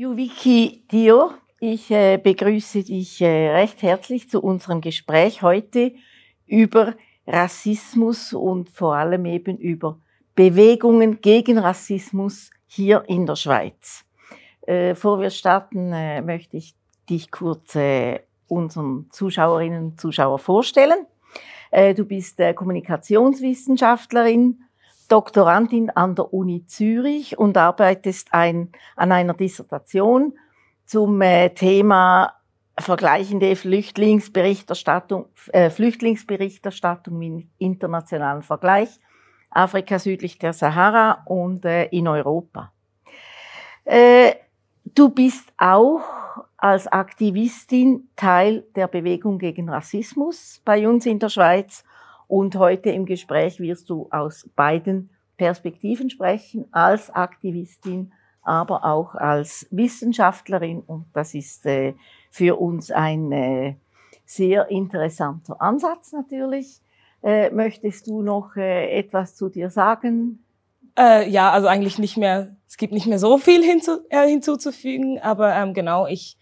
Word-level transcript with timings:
Juviki 0.00 0.84
Dio, 0.92 1.32
ich 1.58 1.90
äh, 1.90 2.18
begrüße 2.18 2.84
dich 2.84 3.20
äh, 3.20 3.50
recht 3.50 3.82
herzlich 3.82 4.30
zu 4.30 4.40
unserem 4.40 4.80
Gespräch 4.80 5.42
heute 5.42 5.92
über 6.46 6.94
Rassismus 7.26 8.32
und 8.32 8.70
vor 8.70 8.94
allem 8.94 9.24
eben 9.24 9.56
über 9.56 9.98
Bewegungen 10.36 11.20
gegen 11.20 11.58
Rassismus 11.58 12.52
hier 12.68 13.02
in 13.08 13.26
der 13.26 13.34
Schweiz. 13.34 14.04
Äh, 14.68 14.90
bevor 14.90 15.20
wir 15.20 15.30
starten, 15.30 15.90
möchte 16.24 16.58
ich 16.58 16.76
dich 17.10 17.32
kurz 17.32 17.76
unseren 18.46 19.08
Zuschauerinnen 19.10 19.82
und 19.82 20.00
Zuschauern 20.00 20.38
vorstellen. 20.38 21.06
Du 21.72 22.04
bist 22.04 22.40
Kommunikationswissenschaftlerin, 22.54 24.60
Doktorandin 25.08 25.90
an 25.90 26.14
der 26.14 26.32
Uni 26.32 26.66
Zürich 26.66 27.38
und 27.38 27.56
arbeitest 27.56 28.32
ein, 28.32 28.70
an 28.96 29.12
einer 29.12 29.34
Dissertation 29.34 30.38
zum 30.84 31.20
äh, 31.20 31.50
Thema 31.50 32.34
vergleichende 32.78 33.56
Flüchtlingsberichterstattung, 33.56 35.26
äh, 35.52 35.70
Flüchtlingsberichterstattung 35.70 37.20
im 37.22 37.50
internationalen 37.58 38.42
Vergleich, 38.42 38.88
Afrika 39.50 39.98
südlich 39.98 40.38
der 40.38 40.52
Sahara 40.52 41.22
und 41.26 41.64
äh, 41.64 41.86
in 41.86 42.06
Europa. 42.06 42.72
Äh, 43.84 44.34
du 44.84 45.08
bist 45.08 45.52
auch 45.56 46.02
als 46.56 46.86
Aktivistin 46.86 48.10
Teil 48.16 48.66
der 48.74 48.88
Bewegung 48.88 49.38
gegen 49.38 49.68
Rassismus 49.68 50.60
bei 50.64 50.88
uns 50.88 51.06
in 51.06 51.18
der 51.18 51.28
Schweiz 51.28 51.84
und 52.28 52.56
heute 52.56 52.90
im 52.90 53.06
Gespräch 53.06 53.58
wirst 53.58 53.90
du 53.90 54.06
aus 54.10 54.48
beiden 54.54 55.10
Perspektiven 55.38 56.10
sprechen, 56.10 56.66
als 56.70 57.10
Aktivistin, 57.10 58.12
aber 58.42 58.84
auch 58.84 59.14
als 59.14 59.66
Wissenschaftlerin. 59.70 60.80
Und 60.80 61.06
das 61.14 61.34
ist 61.34 61.66
äh, 61.66 61.94
für 62.30 62.60
uns 62.60 62.90
ein 62.90 63.32
äh, 63.32 63.76
sehr 64.26 64.68
interessanter 64.70 65.60
Ansatz 65.60 66.12
natürlich. 66.12 66.80
Äh, 67.22 67.50
möchtest 67.50 68.06
du 68.06 68.22
noch 68.22 68.56
äh, 68.56 68.98
etwas 68.98 69.34
zu 69.34 69.48
dir 69.48 69.70
sagen? 69.70 70.44
Äh, 70.98 71.28
ja, 71.28 71.50
also 71.50 71.66
eigentlich 71.66 71.98
nicht 71.98 72.16
mehr, 72.16 72.56
es 72.68 72.76
gibt 72.76 72.92
nicht 72.92 73.06
mehr 73.06 73.18
so 73.18 73.38
viel 73.38 73.62
hinzu, 73.62 74.00
äh, 74.10 74.28
hinzuzufügen, 74.28 75.18
aber 75.20 75.54
ähm, 75.54 75.74
genau, 75.74 76.06
ich 76.06 76.36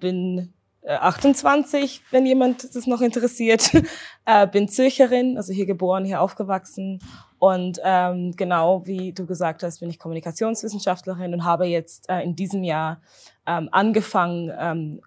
bin 0.00 0.52
28, 0.86 1.96
äh, 1.96 2.00
wenn 2.12 2.26
jemand 2.26 2.74
das 2.74 2.86
noch 2.86 3.00
interessiert. 3.00 3.70
äh, 4.26 4.46
bin 4.46 4.68
Zürcherin, 4.68 5.36
also 5.36 5.52
hier 5.52 5.66
geboren, 5.66 6.04
hier 6.04 6.20
aufgewachsen. 6.20 7.00
Und 7.38 7.80
ähm, 7.84 8.32
genau 8.36 8.86
wie 8.86 9.12
du 9.12 9.26
gesagt 9.26 9.62
hast, 9.62 9.80
bin 9.80 9.90
ich 9.90 9.98
Kommunikationswissenschaftlerin 9.98 11.34
und 11.34 11.44
habe 11.44 11.66
jetzt 11.66 12.08
äh, 12.08 12.20
in 12.20 12.36
diesem 12.36 12.62
Jahr 12.64 13.00
ähm, 13.46 13.68
angefangen, 13.72 14.52
ähm, 14.58 15.00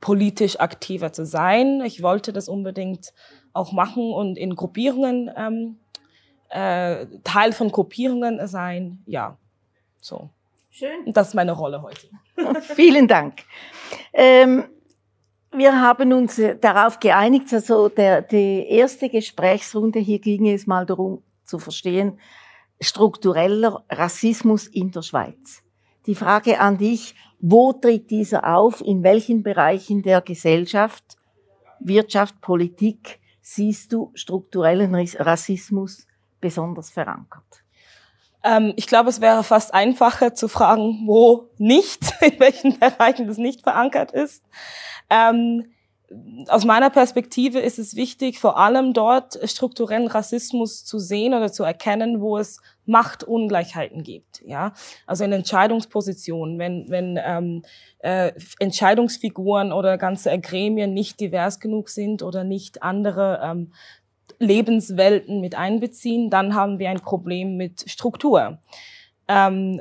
politisch 0.00 0.58
aktiver 0.58 1.12
zu 1.12 1.24
sein. 1.24 1.80
Ich 1.84 2.02
wollte 2.02 2.32
das 2.32 2.48
unbedingt 2.48 3.12
auch 3.52 3.72
machen 3.72 4.12
und 4.12 4.36
in 4.36 4.56
Gruppierungen 4.56 5.30
ähm, 5.36 5.78
äh, 6.48 7.06
Teil 7.24 7.52
von 7.52 7.70
Gruppierungen 7.70 8.46
sein. 8.46 9.02
Ja, 9.06 9.38
so. 10.00 10.30
Schön. 10.74 11.04
Und 11.04 11.14
das 11.14 11.28
ist 11.28 11.34
meine 11.34 11.52
Rolle 11.52 11.82
heute. 11.82 12.08
Vielen 12.62 13.06
Dank. 13.06 13.42
Ähm, 14.14 14.64
wir 15.52 15.78
haben 15.78 16.14
uns 16.14 16.38
äh, 16.38 16.56
darauf 16.58 16.98
geeinigt, 16.98 17.52
also 17.52 17.90
der, 17.90 18.22
die 18.22 18.66
erste 18.70 19.10
Gesprächsrunde, 19.10 19.98
hier 19.98 20.18
ging 20.18 20.48
es 20.48 20.66
mal 20.66 20.86
darum 20.86 21.22
zu 21.44 21.58
verstehen, 21.58 22.18
struktureller 22.80 23.84
Rassismus 23.90 24.66
in 24.66 24.90
der 24.90 25.02
Schweiz. 25.02 25.62
Die 26.06 26.14
Frage 26.14 26.58
an 26.58 26.78
dich, 26.78 27.14
wo 27.38 27.74
tritt 27.74 28.10
dieser 28.10 28.56
auf, 28.56 28.80
in 28.80 29.02
welchen 29.02 29.42
Bereichen 29.42 30.02
der 30.02 30.22
Gesellschaft, 30.22 31.18
Wirtschaft, 31.80 32.40
Politik 32.40 33.20
siehst 33.42 33.92
du 33.92 34.10
strukturellen 34.14 34.94
Rassismus 34.94 36.06
besonders 36.40 36.88
verankert? 36.88 37.61
Ähm, 38.44 38.72
ich 38.76 38.86
glaube, 38.86 39.10
es 39.10 39.20
wäre 39.20 39.44
fast 39.44 39.72
einfacher 39.74 40.34
zu 40.34 40.48
fragen, 40.48 41.02
wo 41.06 41.48
nicht, 41.58 42.14
in 42.20 42.40
welchen 42.40 42.78
Bereichen 42.78 43.26
das 43.26 43.38
nicht 43.38 43.62
verankert 43.62 44.12
ist. 44.12 44.44
Ähm, 45.10 45.72
aus 46.48 46.64
meiner 46.64 46.90
Perspektive 46.90 47.60
ist 47.60 47.78
es 47.78 47.96
wichtig, 47.96 48.38
vor 48.38 48.58
allem 48.58 48.92
dort 48.92 49.38
strukturellen 49.48 50.08
Rassismus 50.08 50.84
zu 50.84 50.98
sehen 50.98 51.34
oder 51.34 51.52
zu 51.52 51.64
erkennen, 51.64 52.20
wo 52.20 52.36
es 52.38 52.60
Machtungleichheiten 52.84 54.02
gibt. 54.02 54.42
Ja, 54.44 54.74
also 55.06 55.24
in 55.24 55.32
Entscheidungspositionen, 55.32 56.58
wenn 56.58 56.86
wenn 56.88 57.18
ähm, 57.24 57.62
äh, 58.00 58.32
Entscheidungsfiguren 58.58 59.72
oder 59.72 59.96
ganze 59.98 60.36
Gremien 60.38 60.92
nicht 60.92 61.20
divers 61.20 61.60
genug 61.60 61.88
sind 61.88 62.22
oder 62.22 62.44
nicht 62.44 62.82
andere 62.82 63.40
ähm, 63.42 63.72
Lebenswelten 64.42 65.40
mit 65.40 65.54
einbeziehen, 65.54 66.30
dann 66.30 66.54
haben 66.54 66.78
wir 66.78 66.90
ein 66.90 67.00
Problem 67.00 67.56
mit 67.56 67.88
Struktur. 67.90 68.58
Ähm, 69.28 69.80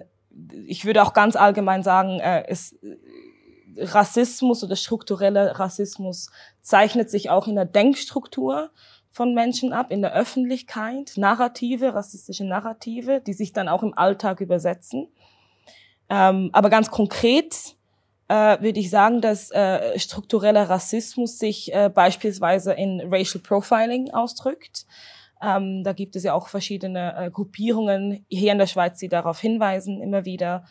ich 0.66 0.86
würde 0.86 1.04
auch 1.04 1.14
ganz 1.14 1.36
allgemein 1.36 1.84
sagen, 1.84 2.20
äh, 2.20 2.46
es, 2.48 2.78
Rassismus 3.78 4.64
oder 4.64 4.76
struktureller 4.76 5.60
Rassismus 5.60 6.30
zeichnet 6.62 7.10
sich 7.10 7.30
auch 7.30 7.48
in 7.48 7.56
der 7.56 7.66
Denkstruktur 7.66 8.72
von 9.12 9.34
Menschen 9.34 9.74
ab, 9.74 9.92
in 9.92 10.02
der 10.02 10.14
Öffentlichkeit, 10.14 11.14
Narrative, 11.18 11.94
rassistische 11.94 12.46
Narrative, 12.46 13.22
die 13.22 13.34
sich 13.34 13.52
dann 13.52 13.68
auch 13.68 13.84
im 13.84 13.98
Alltag 13.98 14.40
übersetzen. 14.40 15.08
Ähm, 16.10 16.50
aber 16.54 16.70
ganz 16.70 16.92
konkret 16.92 17.76
äh, 18.32 18.62
würde 18.62 18.80
ich 18.80 18.90
sagen, 18.90 19.20
dass 19.20 19.52
äh, 19.52 20.00
struktureller 20.00 20.70
Rassismus 20.70 21.38
sich 21.38 21.74
äh, 21.74 21.90
beispielsweise 21.90 22.72
in 22.72 23.02
Racial 23.12 23.44
Profiling 23.44 24.14
ausdrückt. 24.14 24.86
Ähm, 25.42 25.84
da 25.84 25.92
gibt 25.92 26.16
es 26.16 26.24
ja 26.24 26.34
auch 26.34 26.48
verschiedene 26.48 27.14
äh, 27.18 27.30
Gruppierungen 27.30 28.26
hier 28.30 28.54
in 28.54 28.58
der 28.58 28.68
Schweiz, 28.68 29.00
die 29.00 29.10
darauf 29.10 29.42
hinweisen, 29.42 30.02
immer 30.02 30.24
wieder. 30.24 30.64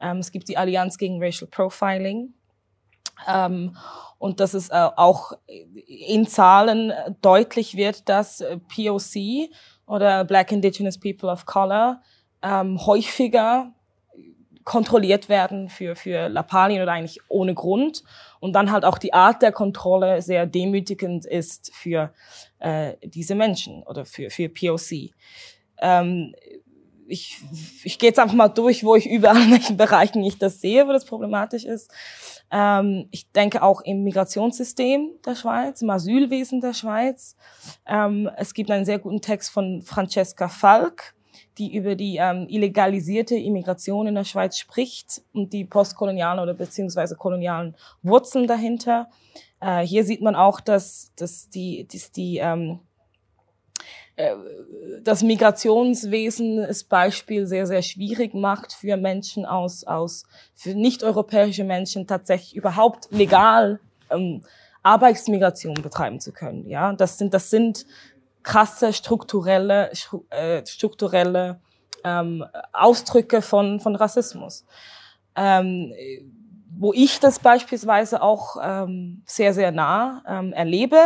Ähm, 0.00 0.18
es 0.18 0.30
gibt 0.30 0.48
die 0.48 0.56
Allianz 0.56 0.96
gegen 0.96 1.20
Racial 1.20 1.50
Profiling. 1.50 2.34
Ähm, 3.26 3.76
und 4.18 4.38
dass 4.38 4.54
es 4.54 4.68
äh, 4.68 4.88
auch 4.94 5.32
in 5.48 6.24
Zahlen 6.28 6.92
deutlich 7.20 7.76
wird, 7.76 8.08
dass 8.08 8.42
äh, 8.42 8.58
POC 8.58 9.50
oder 9.88 10.24
Black 10.24 10.52
Indigenous 10.52 10.98
People 10.98 11.28
of 11.30 11.46
Color 11.46 12.00
ähm, 12.42 12.86
häufiger 12.86 13.72
kontrolliert 14.68 15.30
werden 15.30 15.70
für, 15.70 15.96
für 15.96 16.28
Lappalien 16.28 16.82
oder 16.82 16.92
eigentlich 16.92 17.20
ohne 17.28 17.54
Grund. 17.54 18.04
Und 18.38 18.52
dann 18.52 18.70
halt 18.70 18.84
auch 18.84 18.98
die 18.98 19.14
Art 19.14 19.40
der 19.40 19.50
Kontrolle 19.50 20.20
sehr 20.20 20.44
demütigend 20.44 21.24
ist 21.24 21.74
für 21.74 22.12
äh, 22.58 22.92
diese 23.02 23.34
Menschen 23.34 23.82
oder 23.84 24.04
für, 24.04 24.28
für 24.28 24.50
POC. 24.50 25.14
Ähm, 25.80 26.34
ich, 27.06 27.38
ich 27.82 27.98
gehe 27.98 28.10
jetzt 28.10 28.18
einfach 28.18 28.34
mal 28.34 28.48
durch, 28.48 28.84
wo 28.84 28.94
ich 28.94 29.08
überall 29.08 29.42
in 29.42 29.52
welchen 29.52 29.78
Bereichen 29.78 30.22
ich 30.22 30.36
das 30.36 30.60
sehe, 30.60 30.86
wo 30.86 30.92
das 30.92 31.06
problematisch 31.06 31.64
ist. 31.64 31.90
Ähm, 32.50 33.08
ich 33.10 33.32
denke 33.32 33.62
auch 33.62 33.80
im 33.80 34.04
Migrationssystem 34.04 35.12
der 35.24 35.34
Schweiz, 35.34 35.80
im 35.80 35.88
Asylwesen 35.88 36.60
der 36.60 36.74
Schweiz. 36.74 37.36
Ähm, 37.86 38.28
es 38.36 38.52
gibt 38.52 38.70
einen 38.70 38.84
sehr 38.84 38.98
guten 38.98 39.22
Text 39.22 39.48
von 39.48 39.80
Francesca 39.80 40.48
Falk, 40.48 41.14
die 41.58 41.74
über 41.74 41.94
die 41.94 42.16
ähm, 42.16 42.46
illegalisierte 42.48 43.36
Immigration 43.36 44.06
in 44.06 44.14
der 44.14 44.24
Schweiz 44.24 44.58
spricht 44.58 45.22
und 45.32 45.52
die 45.52 45.64
postkolonialen 45.64 46.40
oder 46.40 46.54
beziehungsweise 46.54 47.16
kolonialen 47.16 47.74
Wurzeln 48.02 48.46
dahinter. 48.46 49.08
Äh, 49.60 49.80
hier 49.80 50.04
sieht 50.04 50.22
man 50.22 50.36
auch, 50.36 50.60
dass, 50.60 51.12
dass 51.16 51.48
die, 51.50 51.86
dass 51.90 52.12
die 52.12 52.38
ähm, 52.38 52.80
äh, 54.16 54.34
das 55.02 55.22
Migrationswesen 55.22 56.58
das 56.58 56.84
Beispiel 56.84 57.46
sehr, 57.46 57.66
sehr 57.66 57.82
schwierig 57.82 58.34
macht 58.34 58.72
für 58.72 58.96
Menschen 58.96 59.46
aus, 59.46 59.84
aus 59.84 60.24
für 60.54 60.74
nicht-europäische 60.74 61.64
Menschen 61.64 62.06
tatsächlich 62.06 62.56
überhaupt 62.56 63.08
legal 63.10 63.80
ähm, 64.10 64.42
Arbeitsmigration 64.82 65.74
betreiben 65.74 66.18
zu 66.20 66.32
können. 66.32 66.68
Ja, 66.68 66.92
das 66.92 67.18
sind, 67.18 67.34
das 67.34 67.50
sind 67.50 67.86
krasse 68.48 68.94
strukturelle, 68.94 69.90
äh, 70.30 70.64
strukturelle 70.64 71.60
ähm, 72.02 72.46
Ausdrücke 72.72 73.42
von, 73.42 73.78
von 73.78 73.94
Rassismus. 73.94 74.64
Ähm, 75.36 75.92
wo 76.70 76.94
ich 76.94 77.20
das 77.20 77.40
beispielsweise 77.40 78.22
auch 78.22 78.56
ähm, 78.62 79.22
sehr, 79.26 79.52
sehr 79.52 79.70
nah 79.70 80.22
ähm, 80.26 80.54
erlebe, 80.54 80.98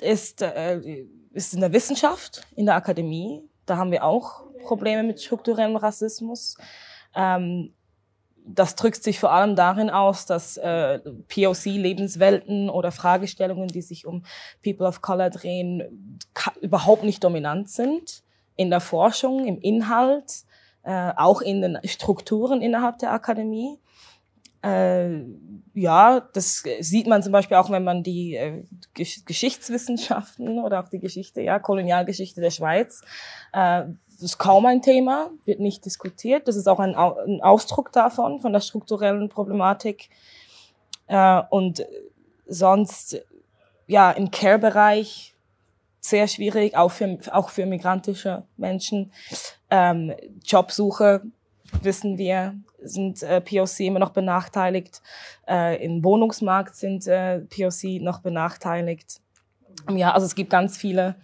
ist, 0.00 0.42
äh, 0.42 1.04
ist 1.32 1.54
in 1.54 1.60
der 1.60 1.72
Wissenschaft, 1.72 2.42
in 2.54 2.66
der 2.66 2.76
Akademie. 2.76 3.42
Da 3.66 3.76
haben 3.76 3.90
wir 3.90 4.04
auch 4.04 4.44
Probleme 4.62 5.02
mit 5.02 5.20
strukturellem 5.20 5.74
Rassismus. 5.74 6.56
Ähm, 7.16 7.74
das 8.46 8.74
drückt 8.74 9.02
sich 9.02 9.18
vor 9.18 9.32
allem 9.32 9.56
darin 9.56 9.90
aus, 9.90 10.26
dass 10.26 10.56
äh, 10.58 10.98
POC-Lebenswelten 11.28 12.68
oder 12.68 12.92
Fragestellungen, 12.92 13.68
die 13.68 13.82
sich 13.82 14.06
um 14.06 14.24
People 14.62 14.86
of 14.86 15.00
Color 15.00 15.30
drehen, 15.30 16.20
überhaupt 16.60 17.04
nicht 17.04 17.24
dominant 17.24 17.70
sind 17.70 18.22
in 18.56 18.70
der 18.70 18.80
Forschung, 18.80 19.46
im 19.46 19.58
Inhalt, 19.60 20.44
äh, 20.82 21.12
auch 21.16 21.40
in 21.40 21.62
den 21.62 21.78
Strukturen 21.84 22.60
innerhalb 22.60 22.98
der 22.98 23.12
Akademie. 23.12 23.78
Äh, 24.62 25.24
ja, 25.74 26.20
das 26.20 26.62
sieht 26.80 27.06
man 27.06 27.22
zum 27.22 27.32
Beispiel 27.32 27.56
auch, 27.56 27.70
wenn 27.70 27.84
man 27.84 28.02
die 28.02 28.36
äh, 28.36 28.64
Geschichtswissenschaften 28.94 30.58
oder 30.58 30.80
auch 30.80 30.88
die 30.88 31.00
Geschichte, 31.00 31.40
ja, 31.40 31.58
Kolonialgeschichte 31.58 32.40
der 32.40 32.50
Schweiz, 32.50 33.02
äh, 33.52 33.84
das 34.14 34.22
ist 34.22 34.38
kaum 34.38 34.66
ein 34.66 34.80
Thema, 34.80 35.30
wird 35.44 35.60
nicht 35.60 35.84
diskutiert. 35.84 36.46
Das 36.48 36.56
ist 36.56 36.68
auch 36.68 36.78
ein, 36.78 36.94
ein 36.94 37.40
Ausdruck 37.42 37.92
davon, 37.92 38.40
von 38.40 38.52
der 38.52 38.60
strukturellen 38.60 39.28
Problematik. 39.28 40.08
Äh, 41.06 41.42
und 41.50 41.84
sonst, 42.46 43.20
ja, 43.86 44.10
im 44.12 44.30
Care-Bereich 44.30 45.34
sehr 46.00 46.28
schwierig, 46.28 46.76
auch 46.76 46.90
für, 46.90 47.18
auch 47.32 47.48
für 47.48 47.66
migrantische 47.66 48.44
Menschen. 48.56 49.12
Ähm, 49.70 50.12
Jobsuche, 50.44 51.22
wissen 51.82 52.18
wir, 52.18 52.54
sind 52.78 53.22
äh, 53.22 53.40
POC 53.40 53.80
immer 53.80 53.98
noch 53.98 54.10
benachteiligt. 54.10 55.02
Äh, 55.48 55.84
Im 55.84 56.04
Wohnungsmarkt 56.04 56.76
sind 56.76 57.06
äh, 57.06 57.40
POC 57.40 58.00
noch 58.02 58.20
benachteiligt. 58.20 59.20
Ja, 59.90 60.12
also 60.12 60.26
es 60.26 60.34
gibt 60.34 60.50
ganz 60.50 60.76
viele 60.76 61.16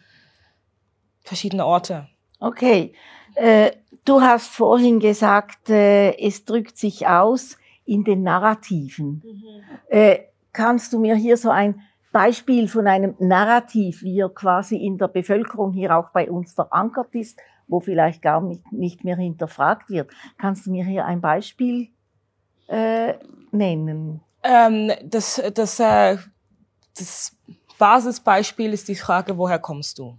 verschiedene 1.23 1.65
Orte. 1.65 2.09
Okay. 2.41 2.93
Äh, 3.35 3.73
du 4.05 4.21
hast 4.21 4.49
vorhin 4.49 4.99
gesagt, 4.99 5.71
äh, 5.71 6.17
es 6.19 6.45
drückt 6.45 6.77
sich 6.77 7.07
aus 7.07 7.57
in 7.85 8.05
den 8.05 8.23
Narrativen. 8.23 9.23
Mhm. 9.25 9.63
Äh, 9.89 10.19
kannst 10.53 10.93
du 10.93 10.99
mir 10.99 11.15
hier 11.15 11.37
so 11.37 11.51
ein 11.51 11.83
Beispiel 12.13 12.67
von 12.67 12.87
einem 12.89 13.15
Narrativ, 13.19 14.03
wie 14.03 14.21
er 14.21 14.31
quasi 14.31 14.77
in 14.77 14.99
der 14.99 15.09
Bevölkerung 15.09 15.73
hier 15.73 15.97
auch 15.97 16.11
bei 16.11 16.29
uns 16.31 16.53
verankert 16.53 17.15
ist, 17.15 17.39
wo 17.69 17.79
vielleicht 17.79 18.21
gar 18.21 18.41
nicht, 18.73 19.05
mehr 19.05 19.17
hinterfragt 19.17 19.91
wird. 19.91 20.11
Kannst 20.37 20.67
du 20.67 20.73
mir 20.73 20.85
hier 20.85 21.05
ein 21.05 21.21
Beispiel 21.21 21.89
äh, 22.67 23.15
nennen? 23.53 24.21
Ähm, 24.43 24.91
das, 25.05 25.41
das, 25.55 25.79
äh, 25.79 26.17
das 26.97 27.37
Basisbeispiel 27.79 28.73
ist 28.73 28.89
die 28.89 28.97
Frage, 28.97 29.39
woher 29.39 29.59
kommst 29.59 29.99
du? 29.99 30.19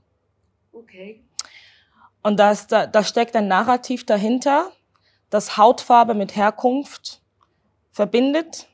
Okay. 0.71 1.21
Und 2.23 2.39
das, 2.39 2.67
da, 2.67 2.87
da 2.87 3.03
steckt 3.03 3.35
ein 3.35 3.47
Narrativ 3.47 4.05
dahinter, 4.05 4.71
das 5.29 5.57
Hautfarbe 5.57 6.13
mit 6.13 6.35
Herkunft 6.35 7.21
verbindet 7.91 8.67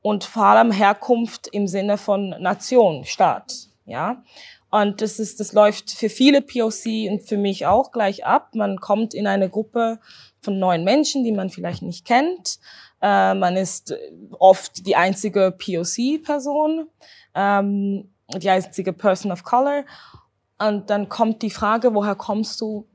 und 0.00 0.24
vor 0.24 0.44
allem 0.44 0.72
Herkunft 0.72 1.46
im 1.48 1.68
Sinne 1.68 1.96
von 1.96 2.30
Nation, 2.40 3.04
Staat, 3.04 3.68
ja. 3.86 4.22
Und 4.70 5.02
das 5.02 5.18
ist, 5.18 5.38
das 5.38 5.52
läuft 5.52 5.90
für 5.90 6.08
viele 6.08 6.40
POC 6.40 7.10
und 7.10 7.28
für 7.28 7.36
mich 7.36 7.66
auch 7.66 7.92
gleich 7.92 8.24
ab. 8.24 8.54
Man 8.54 8.80
kommt 8.80 9.12
in 9.12 9.26
eine 9.26 9.50
Gruppe 9.50 10.00
von 10.40 10.58
neuen 10.58 10.82
Menschen, 10.82 11.24
die 11.24 11.32
man 11.32 11.50
vielleicht 11.50 11.82
nicht 11.82 12.06
kennt. 12.06 12.58
Äh, 13.02 13.34
man 13.34 13.56
ist 13.56 13.94
oft 14.38 14.86
die 14.86 14.96
einzige 14.96 15.52
POC-Person, 15.52 16.88
ähm, 17.34 18.10
die 18.34 18.48
einzige 18.48 18.94
Person 18.94 19.30
of 19.30 19.44
Color. 19.44 19.84
Und 20.68 20.90
dann 20.90 21.08
kommt 21.08 21.42
die 21.42 21.50
Frage, 21.50 21.94
woher 21.94 22.14
kommst 22.14 22.60
du 22.60 22.86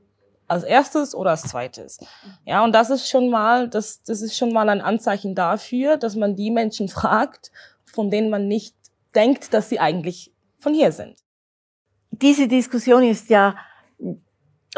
als 0.46 0.64
erstes 0.64 1.14
oder 1.14 1.30
als 1.30 1.42
zweites? 1.42 1.98
Ja, 2.44 2.64
und 2.64 2.72
das 2.72 2.90
ist 2.90 3.08
schon 3.08 3.30
mal, 3.30 3.68
das, 3.68 4.02
das 4.02 4.22
ist 4.22 4.36
schon 4.36 4.52
mal 4.52 4.68
ein 4.68 4.80
Anzeichen 4.80 5.34
dafür, 5.34 5.96
dass 5.96 6.16
man 6.16 6.36
die 6.36 6.50
Menschen 6.50 6.88
fragt, 6.98 7.50
von 7.84 8.10
denen 8.10 8.30
man 8.30 8.48
nicht 8.48 8.74
denkt, 9.14 9.52
dass 9.54 9.68
sie 9.68 9.80
eigentlich 9.80 10.32
von 10.58 10.74
hier 10.74 10.92
sind 10.92 11.16
diese 12.22 12.48
Diskussion 12.48 13.02
ist 13.02 13.30
ja 13.30 13.56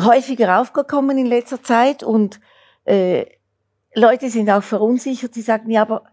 häufiger 0.00 0.60
aufgekommen 0.60 1.18
in 1.18 1.26
letzter 1.26 1.62
Zeit 1.62 2.02
und 2.02 2.40
äh, 2.84 3.26
Leute 3.94 4.30
sind 4.30 4.48
auch 4.50 4.62
verunsichert. 4.62 5.34
Sie 5.34 5.42
sagen, 5.42 5.70
ja, 5.70 5.82
aber 5.82 6.04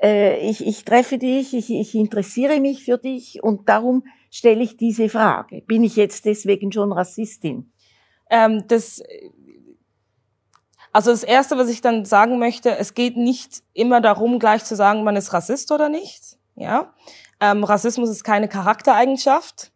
äh, 0.00 0.48
ich, 0.48 0.66
ich 0.66 0.84
treffe 0.84 1.18
dich, 1.18 1.54
ich, 1.54 1.70
ich 1.70 1.94
interessiere 1.94 2.58
mich 2.60 2.84
für 2.84 2.98
dich 2.98 3.42
und 3.42 3.68
darum 3.68 4.04
stelle 4.30 4.62
ich 4.62 4.76
diese 4.76 5.08
Frage. 5.08 5.62
Bin 5.62 5.82
ich 5.82 5.96
jetzt 5.96 6.24
deswegen 6.24 6.72
schon 6.72 6.92
Rassistin? 6.92 7.72
Ähm, 8.30 8.64
das, 8.68 9.02
also 10.92 11.10
das 11.10 11.22
Erste, 11.22 11.56
was 11.56 11.68
ich 11.68 11.80
dann 11.80 12.04
sagen 12.04 12.38
möchte, 12.38 12.76
es 12.76 12.94
geht 12.94 13.16
nicht 13.16 13.62
immer 13.72 14.00
darum, 14.00 14.38
gleich 14.38 14.64
zu 14.64 14.76
sagen, 14.76 15.04
man 15.04 15.16
ist 15.16 15.32
Rassist 15.32 15.72
oder 15.72 15.88
nicht. 15.88 16.38
Ja, 16.54 16.92
ähm, 17.40 17.62
Rassismus 17.64 18.10
ist 18.10 18.24
keine 18.24 18.48
Charaktereigenschaft. 18.48 19.72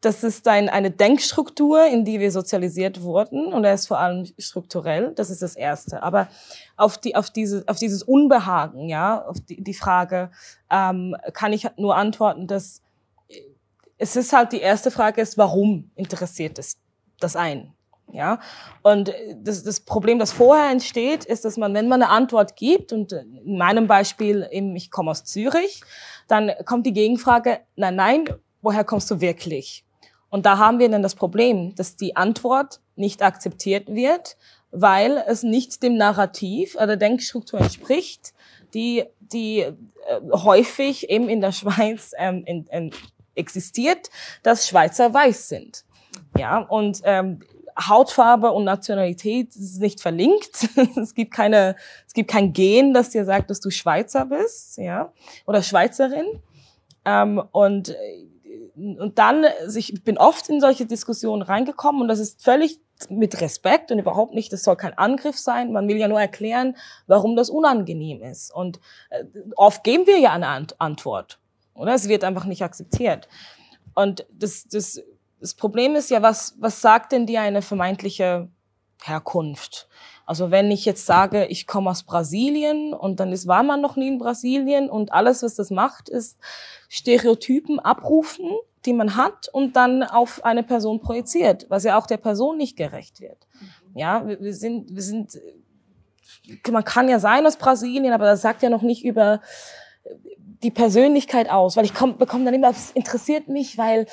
Das 0.00 0.24
ist 0.24 0.48
ein, 0.48 0.68
eine 0.68 0.90
Denkstruktur, 0.90 1.86
in 1.86 2.04
die 2.04 2.18
wir 2.18 2.32
sozialisiert 2.32 3.02
wurden 3.02 3.52
und 3.52 3.64
er 3.64 3.74
ist 3.74 3.86
vor 3.86 4.00
allem 4.00 4.26
strukturell. 4.36 5.12
Das 5.14 5.30
ist 5.30 5.42
das 5.42 5.54
Erste. 5.54 6.02
Aber 6.02 6.28
auf, 6.76 6.98
die, 6.98 7.14
auf, 7.14 7.30
diese, 7.30 7.62
auf 7.68 7.78
dieses 7.78 8.02
Unbehagen, 8.02 8.88
ja, 8.88 9.24
auf 9.24 9.38
die, 9.40 9.62
die 9.62 9.74
Frage, 9.74 10.32
ähm, 10.70 11.16
kann 11.34 11.52
ich 11.52 11.68
nur 11.76 11.94
antworten, 11.94 12.48
dass 12.48 12.81
es 14.02 14.16
ist 14.16 14.32
halt 14.32 14.50
die 14.50 14.60
erste 14.60 14.90
Frage 14.90 15.20
ist, 15.20 15.38
warum 15.38 15.90
interessiert 15.94 16.58
es 16.58 16.76
das 17.20 17.36
einen? 17.36 17.72
Ja, 18.12 18.40
und 18.82 19.14
das, 19.36 19.62
das 19.62 19.80
Problem, 19.80 20.18
das 20.18 20.32
vorher 20.32 20.70
entsteht, 20.70 21.24
ist, 21.24 21.44
dass 21.44 21.56
man, 21.56 21.72
wenn 21.72 21.88
man 21.88 22.02
eine 22.02 22.10
Antwort 22.10 22.56
gibt, 22.56 22.92
und 22.92 23.12
in 23.12 23.56
meinem 23.56 23.86
Beispiel, 23.86 24.46
eben, 24.50 24.74
ich 24.74 24.90
komme 24.90 25.12
aus 25.12 25.24
Zürich, 25.24 25.82
dann 26.26 26.50
kommt 26.66 26.84
die 26.84 26.92
Gegenfrage, 26.92 27.60
nein, 27.76 27.94
nein, 27.94 28.24
woher 28.60 28.84
kommst 28.84 29.10
du 29.10 29.20
wirklich? 29.20 29.84
Und 30.30 30.46
da 30.46 30.58
haben 30.58 30.78
wir 30.80 30.90
dann 30.90 31.02
das 31.02 31.14
Problem, 31.14 31.74
dass 31.76 31.96
die 31.96 32.16
Antwort 32.16 32.80
nicht 32.96 33.22
akzeptiert 33.22 33.94
wird, 33.94 34.36
weil 34.72 35.22
es 35.28 35.42
nicht 35.42 35.82
dem 35.82 35.96
Narrativ 35.96 36.74
oder 36.74 36.88
der 36.88 37.08
Denkstruktur 37.08 37.60
entspricht, 37.60 38.34
die, 38.74 39.04
die 39.20 39.60
äh, 39.60 39.74
häufig 40.32 41.08
eben 41.08 41.28
in 41.28 41.40
der 41.40 41.52
Schweiz 41.52 42.12
ähm, 42.18 42.42
in, 42.46 42.66
in, 42.66 42.90
existiert, 43.34 44.10
dass 44.42 44.68
Schweizer 44.68 45.12
weiß 45.12 45.48
sind. 45.48 45.84
Ja, 46.38 46.58
und 46.58 47.00
ähm, 47.04 47.40
Hautfarbe 47.78 48.52
und 48.52 48.64
Nationalität 48.64 49.56
ist 49.56 49.80
nicht 49.80 50.00
verlinkt. 50.00 50.68
es 50.96 51.14
gibt 51.14 51.32
keine, 51.32 51.76
es 52.06 52.12
gibt 52.12 52.30
kein 52.30 52.52
Gen, 52.52 52.92
das 52.92 53.10
dir 53.10 53.24
sagt, 53.24 53.50
dass 53.50 53.60
du 53.60 53.70
Schweizer 53.70 54.26
bist, 54.26 54.76
ja, 54.78 55.12
oder 55.46 55.62
Schweizerin. 55.62 56.26
Ähm, 57.04 57.42
und 57.52 57.90
äh, 57.90 58.26
und 58.74 59.18
dann, 59.18 59.44
also 59.44 59.78
ich 59.78 60.02
bin 60.04 60.18
oft 60.18 60.48
in 60.48 60.60
solche 60.60 60.86
Diskussionen 60.86 61.42
reingekommen 61.42 62.02
und 62.02 62.08
das 62.08 62.18
ist 62.18 62.42
völlig 62.42 62.80
mit 63.10 63.40
Respekt 63.40 63.90
und 63.90 63.98
überhaupt 63.98 64.34
nicht, 64.34 64.52
das 64.52 64.62
soll 64.62 64.76
kein 64.76 64.96
Angriff 64.96 65.36
sein. 65.36 65.72
Man 65.72 65.88
will 65.88 65.96
ja 65.96 66.08
nur 66.08 66.20
erklären, 66.20 66.76
warum 67.06 67.36
das 67.36 67.50
unangenehm 67.50 68.22
ist. 68.22 68.54
Und 68.54 68.80
äh, 69.10 69.24
oft 69.56 69.84
geben 69.84 70.06
wir 70.06 70.18
ja 70.18 70.32
eine 70.32 70.66
Antwort, 70.78 71.38
oder? 71.74 71.94
Es 71.94 72.08
wird 72.08 72.24
einfach 72.24 72.44
nicht 72.44 72.62
akzeptiert. 72.62 73.28
Und 73.94 74.26
das, 74.32 74.66
das, 74.68 75.02
das 75.40 75.54
Problem 75.54 75.94
ist 75.94 76.10
ja, 76.10 76.22
was, 76.22 76.54
was 76.58 76.80
sagt 76.80 77.12
denn 77.12 77.26
dir 77.26 77.42
eine 77.42 77.62
vermeintliche 77.62 78.48
Herkunft? 79.02 79.88
Also 80.24 80.50
wenn 80.50 80.70
ich 80.70 80.84
jetzt 80.84 81.04
sage, 81.04 81.46
ich 81.46 81.66
komme 81.66 81.90
aus 81.90 82.04
Brasilien 82.04 82.94
und 82.94 83.20
dann 83.20 83.32
ist, 83.32 83.46
war 83.46 83.62
man 83.62 83.80
noch 83.80 83.96
nie 83.96 84.08
in 84.08 84.18
Brasilien 84.18 84.88
und 84.88 85.12
alles, 85.12 85.42
was 85.42 85.56
das 85.56 85.70
macht, 85.70 86.08
ist 86.08 86.38
Stereotypen 86.88 87.80
abrufen, 87.80 88.48
die 88.86 88.92
man 88.92 89.16
hat 89.16 89.48
und 89.52 89.76
dann 89.76 90.02
auf 90.02 90.44
eine 90.44 90.62
Person 90.62 91.00
projiziert, 91.00 91.66
was 91.68 91.84
ja 91.84 91.98
auch 91.98 92.06
der 92.06 92.16
Person 92.16 92.56
nicht 92.56 92.76
gerecht 92.76 93.20
wird. 93.20 93.46
Mhm. 93.60 93.98
Ja, 93.98 94.26
wir, 94.26 94.40
wir 94.40 94.54
sind, 94.54 94.94
wir 94.94 95.02
sind, 95.02 95.38
man 96.70 96.84
kann 96.84 97.08
ja 97.08 97.18
sein 97.18 97.46
aus 97.46 97.56
Brasilien, 97.56 98.12
aber 98.12 98.24
das 98.24 98.42
sagt 98.42 98.62
ja 98.62 98.70
noch 98.70 98.82
nicht 98.82 99.04
über 99.04 99.40
die 100.62 100.70
Persönlichkeit 100.70 101.50
aus, 101.50 101.76
weil 101.76 101.84
ich 101.84 101.94
komm, 101.94 102.18
bekomme 102.18 102.44
dann 102.44 102.54
immer, 102.54 102.70
es 102.70 102.90
interessiert 102.92 103.48
mich, 103.48 103.78
weil 103.78 104.06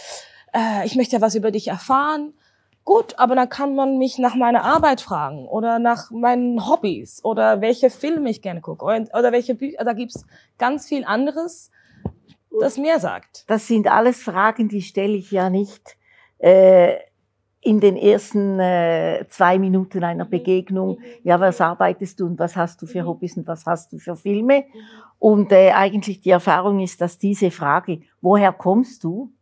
äh, 0.54 0.86
ich 0.86 0.96
möchte 0.96 1.16
ja 1.16 1.22
was 1.22 1.36
über 1.36 1.52
dich 1.52 1.68
erfahren 1.68 2.34
Gut, 2.90 3.20
aber 3.20 3.36
dann 3.36 3.50
kann 3.50 3.76
man 3.76 4.00
mich 4.00 4.18
nach 4.18 4.34
meiner 4.34 4.64
Arbeit 4.64 5.00
fragen 5.00 5.48
oder 5.48 5.78
nach 5.78 6.10
meinen 6.10 6.68
Hobbys 6.68 7.24
oder 7.24 7.62
welche 7.62 7.92
Filme 7.92 8.32
ich 8.32 8.42
gerne 8.42 8.62
gucke 8.62 8.84
oder 8.84 9.32
welche 9.32 9.54
Bücher. 9.54 9.84
Da 9.84 9.94
gibt's 9.94 10.26
ganz 10.58 10.88
viel 10.88 11.06
anderes, 11.06 11.70
das 12.60 12.80
mehr 12.80 13.00
sagt. 13.00 13.44
Das 13.46 13.68
sind 13.68 13.88
alles 13.88 14.24
Fragen, 14.24 14.70
die 14.70 14.82
stelle 14.82 15.14
ich 15.14 15.30
ja 15.30 15.52
nicht 15.52 15.98
äh, 16.40 16.96
in 17.62 17.80
den 17.80 17.98
ersten 17.98 18.60
äh, 18.60 19.26
zwei 19.30 19.60
Minuten 19.60 20.04
einer 20.04 20.26
mhm. 20.26 20.30
Begegnung. 20.30 21.00
Mhm. 21.00 21.04
Ja, 21.24 21.40
was 21.40 21.60
arbeitest 21.60 22.20
du 22.20 22.26
und 22.26 22.40
was 22.40 22.56
hast 22.56 22.82
du 22.82 22.86
für 22.86 23.04
mhm. 23.04 23.08
Hobbys 23.08 23.38
und 23.38 23.48
was 23.48 23.66
hast 23.66 23.92
du 23.92 23.98
für 23.98 24.16
Filme? 24.16 24.66
Und 25.18 25.52
äh, 25.52 25.72
eigentlich 25.72 26.22
die 26.22 26.30
Erfahrung 26.30 26.80
ist, 26.80 27.02
dass 27.02 27.18
diese 27.18 27.52
Frage, 27.52 28.02
woher 28.22 28.54
kommst 28.54 29.04
du 29.04 29.34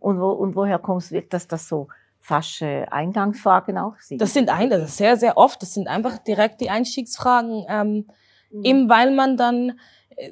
und, 0.00 0.20
wo, 0.20 0.30
und 0.30 0.56
woher 0.56 0.78
kommst 0.78 1.12
du, 1.12 1.22
dass 1.22 1.46
das 1.46 1.68
so 1.68 1.88
fast 2.18 2.62
Eingangsfragen 2.62 3.78
auch 3.78 3.98
sind. 3.98 4.20
Das 4.20 4.34
sind 4.34 4.50
ein, 4.50 4.70
das 4.70 4.90
ist 4.90 4.96
sehr, 4.98 5.16
sehr 5.16 5.36
oft. 5.36 5.60
Das 5.62 5.74
sind 5.74 5.88
einfach 5.88 6.18
direkt 6.18 6.60
die 6.60 6.70
Einstiegsfragen, 6.70 7.64
ähm, 7.68 8.06
mhm. 8.50 8.64
eben 8.64 8.88
weil 8.88 9.14
man 9.14 9.36
dann, 9.36 9.78
äh, 10.16 10.30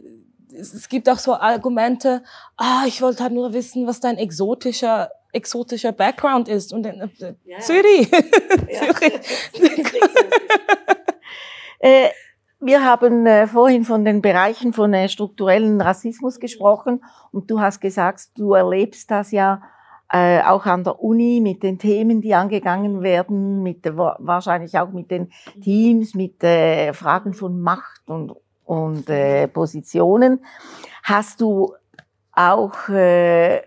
es 0.53 0.89
gibt 0.89 1.09
auch 1.09 1.19
so 1.19 1.35
Argumente, 1.35 2.23
ah, 2.57 2.85
ich 2.87 3.03
wollte 3.03 3.23
halt 3.23 3.33
nur 3.33 3.53
wissen, 3.53 3.87
was 3.87 4.01
dein 4.01 4.19
exotischer 4.19 5.11
exotischer 5.33 5.93
Background 5.93 6.49
ist. 6.49 6.73
Und 6.73 6.87
äh, 6.87 7.09
ja. 7.45 7.59
Zürich. 7.59 8.11
Ja. 8.11 8.95
Zürich. 9.53 9.93
äh, 11.81 12.09
wir 12.61 12.85
haben 12.85 13.27
äh, 13.27 13.47
vorhin 13.47 13.85
von 13.85 14.05
den 14.05 14.21
Bereichen 14.21 14.73
von 14.73 14.93
äh, 14.93 15.09
strukturellen 15.09 15.81
Rassismus 15.81 16.41
gesprochen 16.41 17.05
und 17.31 17.51
du 17.51 17.61
hast 17.61 17.81
gesagt, 17.81 18.31
du 18.37 18.55
erlebst 18.55 19.11
das 19.11 19.31
ja 19.31 19.63
äh, 20.11 20.43
auch 20.43 20.67
an 20.67 20.85
der 20.85 21.01
Uni 21.01 21.41
mit 21.41 21.63
den 21.63 21.79
Themen, 21.79 22.21
die 22.21 22.35
angegangen 22.35 23.03
werden, 23.03 23.63
mit 23.63 23.85
wahrscheinlich 23.85 24.79
auch 24.79 24.91
mit 24.91 25.11
den 25.11 25.31
Teams, 25.63 26.15
mit 26.15 26.43
äh, 26.43 26.93
Fragen 26.95 27.35
von 27.35 27.61
Macht 27.61 28.09
und, 28.09 28.35
und 28.65 29.09
äh, 29.09 29.47
Positionen. 29.47 30.45
Hast 31.05 31.41
du 31.41 31.75
auch, 32.33 32.89
äh, 32.89 33.63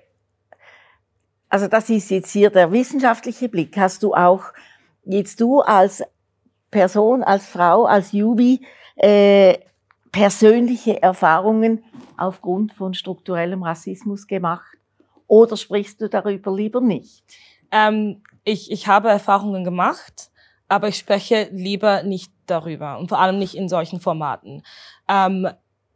also 1.52 1.68
das 1.68 1.90
ist 1.90 2.10
jetzt 2.10 2.32
hier 2.32 2.50
der 2.50 2.72
wissenschaftliche 2.72 3.50
Blick, 3.50 3.76
hast 3.78 4.04
du 4.04 4.14
auch 4.14 4.46
jetzt 5.04 5.42
du 5.42 5.60
als 5.60 6.02
Person, 6.72 7.24
als 7.24 7.46
Frau, 7.46 7.86
als 7.86 8.14
Jubi, 8.14 8.66
äh, 8.96 9.58
persönliche 10.14 11.02
Erfahrungen 11.04 11.84
aufgrund 12.16 12.74
von 12.74 12.94
strukturellem 12.94 13.64
Rassismus 13.64 14.28
gemacht? 14.28 14.78
Oder 15.28 15.58
sprichst 15.58 16.00
du 16.00 16.08
darüber 16.08 16.54
lieber 16.56 16.80
nicht? 16.80 17.26
Ähm, 17.70 18.24
ich, 18.46 18.72
ich 18.72 18.88
habe 18.88 19.10
Erfahrungen 19.10 19.66
gemacht, 19.66 20.32
aber 20.70 20.88
ich 20.88 20.98
spreche 20.98 21.50
lieber 21.52 22.04
nicht 22.04 22.32
darüber 22.46 22.98
und 22.98 23.10
vor 23.10 23.20
allem 23.20 23.40
nicht 23.40 23.56
in 23.56 23.68
solchen 23.68 24.00
Formaten. 24.00 24.64
Ähm, 25.10 25.50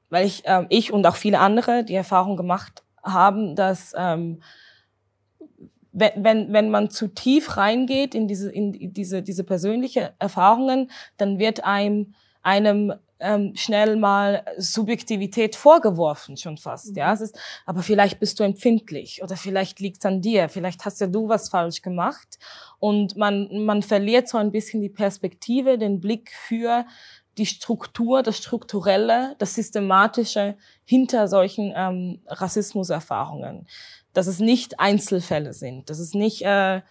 weil 0.10 0.26
ich, 0.26 0.44
ähm, 0.46 0.68
ich 0.70 0.92
und 0.92 1.08
auch 1.08 1.16
viele 1.16 1.40
andere 1.40 1.86
die 1.86 1.96
Erfahrung 1.96 2.36
gemacht 2.36 2.84
haben, 3.04 3.56
dass 3.56 3.94
ähm, 3.98 4.42
wenn, 5.96 6.24
wenn, 6.24 6.54
wenn 6.54 6.70
man 6.70 6.90
zu 6.90 7.08
tief 7.08 7.58
reingeht 7.58 8.14
in 8.14 8.28
diese, 8.28 8.52
in 8.52 8.94
diese, 8.94 9.24
diese 9.24 9.44
persönliche 9.44 10.14
Erfahrungen, 10.20 10.92
dann 11.18 11.40
wird 11.40 11.64
einem, 11.64 12.14
einem 12.42 12.94
ähm, 13.20 13.56
schnell 13.56 13.96
mal 13.96 14.44
Subjektivität 14.58 15.56
vorgeworfen, 15.56 16.36
schon 16.36 16.58
fast. 16.58 16.92
Mhm. 16.92 16.98
Ja, 16.98 17.14
es 17.14 17.22
ist, 17.22 17.40
aber 17.66 17.82
vielleicht 17.82 18.20
bist 18.20 18.40
du 18.40 18.44
empfindlich 18.44 19.24
oder 19.24 19.38
vielleicht 19.38 19.80
liegt's 19.80 20.06
an 20.06 20.22
dir, 20.22 20.50
vielleicht 20.50 20.84
hast 20.84 21.00
ja 21.00 21.08
du 21.08 21.30
was 21.30 21.48
falsch 21.48 21.82
gemacht 21.82 22.38
und 22.80 23.16
man 23.16 23.64
man 23.66 23.82
verliert 23.82 24.28
so 24.28 24.38
ein 24.38 24.52
bisschen 24.52 24.82
die 24.82 24.90
Perspektive, 24.90 25.78
den 25.78 26.02
Blick 26.02 26.32
für 26.32 26.86
die 27.38 27.46
Struktur, 27.46 28.22
das 28.22 28.38
Strukturelle, 28.38 29.36
das 29.40 29.56
Systematische 29.56 30.56
hinter 30.84 31.28
solchen 31.28 31.74
ähm, 31.75 32.22
Rassismuserfahrungen. 32.28 33.68
Dass 34.16 34.28
es 34.28 34.40
nicht 34.40 34.80
Einzelfälle 34.80 35.54
sind, 35.54 35.90
dass 35.90 36.00
es 36.00 36.14
nicht 36.14 36.42
äh, 36.42 36.82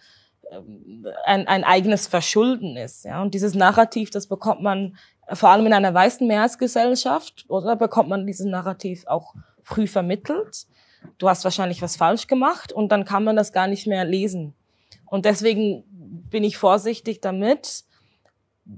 ähm, 0.51 1.07
ein, 1.25 1.47
ein 1.47 1.63
eigenes 1.63 2.07
Verschulden 2.07 2.77
ist. 2.77 3.03
Ja? 3.03 3.21
Und 3.21 3.33
dieses 3.33 3.55
Narrativ, 3.55 4.09
das 4.11 4.27
bekommt 4.27 4.61
man 4.61 4.97
vor 5.33 5.49
allem 5.49 5.65
in 5.65 5.73
einer 5.73 5.93
weißen 5.93 6.25
Mehrheitsgesellschaft, 6.27 7.45
oder 7.47 7.75
bekommt 7.75 8.09
man 8.09 8.25
dieses 8.25 8.45
Narrativ 8.45 9.07
auch 9.07 9.33
früh 9.63 9.87
vermittelt. 9.87 10.67
Du 11.17 11.27
hast 11.27 11.43
wahrscheinlich 11.43 11.81
was 11.81 11.97
falsch 11.97 12.27
gemacht 12.27 12.71
und 12.71 12.91
dann 12.91 13.05
kann 13.05 13.23
man 13.23 13.35
das 13.35 13.51
gar 13.51 13.67
nicht 13.67 13.87
mehr 13.87 14.05
lesen. 14.05 14.53
Und 15.05 15.25
deswegen 15.25 15.83
bin 16.29 16.43
ich 16.43 16.57
vorsichtig 16.57 17.21
damit, 17.21 17.83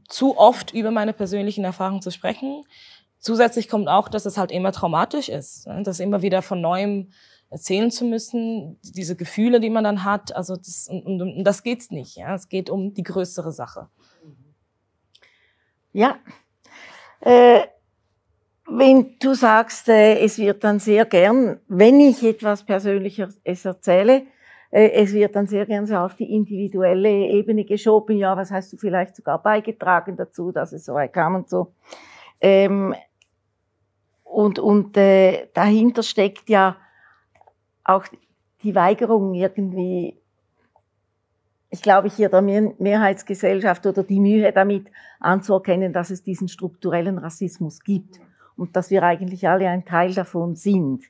zu 0.09 0.37
oft 0.37 0.73
über 0.73 0.91
meine 0.91 1.13
persönlichen 1.13 1.63
Erfahrungen 1.63 2.01
zu 2.01 2.11
sprechen. 2.11 2.65
Zusätzlich 3.19 3.69
kommt 3.69 3.87
auch, 3.87 4.09
dass 4.09 4.25
es 4.25 4.37
halt 4.37 4.51
immer 4.51 4.71
traumatisch 4.71 5.29
ist, 5.29 5.67
das 5.83 5.99
immer 5.99 6.21
wieder 6.21 6.41
von 6.41 6.61
neuem 6.61 7.11
erzählen 7.49 7.91
zu 7.91 8.05
müssen, 8.05 8.77
diese 8.81 9.15
Gefühle, 9.15 9.59
die 9.59 9.69
man 9.69 9.83
dann 9.83 10.03
hat. 10.03 10.35
Also 10.35 10.55
das, 10.55 10.87
und, 10.89 11.05
und, 11.05 11.21
und 11.21 11.43
das 11.43 11.63
geht's 11.63 11.91
nicht. 11.91 12.17
Ja, 12.17 12.35
es 12.35 12.49
geht 12.49 12.69
um 12.69 12.93
die 12.93 13.03
größere 13.03 13.51
Sache. 13.51 13.87
Ja. 15.93 16.17
Äh, 17.21 17.61
wenn 18.67 19.15
du 19.19 19.33
sagst, 19.33 19.87
äh, 19.87 20.19
es 20.19 20.37
wird 20.37 20.63
dann 20.63 20.79
sehr 20.79 21.05
gern, 21.05 21.59
wenn 21.67 21.99
ich 22.01 22.21
etwas 22.23 22.65
Persönliches 22.65 23.39
erzähle, 23.43 24.23
äh, 24.69 24.89
es 24.91 25.13
wird 25.13 25.35
dann 25.35 25.47
sehr 25.47 25.65
gern 25.65 25.87
so 25.87 25.95
auf 25.95 26.15
die 26.15 26.31
individuelle 26.35 27.09
Ebene 27.09 27.63
geschoben. 27.63 28.17
Ja, 28.17 28.35
was 28.35 28.51
hast 28.51 28.73
du 28.73 28.77
vielleicht 28.77 29.15
sogar 29.15 29.41
beigetragen 29.41 30.17
dazu, 30.17 30.51
dass 30.51 30.73
es 30.73 30.85
so 30.85 30.93
weit 30.93 31.13
kam 31.13 31.35
und 31.35 31.49
so. 31.49 31.73
Ähm, 32.41 32.93
und 34.23 34.59
und 34.59 34.97
äh, 34.97 35.47
dahinter 35.53 36.03
steckt 36.03 36.49
ja 36.49 36.75
auch 37.87 38.05
die 38.63 38.75
Weigerung 38.75 39.33
irgendwie 39.33 40.19
ich 41.69 41.81
glaube, 41.81 42.09
hier 42.09 42.29
der 42.29 42.41
Mehrheitsgesellschaft 42.41 43.85
oder 43.85 44.01
die 44.03 44.21
Mühe 44.21 44.53
damit 44.53 44.89
anzuerkennen, 45.19 45.91
dass 45.91 46.11
es 46.11 46.23
diesen 46.23 46.47
strukturellen 46.47 47.17
Rassismus 47.17 47.81
gibt 47.81 48.21
und 48.55 48.73
dass 48.75 48.89
wir 48.89 49.03
eigentlich 49.03 49.49
alle 49.49 49.69
ein 49.69 49.85
Teil 49.85 50.13
davon 50.13 50.55
sind. 50.55 51.03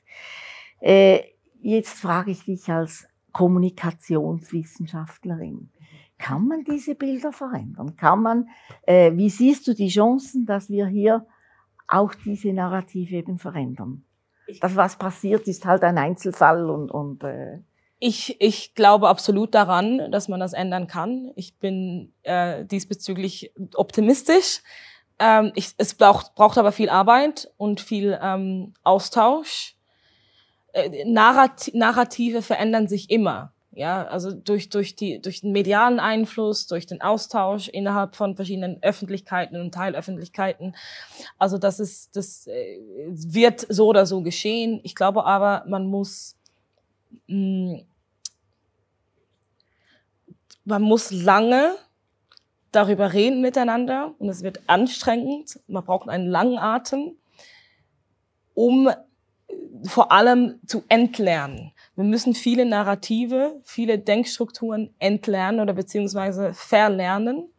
Äh, 0.80 1.20
jetzt 1.60 2.00
frage 2.00 2.32
ich 2.32 2.44
dich 2.44 2.68
als 2.68 3.06
Kommunikationswissenschaftlerin, 3.32 5.70
kann 6.18 6.48
man 6.48 6.64
diese 6.64 6.96
Bilder 6.96 7.32
verändern? 7.32 7.96
Kann 7.96 8.22
man, 8.22 8.48
äh, 8.82 9.12
wie 9.14 9.30
siehst 9.30 9.68
du 9.68 9.74
die 9.74 9.88
Chancen, 9.88 10.44
dass 10.46 10.68
wir 10.68 10.88
hier 10.88 11.24
auch 11.86 12.12
diese 12.14 12.52
Narrative 12.52 13.16
eben 13.16 13.38
verändern? 13.38 14.04
Das, 14.60 14.76
was 14.76 14.96
passiert, 14.96 15.46
ist 15.46 15.64
halt 15.64 15.82
ein 15.82 15.98
Einzelfall 15.98 16.70
und, 16.70 16.90
und 16.90 17.22
äh, 17.24 17.58
ich, 18.00 18.40
ich 18.40 18.74
glaube 18.74 19.08
absolut 19.08 19.54
daran, 19.54 20.10
dass 20.12 20.28
man 20.28 20.40
das 20.40 20.52
ändern 20.52 20.86
kann. 20.86 21.32
Ich 21.34 21.58
bin 21.58 22.12
äh, 22.22 22.64
diesbezüglich 22.64 23.52
optimistisch. 23.74 24.62
Ähm, 25.18 25.50
ich, 25.56 25.74
es 25.78 25.94
braucht, 25.94 26.34
braucht 26.36 26.58
aber 26.58 26.70
viel 26.70 26.90
Arbeit 26.90 27.50
und 27.56 27.80
viel 27.80 28.18
ähm, 28.22 28.74
Austausch. 28.84 29.76
Äh, 30.72 31.04
Narrat 31.06 31.70
Narrative 31.74 32.42
verändern 32.42 32.86
sich 32.86 33.10
immer. 33.10 33.52
Ja, 33.78 34.08
also 34.08 34.32
durch, 34.32 34.70
durch, 34.70 34.96
die, 34.96 35.22
durch 35.22 35.42
den 35.42 35.52
medialen 35.52 36.00
Einfluss, 36.00 36.66
durch 36.66 36.86
den 36.86 37.00
Austausch 37.00 37.68
innerhalb 37.68 38.16
von 38.16 38.34
verschiedenen 38.34 38.82
Öffentlichkeiten 38.82 39.60
und 39.60 39.72
Teilöffentlichkeiten. 39.72 40.74
Also 41.38 41.58
das 41.58 41.78
ist, 41.78 42.16
das 42.16 42.48
äh, 42.48 42.80
wird 43.06 43.64
so 43.68 43.86
oder 43.86 44.04
so 44.04 44.20
geschehen. 44.22 44.80
Ich 44.82 44.96
glaube 44.96 45.24
aber, 45.24 45.62
man 45.68 45.86
muss 45.86 46.34
mh, 47.28 47.82
man 50.64 50.82
muss 50.82 51.12
lange 51.12 51.76
darüber 52.72 53.12
reden 53.12 53.40
miteinander 53.40 54.12
und 54.18 54.28
es 54.28 54.42
wird 54.42 54.60
anstrengend. 54.66 55.60
Man 55.68 55.84
braucht 55.84 56.08
einen 56.08 56.26
langen 56.26 56.58
Atem, 56.58 57.16
um 58.54 58.90
vor 59.84 60.10
allem 60.10 60.58
zu 60.66 60.82
entlernen. 60.88 61.70
Wir 61.98 62.04
müssen 62.04 62.32
viele 62.32 62.64
Narrative, 62.64 63.60
viele 63.64 63.98
Denkstrukturen 63.98 64.94
entlernen 65.00 65.58
oder 65.58 65.72
beziehungsweise 65.72 66.54
verlernen, 66.54 67.52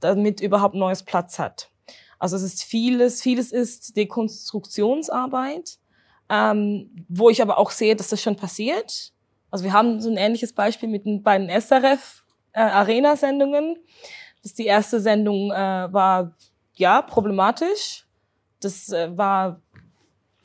damit 0.00 0.40
überhaupt 0.40 0.74
neues 0.74 1.02
Platz 1.02 1.38
hat. 1.38 1.70
Also 2.18 2.36
es 2.36 2.42
ist 2.42 2.62
vieles, 2.62 3.20
vieles 3.20 3.52
ist 3.52 3.98
Dekonstruktionsarbeit, 3.98 5.78
ähm, 6.30 7.04
wo 7.10 7.28
ich 7.28 7.42
aber 7.42 7.58
auch 7.58 7.70
sehe, 7.70 7.94
dass 7.94 8.08
das 8.08 8.22
schon 8.22 8.36
passiert. 8.36 9.12
Also 9.50 9.62
wir 9.62 9.74
haben 9.74 10.00
so 10.00 10.08
ein 10.08 10.16
ähnliches 10.16 10.54
Beispiel 10.54 10.88
mit 10.88 11.04
den 11.04 11.22
beiden 11.22 11.50
SRF 11.50 12.24
äh, 12.52 12.60
Arena-Sendungen. 12.60 13.76
Das 14.42 14.54
die 14.54 14.64
erste 14.64 15.00
Sendung 15.00 15.50
äh, 15.50 15.92
war 15.92 16.34
ja 16.76 17.02
problematisch. 17.02 18.06
Das 18.60 18.88
äh, 18.88 19.14
war 19.18 19.60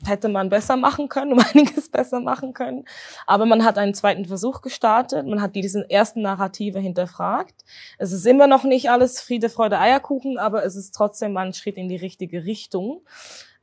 hätte 0.04 0.28
man 0.28 0.48
besser 0.50 0.76
machen 0.76 1.08
können, 1.08 1.32
um 1.32 1.38
einiges 1.54 1.88
besser 1.88 2.20
machen 2.20 2.52
können. 2.52 2.84
Aber 3.26 3.46
man 3.46 3.64
hat 3.64 3.78
einen 3.78 3.94
zweiten 3.94 4.26
Versuch 4.26 4.60
gestartet, 4.60 5.26
man 5.26 5.40
hat 5.40 5.54
diese 5.54 5.88
ersten 5.90 6.22
Narrative 6.22 6.78
hinterfragt. 6.78 7.64
Es 7.98 8.12
ist 8.12 8.26
immer 8.26 8.46
noch 8.46 8.64
nicht 8.64 8.90
alles 8.90 9.20
Friede, 9.20 9.48
Freude, 9.48 9.78
Eierkuchen, 9.78 10.38
aber 10.38 10.64
es 10.64 10.76
ist 10.76 10.94
trotzdem 10.94 11.36
ein 11.36 11.54
Schritt 11.54 11.76
in 11.76 11.88
die 11.88 11.96
richtige 11.96 12.44
Richtung. 12.44 13.02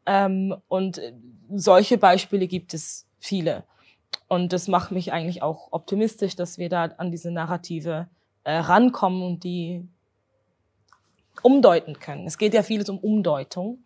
Ähm, 0.05 0.55
und 0.67 1.01
solche 1.53 1.97
Beispiele 1.97 2.47
gibt 2.47 2.73
es 2.73 3.05
viele. 3.19 3.63
Und 4.27 4.53
das 4.53 4.67
macht 4.67 4.91
mich 4.91 5.13
eigentlich 5.13 5.41
auch 5.43 5.67
optimistisch, 5.71 6.35
dass 6.35 6.57
wir 6.57 6.69
da 6.69 6.85
an 6.97 7.11
diese 7.11 7.31
Narrative 7.31 8.07
äh, 8.43 8.55
rankommen 8.55 9.23
und 9.23 9.43
die 9.43 9.87
umdeuten 11.41 11.99
können. 11.99 12.25
Es 12.25 12.37
geht 12.37 12.53
ja 12.53 12.63
vieles 12.63 12.89
um 12.89 12.97
Umdeutung. 12.99 13.82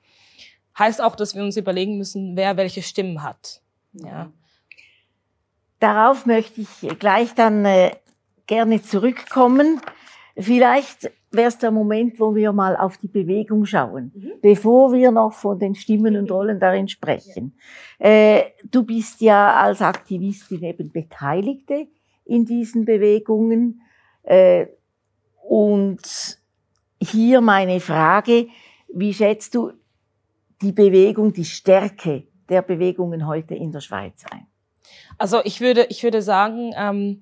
Heißt 0.78 1.02
auch, 1.02 1.16
dass 1.16 1.36
wir 1.36 1.44
uns 1.44 1.58
überlegen 1.58 1.98
müssen, 1.98 2.36
wer 2.36 2.58
welche 2.58 2.82
Stimmen 2.82 3.24
hat. 3.24 3.62
Ja. 3.94 4.32
Darauf 5.80 6.26
möchte 6.26 6.62
ich 6.62 7.00
gleich 7.00 7.34
dann 7.36 7.66
äh, 7.66 7.92
gerne 8.48 8.82
zurückkommen. 8.82 9.82
Vielleicht 10.36 11.12
wäre 11.32 11.48
es 11.48 11.58
der 11.58 11.72
Moment, 11.72 12.20
wo 12.20 12.36
wir 12.36 12.52
mal 12.52 12.76
auf 12.76 12.98
die 12.98 13.08
Bewegung 13.08 13.66
schauen, 13.66 14.12
mhm. 14.16 14.32
bevor 14.42 14.94
wir 14.94 15.12
noch 15.12 15.34
von 15.34 15.60
den 15.60 15.76
Stimmen 15.76 16.16
und 16.16 16.32
Rollen 16.32 16.60
darin 16.60 16.88
sprechen. 16.88 17.58
Ja. 18.00 18.08
Äh, 18.08 18.52
du 18.70 18.84
bist 18.84 19.22
ja 19.22 19.56
als 19.56 19.82
Aktivistin 19.82 20.64
eben 20.64 20.92
Beteiligte 20.92 21.88
in 22.26 22.46
diesen 22.46 22.86
Bewegungen. 22.86 23.82
Äh, 24.24 24.68
und 25.44 26.40
hier 27.02 27.42
meine 27.42 27.80
Frage, 27.80 28.48
wie 28.94 29.14
schätzt 29.14 29.56
du 29.56 29.74
die 30.62 30.72
Bewegung, 30.72 31.34
die 31.34 31.46
Stärke 31.46 32.28
der 32.50 32.62
Bewegungen 32.62 33.28
heute 33.28 33.56
in 33.56 33.72
der 33.72 33.82
Schweiz 33.82 34.24
ein? 34.32 34.48
Also 35.18 35.42
ich 35.44 35.62
würde, 35.62 35.86
ich 35.90 36.04
würde 36.04 36.22
sagen, 36.22 36.74
ähm, 36.76 37.22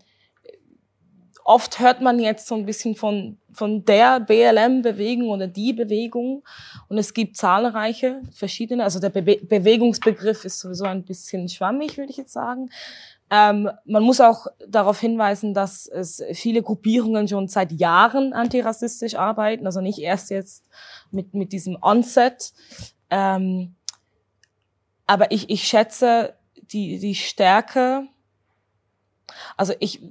oft 1.46 1.80
hört 1.80 2.02
man 2.02 2.20
jetzt 2.20 2.48
so 2.48 2.56
ein 2.56 2.66
bisschen 2.66 2.96
von, 2.96 3.38
von 3.54 3.86
der 3.86 4.20
BLM-Bewegung 4.20 5.30
oder 5.30 5.48
die 5.48 5.74
Bewegung. 5.74 6.44
Und 6.90 6.98
es 6.98 7.14
gibt 7.14 7.38
zahlreiche 7.38 8.22
verschiedene, 8.34 8.84
also 8.84 9.00
der 9.00 9.10
Be 9.10 9.38
Bewegungsbegriff 9.42 10.44
ist 10.44 10.60
sowieso 10.60 10.86
ein 10.86 11.06
bisschen 11.06 11.48
schwammig, 11.48 11.98
würde 11.98 12.12
ich 12.12 12.18
jetzt 12.18 12.34
sagen. 12.34 12.70
Ähm, 13.30 13.70
man 13.86 14.04
muss 14.04 14.22
auch 14.22 14.48
darauf 14.68 15.00
hinweisen, 15.00 15.54
dass 15.54 15.88
es 15.88 16.22
viele 16.34 16.62
Gruppierungen 16.62 17.28
schon 17.28 17.48
seit 17.48 17.72
Jahren 17.72 18.34
antirassistisch 18.34 19.16
arbeiten, 19.16 19.66
also 19.66 19.82
nicht 19.82 20.00
erst 20.00 20.32
jetzt 20.32 20.68
mit, 21.12 21.34
mit 21.34 21.52
diesem 21.52 21.78
Onset. 21.82 22.54
Ähm, 23.10 23.76
aber 25.08 25.32
ich, 25.32 25.50
ich 25.50 25.68
schätze 25.68 26.36
die, 26.56 27.00
die 27.00 27.16
Stärke, 27.16 28.08
also 29.58 29.74
ich, 29.80 30.02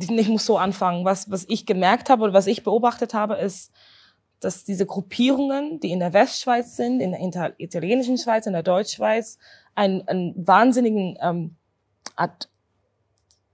ich 0.00 0.28
muss 0.28 0.46
so 0.46 0.58
anfangen. 0.58 1.04
Was, 1.04 1.30
was 1.30 1.44
ich 1.48 1.66
gemerkt 1.66 2.10
habe 2.10 2.22
oder 2.24 2.32
was 2.32 2.46
ich 2.46 2.62
beobachtet 2.62 3.14
habe, 3.14 3.36
ist, 3.36 3.72
dass 4.40 4.64
diese 4.64 4.86
Gruppierungen, 4.86 5.78
die 5.80 5.92
in 5.92 6.00
der 6.00 6.12
Westschweiz 6.12 6.76
sind, 6.76 7.00
in 7.00 7.12
der 7.12 7.54
italienischen 7.58 8.18
Schweiz, 8.18 8.46
in 8.46 8.52
der 8.52 8.62
Deutschschweiz, 8.62 9.38
einen, 9.74 10.06
einen 10.08 10.46
wahnsinnigen 10.46 11.16
ähm, 11.20 11.56
Art, 12.16 12.48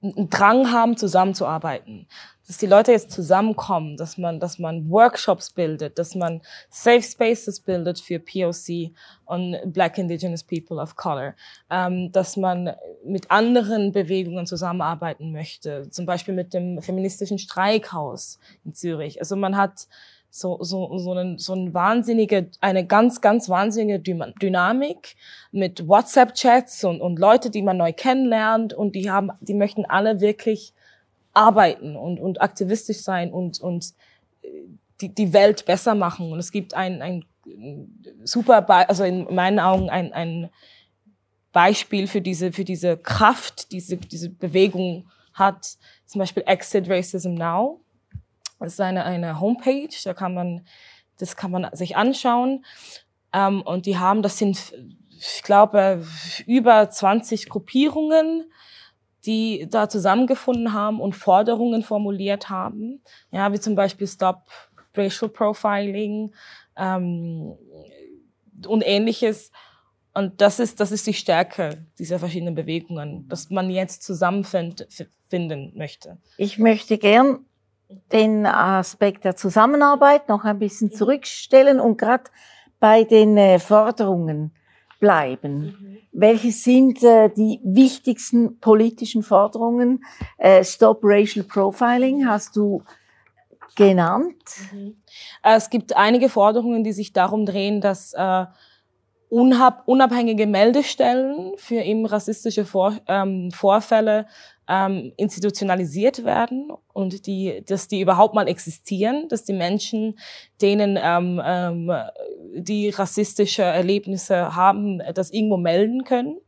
einen 0.03 0.31
Drang 0.31 0.71
haben, 0.73 0.97
zusammenzuarbeiten 0.97 2.07
dass 2.49 2.57
die 2.57 2.67
Leute 2.67 2.93
jetzt 2.93 3.11
zusammenkommen, 3.11 3.99
dass 3.99 4.17
man, 4.17 4.41
dass 4.41 4.59
man 4.59 4.91
Workshops 4.91 5.51
bildet, 5.51 5.99
dass 5.99 6.15
man 6.15 6.41
Safe 6.71 7.03
Spaces 7.03 7.61
bildet 7.61 8.01
für 8.01 8.19
POC 8.19 8.91
und 9.27 9.59
Black 9.67 9.99
Indigenous 9.99 10.43
People 10.43 10.79
of 10.79 10.97
Color, 10.97 11.35
ähm, 11.71 12.11
dass 12.11 12.39
man 12.39 12.75
mit 13.05 13.31
anderen 13.31 13.93
Bewegungen 13.93 14.47
zusammenarbeiten 14.47 15.31
möchte, 15.31 15.91
zum 15.91 16.07
Beispiel 16.07 16.33
mit 16.33 16.55
dem 16.55 16.81
feministischen 16.81 17.39
Streikhaus 17.39 18.39
in 18.65 18.73
Zürich. 18.73 19.21
Also 19.21 19.37
man 19.37 19.59
hat 19.59 19.87
so, 20.31 20.57
so, 20.63 20.97
so, 20.97 21.13
einen, 21.13 21.37
so 21.37 21.53
ein 21.55 21.75
wahnsinnige, 21.75 22.51
eine 22.63 22.87
ganz, 22.87 23.21
ganz 23.21 23.51
wahnsinnige 23.51 24.01
Dynamik 24.01 25.17
mit 25.53 25.87
WhatsApp-Chats 25.87 26.85
und, 26.85 27.03
und 27.03 27.19
Leute, 27.19 27.51
die 27.51 27.63
man 27.63 27.77
neu 27.77 27.93
kennenlernt 27.93 28.73
und 28.73 28.95
die 28.95 29.11
haben, 29.11 29.33
die 29.41 29.55
möchten 29.55 29.85
alle 29.85 30.23
wirklich 30.23 30.73
arbeiten 31.39 31.97
und, 31.97 32.19
und 32.19 32.41
aktivistisch 32.41 32.99
sein 32.99 33.33
und, 33.33 33.61
und 33.61 33.95
äh, 34.43 34.49
die, 35.01 35.15
die 35.15 35.33
Welt 35.33 35.65
besser 35.65 35.95
machen. 35.95 36.33
Und 36.33 36.41
es 36.41 36.51
gibt 36.51 36.75
ein, 36.75 37.01
ein 37.01 37.25
super, 38.25 38.61
Be 38.63 38.89
also 38.89 39.05
in 39.05 39.33
meinen 39.33 39.61
Augen 39.61 39.89
ein, 39.89 40.13
ein 40.13 40.51
Beispiel 41.53 42.09
für 42.09 42.21
diese, 42.21 42.53
für 42.53 42.65
diese 42.65 42.97
Kraft, 42.97 43.73
diese, 43.73 43.97
diese 43.97 44.31
Bewegung 44.31 45.09
hat, 45.33 45.77
zum 46.05 46.19
Beispiel 46.19 46.43
Exit 46.47 46.91
Racism 46.91 47.35
Now. 47.35 47.81
Das 48.59 48.73
ist 48.73 48.81
eine, 48.81 49.05
eine 49.05 49.41
Homepage, 49.41 49.89
da 50.05 50.15
kann 50.15 50.35
man, 50.35 50.67
das 51.19 51.37
kann 51.37 51.53
man 51.53 51.69
sich 51.75 51.97
anschauen. 51.97 52.65
Ähm, 53.33 53.63
und 53.63 53.87
die 53.87 53.99
haben, 53.99 54.23
das 54.23 54.39
sind, 54.39 54.75
ich 55.11 55.43
glaube, 55.45 56.05
über 56.47 56.91
20 56.91 57.49
Gruppierungen, 57.49 58.51
die 59.29 59.69
da 59.71 59.91
zusammengefunden 59.91 60.73
haben 60.73 61.01
und 61.01 61.15
Forderungen 61.15 61.83
formuliert 61.83 62.49
haben, 62.49 63.03
ja, 63.31 63.53
wie 63.53 63.61
zum 63.61 63.75
Beispiel 63.75 64.07
Stop 64.07 64.45
Racial 64.97 65.29
Profiling 65.31 66.33
ähm, 66.79 67.53
und 68.67 68.83
ähnliches. 68.87 69.53
Und 70.15 70.41
das 70.41 70.59
ist, 70.59 70.81
das 70.81 70.93
ist 70.93 71.07
die 71.07 71.13
Stärke 71.13 71.87
dieser 71.99 72.19
verschiedenen 72.19 72.55
Bewegungen, 72.55 73.29
dass 73.29 73.51
man 73.51 73.69
jetzt 73.69 74.03
zusammenfinden 74.03 75.73
möchte. 75.77 76.17
Ich 76.39 76.59
möchte 76.59 76.97
gern 76.97 77.45
den 78.11 78.47
Aspekt 78.47 79.25
der 79.25 79.37
Zusammenarbeit 79.37 80.31
noch 80.31 80.45
ein 80.45 80.59
bisschen 80.59 80.91
zurückstellen 80.91 81.81
und 81.81 81.99
gerade 81.99 82.25
bei 82.81 83.05
den 83.05 83.37
äh, 83.37 83.59
Forderungen 83.59 84.53
bleiben. 84.99 85.61
Mhm. 85.61 85.99
Welche 86.13 86.51
sind 86.53 87.03
äh, 87.03 87.29
die 87.29 87.61
wichtigsten 87.63 88.59
politischen 88.61 89.23
Forderungen? 89.23 90.05
Äh, 90.39 90.65
Stop 90.65 91.01
Racial 91.03 91.45
Profiling 91.45 92.27
hast 92.27 92.57
du 92.57 92.83
genannt. 93.77 94.43
Mhm. 94.73 94.97
Äh, 95.43 95.57
es 95.57 95.71
gibt 95.71 95.97
einige 95.97 96.29
Forderungen, 96.29 96.85
die 96.85 96.93
sich 96.93 97.13
darum 97.13 97.47
drehen, 97.47 97.81
dass 97.81 98.13
äh, 98.15 98.45
unabhängige 99.31 100.47
Meldestellen 100.47 101.53
für 101.57 101.81
eben 101.83 102.07
rassistische 102.07 102.65
Vor 102.65 102.97
ähm, 103.07 103.51
Vorfälle 103.51 104.27
ähm, 104.69 105.13
institutionalisiert 105.17 106.25
werden 106.25 106.71
und 106.93 107.27
die, 107.27 107.63
dass 107.67 107.89
die 107.89 108.01
überhaupt 108.01 108.35
mal 108.35 108.49
existieren, 108.49 109.29
dass 109.29 109.45
die 109.45 109.55
Menschen, 109.55 110.19
denen 110.61 110.99
ähm, 111.03 111.41
ähm, 111.45 111.93
die 112.55 112.91
rassistische 112.91 113.63
Erlebnisse 113.63 114.55
haben, 114.55 115.01
das 115.15 115.31
irgendwo 115.31 115.57
melden 115.57 116.05
können, 116.05 116.39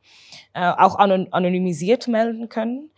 äh, 0.54 0.70
auch 0.70 0.96
anonymisiert 0.96 2.08
melden 2.08 2.48
können. 2.48 2.90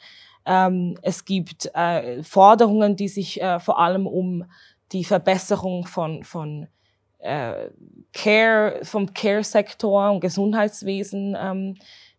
Ähm, 0.45 0.99
es 1.03 1.25
gibt 1.25 1.71
äh, 1.75 2.23
Forderungen, 2.23 2.97
die 2.97 3.09
sich 3.09 3.40
äh, 3.40 3.61
vor 3.61 3.79
allem 3.79 4.07
um 4.07 4.45
die 4.90 5.05
Verbesserung 5.05 5.87
von, 5.87 6.25
von 6.25 6.66
äh, 7.22 7.70
Care, 8.12 8.80
vom 8.82 9.12
Care-Sektor 9.14 10.11
und 10.11 10.20
Gesundheitswesen 10.20 11.37
ähm, 11.38 11.76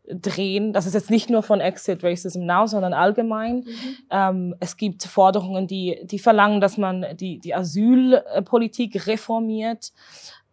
drehen. 0.08 0.74
Das 0.74 0.86
ist 0.86 0.94
jetzt 0.94 1.10
nicht 1.10 1.30
nur 1.30 1.44
von 1.44 1.62
Exit 1.62 2.04
Racism 2.04 2.46
Now, 2.46 2.68
sondern 2.68 2.94
allgemein. 2.94 3.58
Mhm. 3.58 3.98
Ähm, 4.10 4.56
es 4.60 4.76
gibt 4.76 5.04
Forderungen, 5.04 5.68
die, 5.68 6.00
die 6.04 6.20
verlangen, 6.20 6.60
dass 6.60 6.78
man 6.78 7.06
die, 7.16 7.40
die 7.40 7.54
Asylpolitik 7.54 9.08
reformiert. 9.08 9.94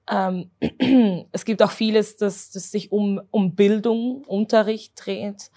Ähm, 0.08 0.50
es 1.32 1.44
gibt 1.44 1.62
auch 1.62 1.70
vieles, 1.70 2.16
das, 2.16 2.50
das 2.50 2.70
sich 2.70 2.92
um, 2.92 3.20
um 3.30 3.54
Bildung, 3.54 4.24
Unterricht 4.26 4.92
dreht 4.96 5.50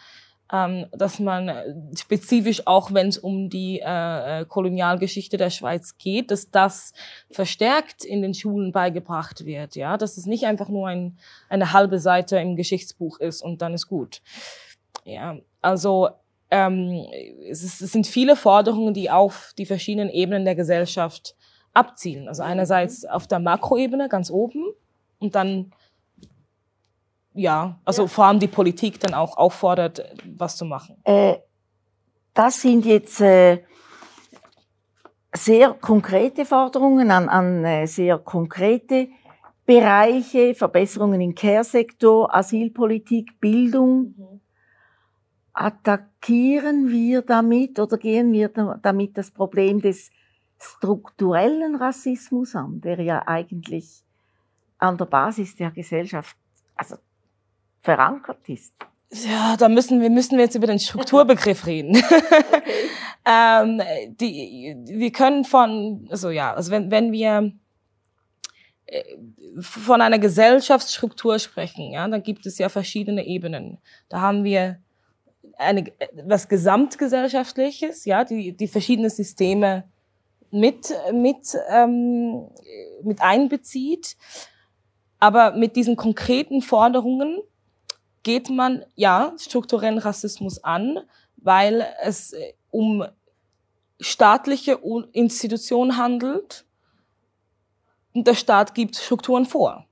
ähm, 0.51 0.85
dass 0.91 1.19
man 1.19 1.47
äh, 1.47 1.73
spezifisch 1.97 2.67
auch, 2.67 2.93
wenn 2.93 3.07
es 3.07 3.17
um 3.17 3.49
die 3.49 3.79
äh, 3.79 4.41
äh, 4.41 4.45
Kolonialgeschichte 4.45 5.37
der 5.37 5.49
Schweiz 5.49 5.97
geht, 5.97 6.31
dass 6.31 6.51
das 6.51 6.93
verstärkt 7.31 8.03
in 8.03 8.21
den 8.21 8.33
Schulen 8.33 8.71
beigebracht 8.71 9.45
wird. 9.45 9.75
Ja, 9.75 9.97
dass 9.97 10.17
es 10.17 10.25
nicht 10.25 10.45
einfach 10.45 10.69
nur 10.69 10.87
ein, 10.87 11.17
eine 11.49 11.73
halbe 11.73 11.99
Seite 11.99 12.37
im 12.37 12.55
Geschichtsbuch 12.55 13.19
ist 13.19 13.41
und 13.41 13.61
dann 13.61 13.73
ist 13.73 13.87
gut. 13.87 14.21
Ja, 15.05 15.37
also 15.61 16.09
ähm, 16.51 17.05
es, 17.49 17.63
ist, 17.63 17.81
es 17.81 17.91
sind 17.91 18.05
viele 18.05 18.35
Forderungen, 18.35 18.93
die 18.93 19.09
auf 19.09 19.53
die 19.57 19.65
verschiedenen 19.65 20.09
Ebenen 20.09 20.45
der 20.45 20.55
Gesellschaft 20.55 21.35
abzielen. 21.73 22.27
Also 22.27 22.43
einerseits 22.43 23.05
auf 23.05 23.27
der 23.27 23.39
Makroebene 23.39 24.07
ganz 24.07 24.29
oben 24.29 24.63
und 25.19 25.35
dann 25.35 25.71
ja, 27.33 27.79
also 27.85 28.03
ja. 28.03 28.07
vor 28.07 28.25
allem 28.25 28.39
die 28.39 28.47
Politik 28.47 28.99
dann 28.99 29.13
auch 29.13 29.37
auffordert, 29.37 30.03
was 30.37 30.57
zu 30.57 30.65
machen. 30.65 30.97
Äh, 31.03 31.37
das 32.33 32.61
sind 32.61 32.85
jetzt 32.85 33.21
äh, 33.21 33.63
sehr 35.33 35.73
konkrete 35.73 36.45
Forderungen 36.45 37.11
an, 37.11 37.29
an 37.29 37.65
äh, 37.65 37.85
sehr 37.87 38.19
konkrete 38.19 39.09
Bereiche, 39.65 40.53
Verbesserungen 40.55 41.21
im 41.21 41.35
Care-Sektor, 41.35 42.33
Asylpolitik, 42.35 43.39
Bildung. 43.39 44.13
Mhm. 44.17 44.41
Attackieren 45.53 46.89
wir 46.89 47.21
damit 47.21 47.79
oder 47.79 47.97
gehen 47.97 48.31
wir 48.33 48.49
damit 48.49 49.17
das 49.17 49.29
Problem 49.29 49.79
des 49.79 50.09
strukturellen 50.59 51.75
Rassismus 51.75 52.55
an, 52.55 52.81
der 52.81 52.99
ja 53.01 53.27
eigentlich 53.27 54.03
an 54.79 54.97
der 54.97 55.05
Basis 55.05 55.55
der 55.55 55.71
Gesellschaft, 55.71 56.35
also 56.75 56.95
verankert 57.83 58.47
ist? 58.47 58.73
Ja, 59.11 59.55
da 59.57 59.69
müssen 59.69 60.01
wir, 60.01 60.09
müssen 60.09 60.37
wir 60.37 60.45
jetzt 60.45 60.55
über 60.55 60.67
den 60.67 60.79
Strukturbegriff 60.79 61.65
reden. 61.67 61.95
Okay. 61.95 62.63
ähm, 63.25 63.81
die, 64.19 64.75
wir 64.87 65.11
können 65.11 65.43
von, 65.43 66.07
also 66.09 66.31
ja, 66.31 66.53
also 66.53 66.71
wenn, 66.71 66.89
wenn 66.89 67.11
wir 67.11 67.51
äh, 68.87 69.03
von 69.59 70.01
einer 70.01 70.17
Gesellschaftsstruktur 70.17 71.37
sprechen, 71.37 71.91
ja, 71.91 72.07
dann 72.07 72.23
gibt 72.23 72.45
es 72.47 72.57
ja 72.57 72.69
verschiedene 72.69 73.27
Ebenen. 73.27 73.77
Da 74.09 74.21
haben 74.21 74.43
wir 74.43 74.79
eine, 75.57 75.91
was 76.25 76.49
gesamtgesellschaftliches, 76.49 78.05
ja, 78.05 78.23
die, 78.23 78.53
die 78.57 78.67
verschiedenen 78.67 79.11
Systeme 79.11 79.83
mit, 80.49 80.93
mit, 81.11 81.55
ähm, 81.69 82.47
mit 83.03 83.21
einbezieht. 83.21 84.17
Aber 85.19 85.55
mit 85.55 85.75
diesen 85.75 85.95
konkreten 85.95 86.61
Forderungen 86.61 87.39
geht 88.23 88.49
man 88.49 88.83
ja 88.95 89.33
strukturellen 89.37 89.97
Rassismus 89.97 90.63
an, 90.63 90.99
weil 91.37 91.85
es 92.01 92.33
um 92.71 93.05
staatliche 93.99 94.79
Institutionen 95.11 95.97
handelt 95.97 96.65
und 98.13 98.27
der 98.27 98.35
Staat 98.35 98.75
gibt 98.75 98.95
Strukturen 98.95 99.45
vor. 99.45 99.85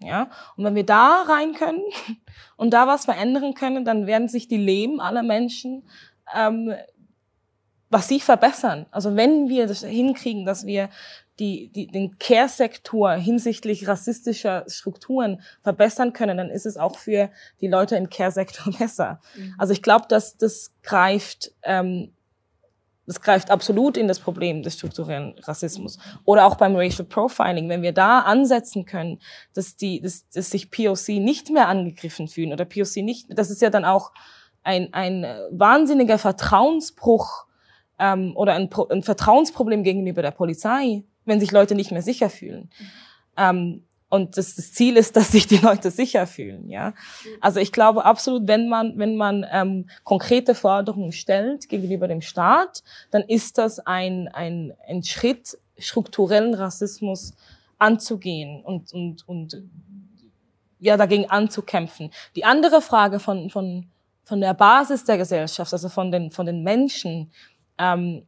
Ja? 0.00 0.30
Und 0.56 0.64
wenn 0.64 0.74
wir 0.74 0.86
da 0.86 1.22
rein 1.22 1.54
können 1.54 1.82
und 2.56 2.70
da 2.70 2.86
was 2.86 3.04
verändern 3.04 3.54
können, 3.54 3.84
dann 3.84 4.06
werden 4.06 4.28
sich 4.28 4.48
die 4.48 4.56
Leben 4.56 5.00
aller 5.00 5.22
Menschen 5.22 5.88
ähm, 6.34 6.74
was 7.90 8.08
sie 8.08 8.20
verbessern. 8.20 8.86
Also 8.90 9.16
wenn 9.16 9.48
wir 9.48 9.66
das 9.66 9.82
hinkriegen, 9.82 10.44
dass 10.44 10.66
wir 10.66 10.90
die, 11.38 11.70
die, 11.72 11.86
den 11.86 12.18
Care-Sektor 12.18 13.12
hinsichtlich 13.12 13.86
rassistischer 13.86 14.64
Strukturen 14.68 15.40
verbessern 15.62 16.12
können, 16.12 16.36
dann 16.36 16.50
ist 16.50 16.66
es 16.66 16.76
auch 16.76 16.98
für 16.98 17.30
die 17.60 17.68
Leute 17.68 17.96
im 17.96 18.10
Care-Sektor 18.10 18.72
besser. 18.78 19.20
Mhm. 19.36 19.54
Also 19.58 19.72
ich 19.72 19.82
glaube, 19.82 20.06
dass 20.08 20.36
das 20.36 20.74
greift, 20.82 21.52
ähm, 21.62 22.12
das 23.06 23.20
greift 23.20 23.50
absolut 23.50 23.96
in 23.96 24.08
das 24.08 24.18
Problem 24.18 24.62
des 24.62 24.74
strukturellen 24.74 25.38
Rassismus. 25.38 25.98
Oder 26.24 26.44
auch 26.44 26.56
beim 26.56 26.76
Racial 26.76 27.06
Profiling, 27.06 27.68
wenn 27.68 27.82
wir 27.82 27.92
da 27.92 28.20
ansetzen 28.20 28.84
können, 28.84 29.18
dass 29.54 29.76
die, 29.76 30.00
dass, 30.00 30.28
dass 30.28 30.50
sich 30.50 30.70
POC 30.70 31.20
nicht 31.20 31.50
mehr 31.50 31.68
angegriffen 31.68 32.28
fühlen 32.28 32.52
oder 32.52 32.64
POC 32.64 32.96
nicht, 32.96 33.26
das 33.30 33.50
ist 33.50 33.62
ja 33.62 33.70
dann 33.70 33.84
auch 33.84 34.12
ein, 34.62 34.92
ein 34.92 35.24
wahnsinniger 35.50 36.18
Vertrauensbruch 36.18 37.46
ähm, 37.98 38.36
oder 38.36 38.54
ein, 38.54 38.68
ein 38.90 39.02
Vertrauensproblem 39.02 39.82
gegenüber 39.82 40.20
der 40.20 40.30
Polizei, 40.30 41.04
wenn 41.28 41.40
sich 41.40 41.52
Leute 41.52 41.74
nicht 41.74 41.90
mehr 41.90 42.02
sicher 42.02 42.30
fühlen. 42.30 42.70
Ähm, 43.36 43.84
und 44.10 44.38
das, 44.38 44.54
das 44.54 44.72
Ziel 44.72 44.96
ist, 44.96 45.16
dass 45.16 45.32
sich 45.32 45.46
die 45.46 45.58
Leute 45.58 45.90
sicher 45.90 46.26
fühlen. 46.26 46.68
Ja, 46.68 46.94
also 47.40 47.60
ich 47.60 47.72
glaube 47.72 48.04
absolut, 48.04 48.48
wenn 48.48 48.68
man 48.68 48.98
wenn 48.98 49.16
man 49.16 49.46
ähm, 49.50 49.88
konkrete 50.04 50.54
Forderungen 50.54 51.12
stellt 51.12 51.68
gegenüber 51.68 52.08
dem 52.08 52.22
Staat, 52.22 52.82
dann 53.10 53.22
ist 53.22 53.58
das 53.58 53.78
ein 53.80 54.28
ein, 54.28 54.72
ein 54.88 55.02
Schritt, 55.02 55.58
strukturellen 55.78 56.54
Rassismus 56.54 57.34
anzugehen 57.78 58.62
und 58.64 58.92
und 58.92 59.28
und 59.28 59.62
ja 60.80 60.96
dagegen 60.96 61.28
anzukämpfen. 61.28 62.10
Die 62.36 62.44
andere 62.44 62.80
Frage 62.80 63.20
von 63.20 63.50
von 63.50 63.86
von 64.24 64.40
der 64.40 64.54
Basis 64.54 65.04
der 65.04 65.16
Gesellschaft, 65.16 65.72
also 65.72 65.88
von 65.88 66.10
den 66.10 66.30
von 66.30 66.46
den 66.46 66.62
Menschen, 66.62 67.30
ähm, 67.78 68.26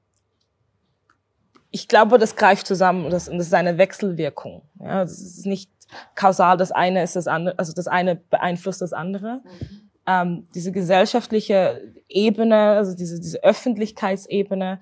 ich 1.71 1.89
glaube, 1.89 2.19
das 2.19 2.37
greift 2.37 2.67
zusammen 2.67 3.05
und 3.05 3.13
das, 3.13 3.27
das 3.27 3.47
ist 3.47 3.55
eine 3.55 3.79
Wechselwirkung. 3.79 4.63
Ja, 4.81 5.03
das 5.03 5.21
ist 5.21 5.47
nicht 5.47 5.71
kausal, 6.15 6.57
das 6.57 6.73
eine 6.73 7.03
ist 7.03 7.17
das 7.17 7.27
andere, 7.27 7.59
also 7.59 7.73
das 7.73 7.87
eine 7.87 8.17
beeinflusst 8.17 8.83
das 8.83 8.93
andere. 8.93 9.43
Mhm. 9.45 9.91
Ähm, 10.07 10.49
diese 10.55 10.73
gesellschaftliche 10.73 11.95
Ebene, 12.09 12.57
also 12.57 12.97
diese, 12.97 13.21
diese 13.21 13.43
Öffentlichkeitsebene, 13.45 14.81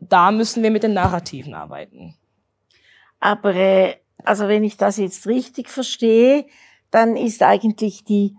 da 0.00 0.30
müssen 0.30 0.62
wir 0.62 0.70
mit 0.70 0.82
den 0.82 0.94
Narrativen 0.94 1.54
arbeiten. 1.54 2.16
Aber 3.20 3.54
äh, 3.54 3.96
also 4.24 4.48
wenn 4.48 4.64
ich 4.64 4.76
das 4.76 4.96
jetzt 4.96 5.26
richtig 5.26 5.68
verstehe, 5.68 6.46
dann 6.90 7.16
ist 7.16 7.42
eigentlich 7.42 8.04
die 8.04 8.36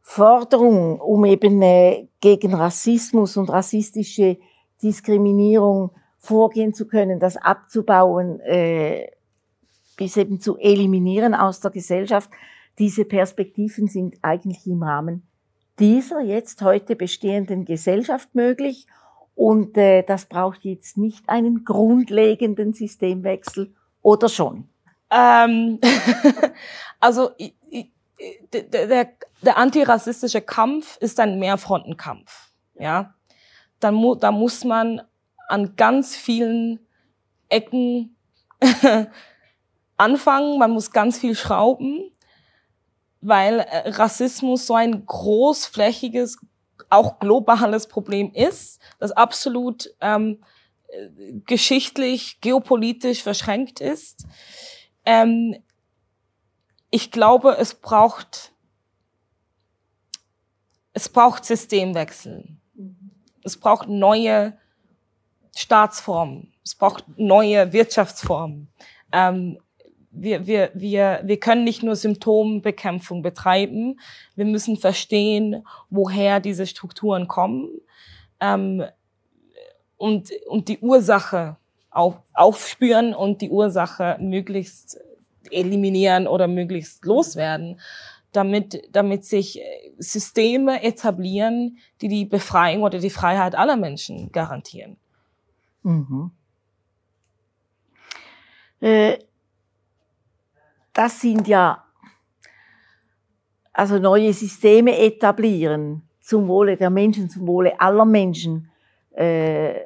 Forderung, 0.00 1.00
um 1.00 1.24
eben 1.24 1.60
äh, 1.62 2.08
gegen 2.20 2.54
Rassismus 2.54 3.36
und 3.36 3.50
rassistische 3.50 4.38
Diskriminierung 4.82 5.92
vorgehen 6.24 6.74
zu 6.74 6.86
können, 6.86 7.20
das 7.20 7.36
abzubauen, 7.36 8.40
äh, 8.40 9.10
bis 9.96 10.16
eben 10.16 10.40
zu 10.40 10.56
eliminieren 10.58 11.34
aus 11.34 11.60
der 11.60 11.70
Gesellschaft. 11.70 12.30
Diese 12.78 13.04
Perspektiven 13.04 13.86
sind 13.86 14.16
eigentlich 14.22 14.66
im 14.66 14.82
Rahmen 14.82 15.26
dieser 15.78 16.20
jetzt 16.20 16.62
heute 16.62 16.96
bestehenden 16.96 17.64
Gesellschaft 17.64 18.34
möglich. 18.34 18.86
Und 19.34 19.76
äh, 19.76 20.02
das 20.02 20.26
braucht 20.26 20.64
jetzt 20.64 20.96
nicht 20.96 21.28
einen 21.28 21.64
grundlegenden 21.64 22.72
Systemwechsel 22.72 23.74
oder 24.00 24.28
schon? 24.28 24.68
Ähm, 25.10 25.80
also 27.00 27.30
der, 28.52 29.08
der, 29.42 29.56
antirassistische 29.56 30.40
Kampf 30.40 30.96
ist 30.98 31.18
ein 31.18 31.38
Mehrfrontenkampf. 31.40 32.52
Ja, 32.78 33.14
dann 33.80 33.94
mu 33.94 34.14
da 34.14 34.30
muss 34.30 34.64
man 34.64 35.02
an 35.48 35.76
ganz 35.76 36.16
vielen 36.16 36.80
Ecken 37.48 38.16
anfangen, 39.96 40.58
man 40.58 40.70
muss 40.70 40.90
ganz 40.90 41.18
viel 41.18 41.34
schrauben, 41.34 42.10
weil 43.20 43.60
äh, 43.60 43.90
Rassismus 43.90 44.66
so 44.66 44.74
ein 44.74 45.06
großflächiges, 45.06 46.38
auch 46.90 47.18
globales 47.18 47.86
Problem 47.86 48.32
ist, 48.32 48.80
das 48.98 49.12
absolut 49.12 49.90
ähm, 50.00 50.42
geschichtlich, 51.46 52.40
geopolitisch 52.40 53.22
verschränkt 53.22 53.80
ist. 53.80 54.26
Ähm, 55.04 55.56
ich 56.90 57.10
glaube, 57.10 57.56
es 57.58 57.74
braucht, 57.74 58.52
es 60.92 61.08
braucht 61.08 61.44
Systemwechsel. 61.44 62.56
Es 63.42 63.58
braucht 63.58 63.88
neue 63.88 64.56
Staatsformen. 65.56 66.52
Es 66.64 66.74
braucht 66.74 67.04
neue 67.16 67.72
Wirtschaftsformen. 67.72 68.68
Ähm, 69.12 69.58
wir, 70.10 70.46
wir, 70.46 70.70
wir, 70.74 71.20
wir 71.24 71.40
können 71.40 71.64
nicht 71.64 71.82
nur 71.82 71.96
Symptombekämpfung 71.96 73.22
betreiben. 73.22 73.98
Wir 74.36 74.44
müssen 74.44 74.76
verstehen, 74.76 75.66
woher 75.90 76.40
diese 76.40 76.66
Strukturen 76.66 77.26
kommen 77.26 77.68
ähm, 78.40 78.84
und, 79.96 80.30
und 80.46 80.68
die 80.68 80.78
Ursache 80.78 81.56
auf, 81.90 82.16
aufspüren 82.32 83.14
und 83.14 83.40
die 83.40 83.50
Ursache 83.50 84.16
möglichst 84.20 84.98
eliminieren 85.50 86.26
oder 86.26 86.48
möglichst 86.48 87.04
loswerden, 87.04 87.80
damit, 88.32 88.88
damit 88.92 89.24
sich 89.24 89.60
Systeme 89.98 90.82
etablieren, 90.82 91.78
die 92.00 92.08
die 92.08 92.24
Befreiung 92.24 92.82
oder 92.82 92.98
die 92.98 93.10
Freiheit 93.10 93.54
aller 93.54 93.76
Menschen 93.76 94.32
garantieren. 94.32 94.96
Mhm. 95.84 96.30
Äh, 98.80 99.18
das 100.92 101.20
sind 101.20 101.46
ja, 101.46 101.84
also 103.72 103.98
neue 103.98 104.32
Systeme 104.32 104.98
etablieren 104.98 106.02
zum 106.20 106.48
Wohle 106.48 106.76
der 106.76 106.90
Menschen, 106.90 107.28
zum 107.28 107.46
Wohle 107.46 107.78
aller 107.80 108.04
Menschen. 108.04 108.70
Äh, 109.12 109.80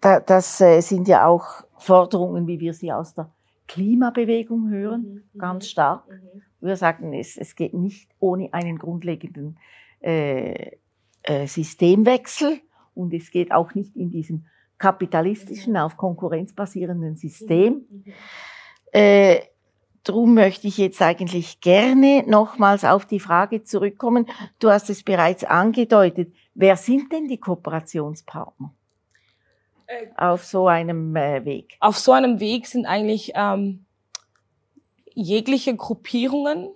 das 0.00 0.60
äh, 0.60 0.80
sind 0.80 1.08
ja 1.08 1.26
auch 1.26 1.64
Forderungen, 1.78 2.46
wie 2.46 2.60
wir 2.60 2.74
sie 2.74 2.92
aus 2.92 3.14
der 3.14 3.30
Klimabewegung 3.68 4.68
hören, 4.68 5.02
mhm, 5.02 5.22
mhm. 5.32 5.38
ganz 5.38 5.68
stark. 5.68 6.06
Mhm. 6.08 6.42
Wir 6.60 6.76
sagen, 6.76 7.12
es, 7.14 7.36
es 7.36 7.56
geht 7.56 7.74
nicht 7.74 8.10
ohne 8.18 8.52
einen 8.52 8.78
grundlegenden 8.78 9.58
äh, 10.00 10.72
äh, 11.22 11.46
Systemwechsel 11.46 12.60
und 12.94 13.14
es 13.14 13.30
geht 13.30 13.52
auch 13.52 13.74
nicht 13.74 13.96
in 13.96 14.10
diesem 14.10 14.46
kapitalistischen, 14.78 15.76
auf 15.76 15.96
Konkurrenz 15.96 16.52
basierenden 16.52 17.16
System. 17.16 17.86
Äh, 18.92 19.40
Drum 20.04 20.34
möchte 20.34 20.68
ich 20.68 20.76
jetzt 20.76 21.00
eigentlich 21.00 21.62
gerne 21.62 22.24
nochmals 22.26 22.84
auf 22.84 23.06
die 23.06 23.20
Frage 23.20 23.62
zurückkommen. 23.62 24.26
Du 24.58 24.70
hast 24.70 24.90
es 24.90 25.02
bereits 25.02 25.44
angedeutet. 25.44 26.34
Wer 26.54 26.76
sind 26.76 27.10
denn 27.10 27.26
die 27.26 27.38
Kooperationspartner 27.38 28.74
äh, 29.86 30.06
auf 30.18 30.44
so 30.44 30.68
einem 30.68 31.16
äh, 31.16 31.46
Weg? 31.46 31.78
Auf 31.80 31.96
so 31.96 32.12
einem 32.12 32.38
Weg 32.38 32.66
sind 32.66 32.84
eigentlich 32.84 33.32
ähm, 33.34 33.86
jegliche 35.14 35.74
Gruppierungen, 35.74 36.68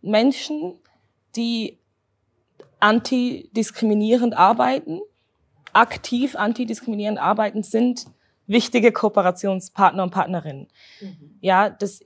Menschen, 0.00 0.78
die 1.36 1.78
antidiskriminierend 2.80 4.34
arbeiten, 4.34 5.00
aktiv 5.74 6.36
antidiskriminierend 6.36 7.18
arbeiten, 7.18 7.62
sind 7.62 8.06
wichtige 8.46 8.92
Kooperationspartner 8.92 10.02
und 10.02 10.10
Partnerinnen. 10.10 10.68
Mhm. 11.00 11.38
Ja, 11.40 11.70
dass 11.70 12.00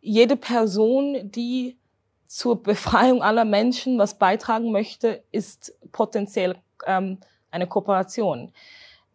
jede 0.00 0.36
Person, 0.36 1.30
die 1.30 1.78
zur 2.26 2.62
Befreiung 2.62 3.22
aller 3.22 3.44
Menschen 3.44 3.98
was 3.98 4.18
beitragen 4.18 4.72
möchte, 4.72 5.22
ist 5.32 5.74
potenziell 5.92 6.56
ähm, 6.86 7.18
eine 7.50 7.66
Kooperation. 7.66 8.52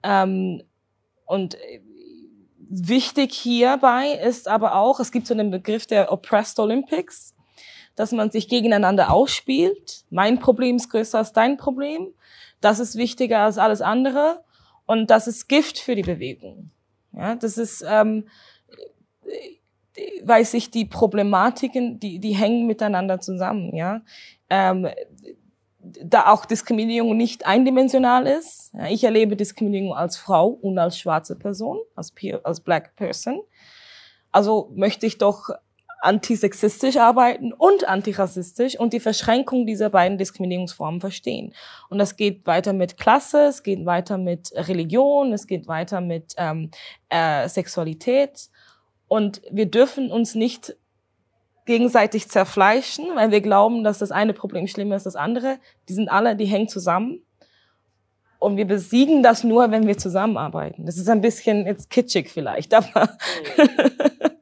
Ähm, 0.03 0.63
und 1.25 1.57
wichtig 2.69 3.33
hierbei 3.33 4.11
ist 4.11 4.47
aber 4.47 4.75
auch, 4.75 4.99
es 4.99 5.11
gibt 5.11 5.27
so 5.27 5.33
einen 5.33 5.51
Begriff 5.51 5.87
der 5.87 6.11
Oppressed 6.11 6.59
Olympics, 6.59 7.35
dass 7.95 8.11
man 8.11 8.29
sich 8.29 8.47
gegeneinander 8.47 9.11
ausspielt. 9.11 10.05
Mein 10.09 10.39
Problem 10.39 10.75
ist 10.75 10.89
größer 10.89 11.17
als 11.17 11.33
dein 11.33 11.57
Problem. 11.57 12.13
Das 12.61 12.79
ist 12.79 12.95
wichtiger 12.95 13.39
als 13.39 13.57
alles 13.57 13.81
andere 13.81 14.43
und 14.85 15.09
das 15.09 15.27
ist 15.27 15.47
Gift 15.47 15.79
für 15.79 15.95
die 15.95 16.03
Bewegung. 16.03 16.71
Ja, 17.13 17.35
das 17.35 17.57
ist, 17.57 17.83
ähm, 17.87 18.27
weil 20.23 20.45
sich 20.45 20.71
die 20.71 20.85
Problematiken, 20.85 21.99
die, 21.99 22.19
die 22.19 22.35
hängen 22.35 22.67
miteinander 22.67 23.19
zusammen. 23.19 23.75
Ja, 23.75 24.01
ähm, 24.49 24.87
da 25.79 26.27
auch 26.27 26.45
Diskriminierung 26.45 27.15
nicht 27.15 27.45
eindimensional 27.45 28.27
ist. 28.27 28.71
Ja, 28.73 28.87
ich 28.87 29.03
erlebe 29.03 29.35
Diskriminierung 29.35 29.93
als 29.93 30.17
Frau 30.17 30.47
und 30.47 30.77
als 30.77 30.97
schwarze 30.97 31.35
Person, 31.35 31.79
als, 31.95 32.13
als 32.43 32.59
Black 32.61 32.95
Person. 32.95 33.41
Also 34.31 34.71
möchte 34.75 35.05
ich 35.05 35.17
doch 35.17 35.49
antisexistisch 36.01 36.97
arbeiten 36.97 37.53
und 37.53 37.87
antirassistisch 37.87 38.79
und 38.79 38.93
die 38.93 38.99
Verschränkung 38.99 39.65
dieser 39.65 39.89
beiden 39.89 40.17
Diskriminierungsformen 40.17 41.01
verstehen. 41.01 41.53
Und 41.89 41.97
das 41.97 42.15
geht 42.15 42.45
weiter 42.45 42.73
mit 42.73 42.97
Klasse, 42.97 43.45
es 43.45 43.63
geht 43.63 43.85
weiter 43.85 44.17
mit 44.17 44.51
Religion, 44.55 45.33
es 45.33 45.47
geht 45.47 45.67
weiter 45.67 46.01
mit 46.01 46.33
ähm, 46.37 46.71
äh, 47.09 47.47
Sexualität. 47.49 48.49
Und 49.07 49.41
wir 49.49 49.65
dürfen 49.65 50.11
uns 50.11 50.35
nicht 50.35 50.75
gegenseitig 51.65 52.29
zerfleischen, 52.29 53.05
weil 53.15 53.31
wir 53.31 53.41
glauben, 53.41 53.83
dass 53.83 53.99
das 53.99 54.11
eine 54.11 54.33
Problem 54.33 54.67
schlimmer 54.67 54.95
ist 54.95 55.05
als 55.05 55.13
das 55.13 55.21
andere. 55.21 55.59
Die 55.89 55.93
sind 55.93 56.09
alle, 56.09 56.35
die 56.35 56.45
hängen 56.45 56.69
zusammen. 56.69 57.21
Und 58.39 58.55
wir 58.57 58.65
besiegen 58.65 59.23
das 59.23 59.43
nur, 59.43 59.71
wenn 59.71 59.87
wir 59.87 59.97
zusammenarbeiten. 59.97 60.85
Das 60.85 60.97
ist 60.97 61.09
ein 61.09 61.21
bisschen 61.21 61.65
jetzt 61.65 61.89
kitschig 61.89 62.29
vielleicht, 62.29 62.73
aber 62.73 63.09
Ich 63.57 63.65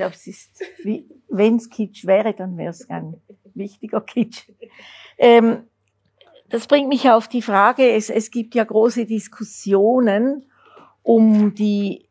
glaube, 0.00 0.14
es 0.14 0.26
ist, 0.26 0.62
wenn 1.28 1.56
es 1.56 1.68
Kitsch 1.68 2.06
wäre, 2.06 2.32
dann 2.32 2.56
wäre 2.56 2.70
es 2.70 2.88
ein 2.88 3.20
wichtiger 3.54 4.00
Kitsch. 4.00 4.48
Ähm, 5.18 5.64
das 6.48 6.66
bringt 6.66 6.88
mich 6.88 7.08
auf 7.10 7.28
die 7.28 7.42
Frage, 7.42 7.90
es, 7.90 8.08
es 8.08 8.30
gibt 8.30 8.54
ja 8.54 8.64
große 8.64 9.04
Diskussionen 9.04 10.46
um 11.02 11.54
die 11.54 12.08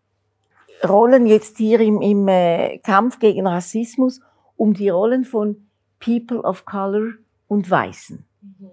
Rollen 0.87 1.25
jetzt 1.25 1.57
hier 1.57 1.79
im, 1.79 2.01
im 2.01 2.27
äh, 2.27 2.77
Kampf 2.77 3.19
gegen 3.19 3.47
Rassismus, 3.47 4.21
um 4.55 4.73
die 4.73 4.89
Rollen 4.89 5.25
von 5.25 5.67
People 5.99 6.41
of 6.41 6.65
Color 6.65 7.13
und 7.47 7.69
Weißen. 7.69 8.23
Mhm. 8.41 8.69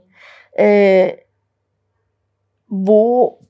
Äh, 0.53 1.17
wo 2.69 3.41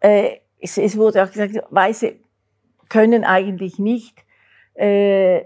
äh, 0.00 0.38
es, 0.58 0.78
es 0.78 0.96
wurde 0.96 1.22
auch 1.22 1.30
gesagt, 1.30 1.56
Weiße 1.70 2.21
können 2.92 3.24
eigentlich 3.24 3.78
nicht, 3.78 4.22
äh, 4.74 5.44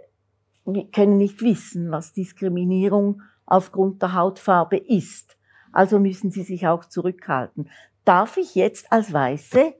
können 0.92 1.16
nicht 1.16 1.42
wissen, 1.42 1.92
was 1.92 2.12
Diskriminierung 2.12 3.22
aufgrund 3.46 4.02
der 4.02 4.14
Hautfarbe 4.14 4.76
ist. 4.76 5.36
Also 5.70 6.00
müssen 6.00 6.32
sie 6.32 6.42
sich 6.42 6.66
auch 6.66 6.84
zurückhalten. 6.86 7.70
Darf 8.04 8.36
ich 8.36 8.56
jetzt 8.56 8.90
als 8.90 9.12
Weiße 9.12 9.74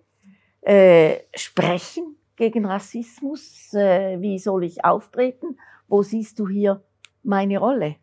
äh, 0.60 1.16
sprechen 1.34 2.14
gegen 2.36 2.66
Rassismus? 2.66 3.74
Äh, 3.74 4.20
wie 4.20 4.38
soll 4.38 4.62
ich 4.62 4.84
auftreten? 4.84 5.58
Wo 5.88 6.04
siehst 6.04 6.38
du 6.38 6.46
hier 6.46 6.84
meine 7.24 7.58
Rolle? 7.58 7.96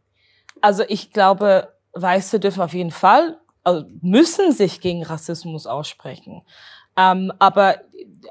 Also 0.60 0.84
ich 0.90 1.14
glaube, 1.14 1.74
Weiße 1.94 2.42
dürfen 2.42 2.64
auf 2.64 2.74
jeden 2.74 2.92
Fall, 2.92 3.40
also 3.64 3.86
müssen 4.02 4.52
sich 4.52 4.82
gegen 4.82 5.04
Rassismus 5.04 5.68
aussprechen. 5.68 6.42
Ähm, 6.96 7.32
aber 7.40 7.82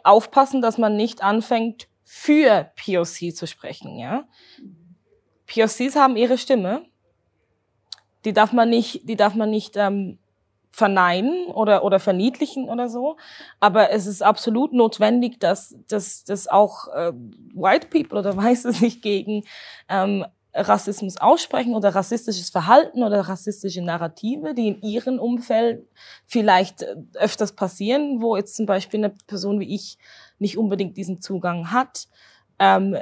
aufpassen, 0.04 0.62
dass 0.62 0.78
man 0.78 0.96
nicht 0.96 1.22
anfängt, 1.22 1.88
für 2.04 2.70
POC 2.76 3.34
zu 3.34 3.46
sprechen. 3.46 3.98
Ja? 3.98 4.24
POCs 5.46 5.96
haben 5.96 6.16
ihre 6.16 6.38
Stimme. 6.38 6.84
Die 8.24 8.32
darf 8.32 8.52
man 8.52 8.68
nicht, 8.68 9.08
die 9.08 9.16
darf 9.16 9.34
man 9.34 9.50
nicht 9.50 9.76
ähm, 9.76 10.18
verneinen 10.72 11.46
oder, 11.46 11.84
oder 11.84 12.00
verniedlichen 12.00 12.68
oder 12.68 12.88
so. 12.88 13.16
Aber 13.60 13.90
es 13.90 14.06
ist 14.06 14.22
absolut 14.22 14.72
notwendig, 14.72 15.38
dass, 15.40 15.74
dass, 15.88 16.24
dass 16.24 16.48
auch 16.48 16.88
äh, 16.88 17.12
White 17.54 17.88
People 17.88 18.18
oder 18.18 18.36
Weiße 18.36 18.72
sich 18.72 19.02
gegen 19.02 19.44
ähm, 19.88 20.24
Rassismus 20.54 21.16
aussprechen 21.16 21.74
oder 21.74 21.94
rassistisches 21.94 22.50
Verhalten 22.50 23.02
oder 23.02 23.20
rassistische 23.20 23.82
Narrative, 23.82 24.54
die 24.54 24.68
in 24.68 24.82
ihrem 24.82 25.18
Umfeld 25.18 25.86
vielleicht 26.26 26.82
äh, 26.82 26.96
öfters 27.14 27.52
passieren, 27.52 28.20
wo 28.20 28.36
jetzt 28.36 28.56
zum 28.56 28.66
Beispiel 28.66 29.00
eine 29.00 29.14
Person 29.26 29.60
wie 29.60 29.74
ich 29.74 29.98
nicht 30.38 30.58
unbedingt 30.58 30.96
diesen 30.96 31.22
Zugang 31.22 31.70
hat. 31.70 32.06
Ähm, 32.58 32.98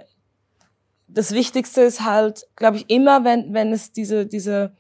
das 1.09 1.33
Wichtigste 1.33 1.81
ist 1.81 2.05
halt, 2.05 2.47
glaube 2.55 2.77
ich, 2.77 2.89
immer, 2.89 3.25
wenn, 3.25 3.53
wenn 3.53 3.73
es 3.73 3.91
diese, 3.91 4.27
diese 4.27 4.77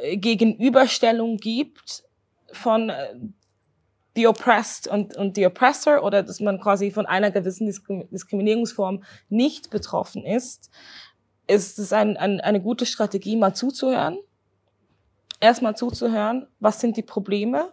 äh, 0.00 0.16
Gegenüberstellung 0.16 1.36
gibt 1.36 2.04
von 2.50 2.88
äh, 2.88 3.14
the 4.14 4.26
oppressed 4.26 4.88
und, 4.88 5.14
und 5.16 5.36
the 5.36 5.46
oppressor 5.46 6.02
oder 6.02 6.22
dass 6.22 6.40
man 6.40 6.58
quasi 6.58 6.90
von 6.90 7.04
einer 7.04 7.30
gewissen 7.30 7.66
Diskriminierungsform 7.66 9.04
nicht 9.28 9.68
betroffen 9.68 10.24
ist, 10.24 10.70
ist 11.46 11.78
es 11.78 11.92
ein, 11.92 12.16
ein, 12.16 12.40
eine 12.40 12.60
gute 12.60 12.86
Strategie, 12.86 13.36
mal 13.36 13.54
zuzuhören. 13.54 14.18
Erstmal 15.40 15.76
zuzuhören, 15.76 16.46
was 16.60 16.80
sind 16.80 16.96
die 16.96 17.02
Probleme, 17.02 17.72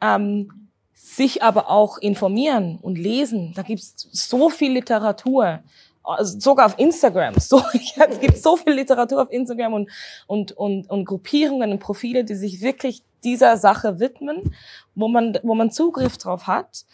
ähm, 0.00 0.68
sich 0.92 1.42
aber 1.42 1.70
auch 1.70 1.98
informieren 1.98 2.78
und 2.80 2.96
lesen. 2.96 3.52
Da 3.54 3.62
gibt 3.62 3.80
es 3.80 4.08
so 4.12 4.50
viel 4.50 4.72
Literatur, 4.72 5.60
also 6.02 6.38
sogar 6.38 6.66
auf 6.66 6.78
Instagram. 6.78 7.34
So, 7.40 7.62
es 7.72 8.20
gibt 8.20 8.38
so 8.38 8.56
viel 8.56 8.74
Literatur 8.74 9.22
auf 9.22 9.30
Instagram 9.30 9.74
und, 9.74 9.90
und, 10.26 10.52
und, 10.52 10.90
und 10.90 11.04
Gruppierungen 11.04 11.72
und 11.72 11.78
Profile, 11.78 12.24
die 12.24 12.34
sich 12.34 12.60
wirklich 12.60 13.02
dieser 13.22 13.56
Sache 13.56 14.00
widmen, 14.00 14.54
wo 14.94 15.08
man, 15.08 15.38
wo 15.42 15.54
man 15.54 15.70
Zugriff 15.70 16.18
drauf 16.18 16.46
hat. 16.46 16.84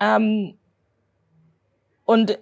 Ähm, 0.00 0.58
und 2.04 2.38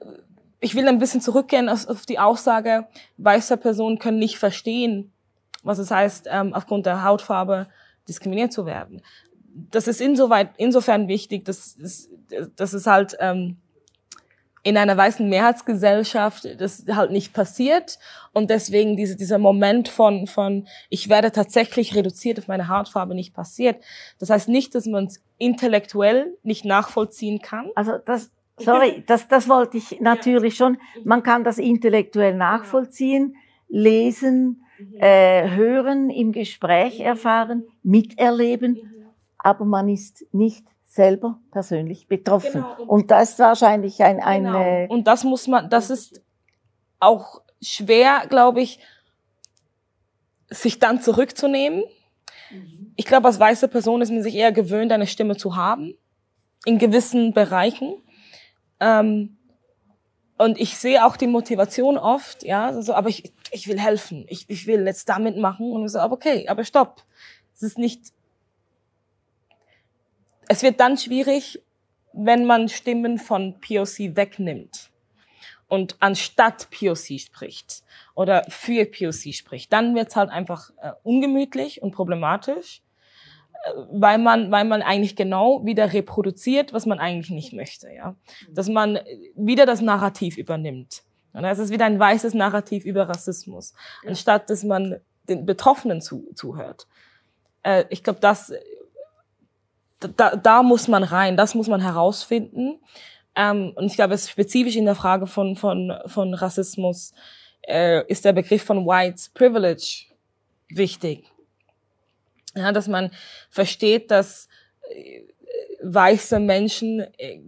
ich 0.64 0.74
will 0.74 0.88
ein 0.88 0.98
bisschen 0.98 1.20
zurückgehen 1.20 1.68
auf 1.68 2.06
die 2.06 2.18
Aussage, 2.18 2.86
weiße 3.18 3.58
Personen 3.58 3.98
können 3.98 4.18
nicht 4.18 4.38
verstehen, 4.38 5.12
was 5.62 5.78
es 5.78 5.90
heißt, 5.90 6.26
ähm, 6.30 6.54
aufgrund 6.54 6.86
der 6.86 7.04
Hautfarbe 7.04 7.68
diskriminiert 8.08 8.52
zu 8.52 8.64
werden. 8.64 9.02
Das 9.70 9.86
ist 9.86 10.00
insoweit, 10.00 10.50
insofern 10.56 11.06
wichtig, 11.06 11.44
dass, 11.44 11.76
dass, 12.56 12.72
es 12.72 12.86
halt 12.86 13.14
ähm, 13.20 13.58
in 14.62 14.78
einer 14.78 14.96
weißen 14.96 15.28
Mehrheitsgesellschaft 15.28 16.48
das 16.58 16.84
halt 16.90 17.10
nicht 17.10 17.34
passiert 17.34 17.98
und 18.32 18.48
deswegen 18.48 18.96
diese, 18.96 19.16
dieser 19.16 19.38
Moment 19.38 19.88
von, 19.88 20.26
von 20.26 20.66
ich 20.88 21.10
werde 21.10 21.30
tatsächlich 21.30 21.94
reduziert 21.94 22.38
auf 22.38 22.48
meine 22.48 22.68
Hautfarbe 22.68 23.14
nicht 23.14 23.34
passiert. 23.34 23.84
Das 24.18 24.30
heißt 24.30 24.48
nicht, 24.48 24.74
dass 24.74 24.86
man 24.86 25.06
es 25.06 25.20
intellektuell 25.36 26.38
nicht 26.42 26.64
nachvollziehen 26.64 27.40
kann. 27.42 27.70
Also 27.74 27.98
das, 27.98 28.30
Sorry, 28.58 29.02
das, 29.06 29.28
das 29.28 29.48
wollte 29.48 29.76
ich 29.78 30.00
natürlich 30.00 30.56
schon. 30.56 30.78
Man 31.04 31.22
kann 31.22 31.44
das 31.44 31.58
intellektuell 31.58 32.34
nachvollziehen, 32.34 33.36
lesen, 33.68 34.64
mhm. 34.78 34.96
äh, 35.00 35.50
hören, 35.50 36.10
im 36.10 36.32
Gespräch 36.32 37.00
erfahren, 37.00 37.64
miterleben, 37.82 38.74
mhm. 38.74 39.06
aber 39.38 39.64
man 39.64 39.88
ist 39.88 40.24
nicht 40.32 40.64
selber 40.86 41.40
persönlich 41.50 42.06
betroffen. 42.06 42.62
Genau. 42.62 42.84
Und 42.86 43.10
das 43.10 43.30
ist 43.30 43.38
wahrscheinlich 43.40 44.02
ein, 44.02 44.20
ein 44.20 44.44
genau. 44.44 44.60
Äh, 44.60 44.86
und 44.88 45.06
das 45.06 45.24
muss 45.24 45.48
man, 45.48 45.68
das 45.68 45.90
ist 45.90 46.22
auch 47.00 47.42
schwer, 47.60 48.26
glaube 48.28 48.60
ich, 48.60 48.78
sich 50.50 50.78
dann 50.78 51.00
zurückzunehmen. 51.00 51.82
Mhm. 52.50 52.92
Ich 52.96 53.06
glaube, 53.06 53.26
als 53.26 53.40
weiße 53.40 53.66
Person 53.66 54.02
ist 54.02 54.10
man 54.10 54.22
sich 54.22 54.36
eher 54.36 54.52
gewöhnt, 54.52 54.92
eine 54.92 55.08
Stimme 55.08 55.36
zu 55.36 55.56
haben 55.56 55.94
in 56.64 56.78
gewissen 56.78 57.32
Bereichen. 57.32 57.96
Ähm, 58.84 59.38
und 60.36 60.60
ich 60.60 60.76
sehe 60.76 61.04
auch 61.06 61.16
die 61.16 61.26
Motivation 61.26 61.96
oft, 61.96 62.42
ja, 62.42 62.82
so, 62.82 62.92
aber 62.92 63.08
ich, 63.08 63.32
ich 63.50 63.66
will 63.66 63.80
helfen, 63.80 64.26
ich, 64.28 64.44
ich 64.50 64.66
will 64.66 64.84
jetzt 64.84 65.08
damit 65.08 65.38
machen. 65.38 65.72
Und 65.72 65.88
so, 65.88 66.00
aber 66.00 66.14
okay, 66.14 66.48
aber 66.48 66.64
stopp. 66.64 67.02
Es 67.54 67.62
ist 67.62 67.78
nicht, 67.78 68.12
es 70.48 70.62
wird 70.62 70.80
dann 70.80 70.98
schwierig, 70.98 71.62
wenn 72.12 72.44
man 72.44 72.68
Stimmen 72.68 73.18
von 73.18 73.58
POC 73.60 74.16
wegnimmt 74.16 74.90
und 75.68 75.96
anstatt 76.00 76.68
POC 76.70 77.20
spricht 77.20 77.82
oder 78.14 78.44
für 78.48 78.84
POC 78.84 79.34
spricht, 79.34 79.72
dann 79.72 79.94
wird 79.94 80.08
es 80.08 80.16
halt 80.16 80.30
einfach 80.30 80.70
äh, 80.82 80.92
ungemütlich 81.04 81.80
und 81.80 81.92
problematisch 81.92 82.82
weil 83.90 84.18
man, 84.18 84.50
weil 84.50 84.64
man 84.64 84.82
eigentlich 84.82 85.16
genau 85.16 85.64
wieder 85.64 85.92
reproduziert, 85.92 86.72
was 86.72 86.86
man 86.86 86.98
eigentlich 86.98 87.30
nicht 87.30 87.52
möchte, 87.52 87.90
ja. 87.90 88.16
Dass 88.50 88.68
man 88.68 88.98
wieder 89.34 89.66
das 89.66 89.80
Narrativ 89.80 90.36
übernimmt. 90.36 91.02
Und 91.32 91.42
das 91.42 91.58
ist 91.58 91.70
wieder 91.70 91.86
ein 91.86 91.98
weißes 91.98 92.34
Narrativ 92.34 92.84
über 92.84 93.08
Rassismus, 93.08 93.74
anstatt 94.06 94.48
dass 94.50 94.62
man 94.62 95.00
den 95.28 95.46
Betroffenen 95.46 96.00
zu, 96.00 96.28
zuhört. 96.34 96.86
Äh, 97.62 97.84
ich 97.88 98.04
glaube, 98.04 98.20
das, 98.20 98.52
da, 99.98 100.36
da 100.36 100.62
muss 100.62 100.86
man 100.86 101.02
rein, 101.02 101.36
das 101.36 101.54
muss 101.54 101.66
man 101.66 101.80
herausfinden. 101.80 102.78
Ähm, 103.34 103.72
und 103.74 103.86
ich 103.86 103.94
glaube, 103.94 104.16
spezifisch 104.16 104.76
in 104.76 104.84
der 104.84 104.94
Frage 104.94 105.26
von, 105.26 105.56
von, 105.56 105.92
von 106.06 106.34
Rassismus 106.34 107.12
äh, 107.62 108.06
ist 108.06 108.24
der 108.24 108.32
Begriff 108.32 108.62
von 108.62 108.86
White 108.86 109.30
Privilege 109.34 110.06
wichtig. 110.68 111.33
Ja, 112.56 112.72
dass 112.72 112.88
man 112.88 113.10
versteht, 113.50 114.10
dass 114.10 114.48
äh, 114.90 115.22
weiße 115.82 116.40
Menschen 116.40 117.00
äh, 117.18 117.40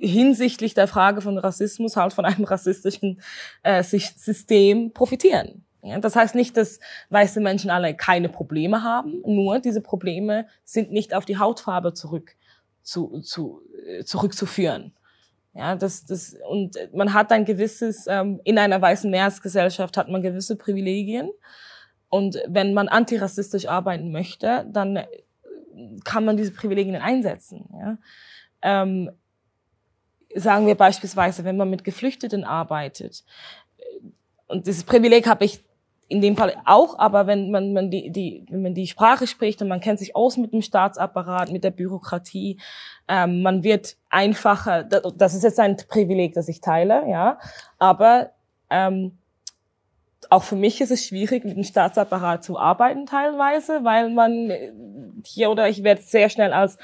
hinsichtlich 0.00 0.74
der 0.74 0.88
Frage 0.88 1.20
von 1.20 1.38
Rassismus 1.38 1.96
halt 1.96 2.12
von 2.12 2.24
einem 2.24 2.44
rassistischen 2.52 3.20
äh, 3.62 3.82
System 3.82 4.92
profitieren. 4.92 5.64
Ja, 5.84 5.98
das 5.98 6.14
heißt 6.14 6.36
nicht, 6.36 6.56
dass 6.56 6.78
weiße 7.10 7.40
Menschen 7.40 7.68
alle 7.68 7.96
keine 7.96 8.28
Probleme 8.28 8.84
haben, 8.84 9.20
nur 9.26 9.58
diese 9.58 9.80
Probleme 9.80 10.46
sind 10.64 10.92
nicht 10.92 11.12
auf 11.12 11.24
die 11.24 11.38
Hautfarbe 11.38 11.92
zurück 11.92 12.36
zu, 12.82 13.20
zu, 13.20 13.62
äh, 13.86 14.04
zurückzuführen. 14.04 14.92
Ja, 15.54 15.76
das, 15.76 16.06
das, 16.06 16.36
und 16.48 16.76
man 16.94 17.12
hat 17.12 17.30
ein 17.30 17.44
gewisses, 17.44 18.06
ähm, 18.08 18.40
in 18.44 18.58
einer 18.58 18.80
weißen 18.80 19.10
Mehrheitsgesellschaft 19.10 19.96
hat 19.98 20.08
man 20.08 20.22
gewisse 20.22 20.56
Privilegien. 20.56 21.30
Und 22.12 22.36
wenn 22.46 22.74
man 22.74 22.88
antirassistisch 22.88 23.66
arbeiten 23.66 24.12
möchte, 24.12 24.66
dann 24.70 24.96
äh, 24.96 25.06
kann 26.04 26.26
man 26.26 26.36
diese 26.36 26.52
Privilegien 26.52 26.96
einsetzen. 26.96 27.70
Ja? 27.72 27.96
Ähm, 28.60 29.10
sagen 30.34 30.66
wir 30.66 30.74
beispielsweise, 30.74 31.44
wenn 31.44 31.56
man 31.56 31.70
mit 31.70 31.84
Geflüchteten 31.84 32.44
arbeitet, 32.44 33.24
äh, 33.78 33.82
und 34.46 34.66
dieses 34.66 34.84
Privileg 34.84 35.26
habe 35.26 35.46
ich 35.46 35.64
in 36.08 36.20
dem 36.20 36.36
Fall 36.36 36.54
auch, 36.66 36.98
aber 36.98 37.26
wenn 37.26 37.50
man, 37.50 37.72
man 37.72 37.90
die, 37.90 38.10
die, 38.10 38.44
wenn 38.50 38.60
man 38.60 38.74
die 38.74 38.88
Sprache 38.88 39.26
spricht 39.26 39.62
und 39.62 39.68
man 39.68 39.80
kennt 39.80 39.98
sich 39.98 40.14
aus 40.14 40.36
mit 40.36 40.52
dem 40.52 40.60
Staatsapparat, 40.60 41.50
mit 41.50 41.64
der 41.64 41.70
Bürokratie, 41.70 42.60
ähm, 43.08 43.40
man 43.40 43.62
wird 43.62 43.96
einfacher, 44.10 44.82
das 44.82 45.32
ist 45.32 45.44
jetzt 45.44 45.58
ein 45.58 45.78
Privileg, 45.88 46.34
das 46.34 46.48
ich 46.48 46.60
teile, 46.60 47.08
ja, 47.08 47.38
aber 47.78 48.32
ähm, 48.68 49.16
auch 50.32 50.42
für 50.42 50.56
mich 50.56 50.80
ist 50.80 50.90
es 50.90 51.06
schwierig, 51.06 51.44
mit 51.44 51.56
dem 51.56 51.64
Staatsapparat 51.64 52.42
zu 52.42 52.58
arbeiten 52.58 53.06
teilweise, 53.06 53.84
weil 53.84 54.10
man 54.10 54.50
hier 55.24 55.50
oder 55.50 55.68
ich 55.68 55.82
werde 55.82 56.02
sehr 56.02 56.28
schnell 56.30 56.52
als 56.52 56.78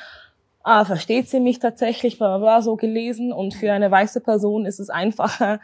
ah, 0.63 0.85
versteht 0.85 1.31
sie 1.31 1.41
mich 1.41 1.59
tatsächlich, 1.59 2.19
bla, 2.19 2.37
bla, 2.37 2.61
so 2.61 2.77
gelesen. 2.77 3.33
Und 3.33 3.55
für 3.55 3.73
eine 3.73 3.91
weiße 3.91 4.21
Person 4.21 4.67
ist 4.67 4.81
es 4.81 4.91
einfacher, 4.91 5.61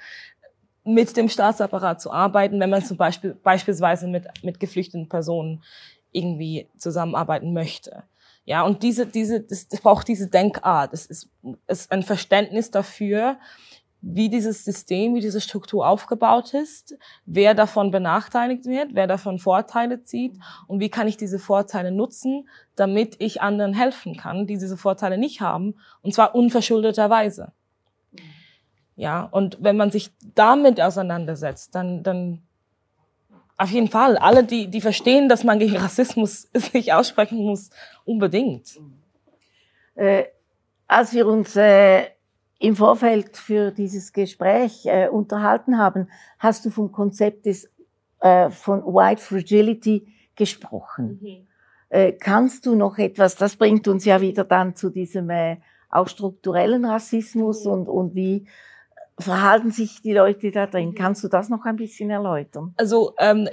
mit 0.84 1.16
dem 1.16 1.28
Staatsapparat 1.28 2.00
zu 2.00 2.10
arbeiten, 2.10 2.58
wenn 2.58 2.70
man 2.70 2.82
zum 2.82 2.96
Beispiel 2.96 3.34
beispielsweise 3.34 4.06
mit, 4.06 4.26
mit 4.42 4.60
geflüchteten 4.60 5.08
Personen 5.08 5.62
irgendwie 6.10 6.68
zusammenarbeiten 6.78 7.52
möchte. 7.52 8.04
Ja, 8.46 8.62
und 8.62 8.82
diese, 8.82 9.06
diese, 9.06 9.40
das, 9.40 9.68
das 9.68 9.80
braucht 9.80 10.08
diese 10.08 10.28
Denkart. 10.28 10.92
Es 10.92 11.06
ist, 11.06 11.28
ist 11.66 11.92
ein 11.92 12.02
Verständnis 12.02 12.70
dafür, 12.70 13.36
wie 14.06 14.28
dieses 14.28 14.64
System, 14.64 15.14
wie 15.14 15.20
diese 15.20 15.40
Struktur 15.40 15.88
aufgebaut 15.88 16.52
ist, 16.52 16.96
wer 17.24 17.54
davon 17.54 17.90
benachteiligt 17.90 18.66
wird, 18.66 18.90
wer 18.92 19.06
davon 19.06 19.38
Vorteile 19.38 20.02
zieht 20.02 20.36
und 20.66 20.80
wie 20.80 20.90
kann 20.90 21.08
ich 21.08 21.16
diese 21.16 21.38
Vorteile 21.38 21.90
nutzen, 21.90 22.46
damit 22.76 23.16
ich 23.18 23.40
anderen 23.40 23.72
helfen 23.72 24.16
kann, 24.16 24.46
die 24.46 24.58
diese 24.58 24.76
Vorteile 24.76 25.16
nicht 25.16 25.40
haben, 25.40 25.76
und 26.02 26.12
zwar 26.12 26.34
unverschuldeterweise. 26.34 27.52
Ja, 28.96 29.22
und 29.22 29.58
wenn 29.60 29.76
man 29.76 29.90
sich 29.90 30.12
damit 30.34 30.80
auseinandersetzt, 30.80 31.74
dann, 31.74 32.02
dann 32.02 32.42
auf 33.56 33.70
jeden 33.70 33.88
Fall, 33.88 34.18
alle, 34.18 34.44
die, 34.44 34.68
die 34.68 34.80
verstehen, 34.80 35.28
dass 35.28 35.44
man 35.44 35.58
gegen 35.58 35.76
Rassismus 35.76 36.48
sich 36.54 36.92
aussprechen 36.92 37.38
muss, 37.38 37.70
unbedingt. 38.04 38.78
Äh, 39.94 40.24
als 40.86 41.12
wir 41.12 41.26
uns 41.26 41.56
äh, 41.56 42.04
im 42.58 42.76
Vorfeld 42.76 43.36
für 43.36 43.70
dieses 43.70 44.12
Gespräch 44.12 44.86
äh, 44.86 45.08
unterhalten 45.08 45.78
haben, 45.78 46.08
hast 46.38 46.64
du 46.64 46.70
vom 46.70 46.92
Konzept 46.92 47.46
des, 47.46 47.70
äh, 48.20 48.50
von 48.50 48.82
White 48.82 49.20
Fragility 49.20 50.06
gesprochen. 50.36 51.18
Mhm. 51.20 51.46
Äh, 51.88 52.12
kannst 52.12 52.66
du 52.66 52.74
noch 52.74 52.98
etwas, 52.98 53.36
das 53.36 53.56
bringt 53.56 53.86
uns 53.88 54.04
ja 54.04 54.20
wieder 54.20 54.44
dann 54.44 54.74
zu 54.74 54.90
diesem 54.90 55.30
äh, 55.30 55.58
auch 55.90 56.08
strukturellen 56.08 56.84
Rassismus 56.84 57.64
mhm. 57.64 57.70
und, 57.70 57.88
und 57.88 58.14
wie 58.14 58.46
verhalten 59.18 59.70
sich 59.70 60.02
die 60.02 60.12
Leute 60.12 60.50
da 60.50 60.66
drin? 60.66 60.90
Mhm. 60.90 60.94
Kannst 60.94 61.22
du 61.22 61.28
das 61.28 61.48
noch 61.48 61.64
ein 61.64 61.76
bisschen 61.76 62.10
erläutern? 62.10 62.74
Also, 62.76 63.14
ähm, 63.18 63.48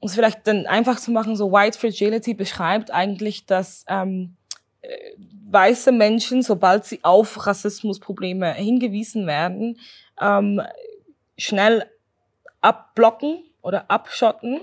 um 0.00 0.08
es 0.08 0.14
vielleicht 0.14 0.46
dann 0.46 0.66
einfach 0.66 0.98
zu 0.98 1.10
machen, 1.10 1.36
so 1.36 1.52
White 1.52 1.78
Fragility 1.78 2.34
beschreibt 2.34 2.90
eigentlich, 2.90 3.46
dass 3.46 3.84
ähm, 3.88 4.36
äh, 4.40 4.41
weiße 5.50 5.92
Menschen, 5.92 6.42
sobald 6.42 6.84
sie 6.84 7.00
auf 7.02 7.46
Rassismusprobleme 7.46 8.54
hingewiesen 8.54 9.26
werden, 9.26 9.78
ähm, 10.20 10.62
schnell 11.36 11.84
abblocken 12.60 13.44
oder 13.60 13.90
abschotten 13.90 14.60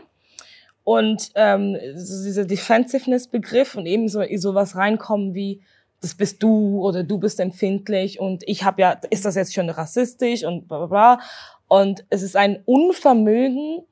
und 0.84 1.32
ähm, 1.36 1.78
so 1.96 2.24
dieser 2.24 2.46
Defensiveness-Begriff 2.46 3.76
und 3.76 3.86
eben 3.86 4.08
so 4.08 4.24
sowas 4.38 4.76
reinkommen 4.76 5.34
wie 5.34 5.62
das 6.02 6.16
bist 6.16 6.42
du 6.42 6.82
oder 6.82 7.04
du 7.04 7.18
bist 7.18 7.40
empfindlich 7.40 8.20
und 8.20 8.44
ich 8.48 8.64
habe 8.64 8.82
ja, 8.82 8.92
ist 9.10 9.26
das 9.26 9.36
jetzt 9.36 9.54
schon 9.54 9.70
rassistisch 9.70 10.46
und 10.46 10.68
bla 10.68 10.86
bla 10.86 10.88
bla. 10.88 11.20
Und 11.68 12.06
es 12.10 12.22
ist 12.22 12.38
ein 12.38 12.64
Unvermögen, 12.66 13.84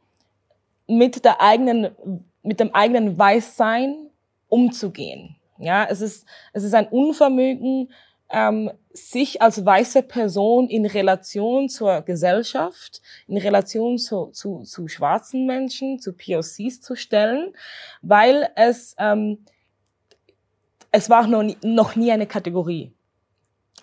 mit 0.87 1.25
der 1.25 1.41
eigenen, 1.41 1.89
mit 2.43 2.59
dem 2.59 2.73
eigenen 2.73 3.17
Weißsein 3.17 4.09
umzugehen. 4.47 5.35
Ja, 5.59 5.85
es 5.89 6.01
ist, 6.01 6.25
es 6.53 6.63
ist 6.63 6.73
ein 6.73 6.87
Unvermögen, 6.87 7.91
ähm, 8.29 8.71
sich 8.91 9.41
als 9.41 9.65
weiße 9.65 10.03
Person 10.03 10.67
in 10.69 10.85
Relation 10.85 11.69
zur 11.69 12.01
Gesellschaft, 12.01 13.01
in 13.27 13.37
Relation 13.37 13.97
zu, 13.97 14.27
zu, 14.27 14.63
zu 14.63 14.87
schwarzen 14.87 15.45
Menschen, 15.45 15.99
zu 15.99 16.13
POCs 16.13 16.81
zu 16.81 16.95
stellen, 16.95 17.53
weil 18.01 18.49
es 18.55 18.95
ähm, 18.99 19.45
es 20.91 21.09
war 21.09 21.27
noch 21.27 21.43
nie, 21.43 21.57
noch 21.63 21.95
nie 21.95 22.11
eine 22.11 22.27
Kategorie. 22.27 22.93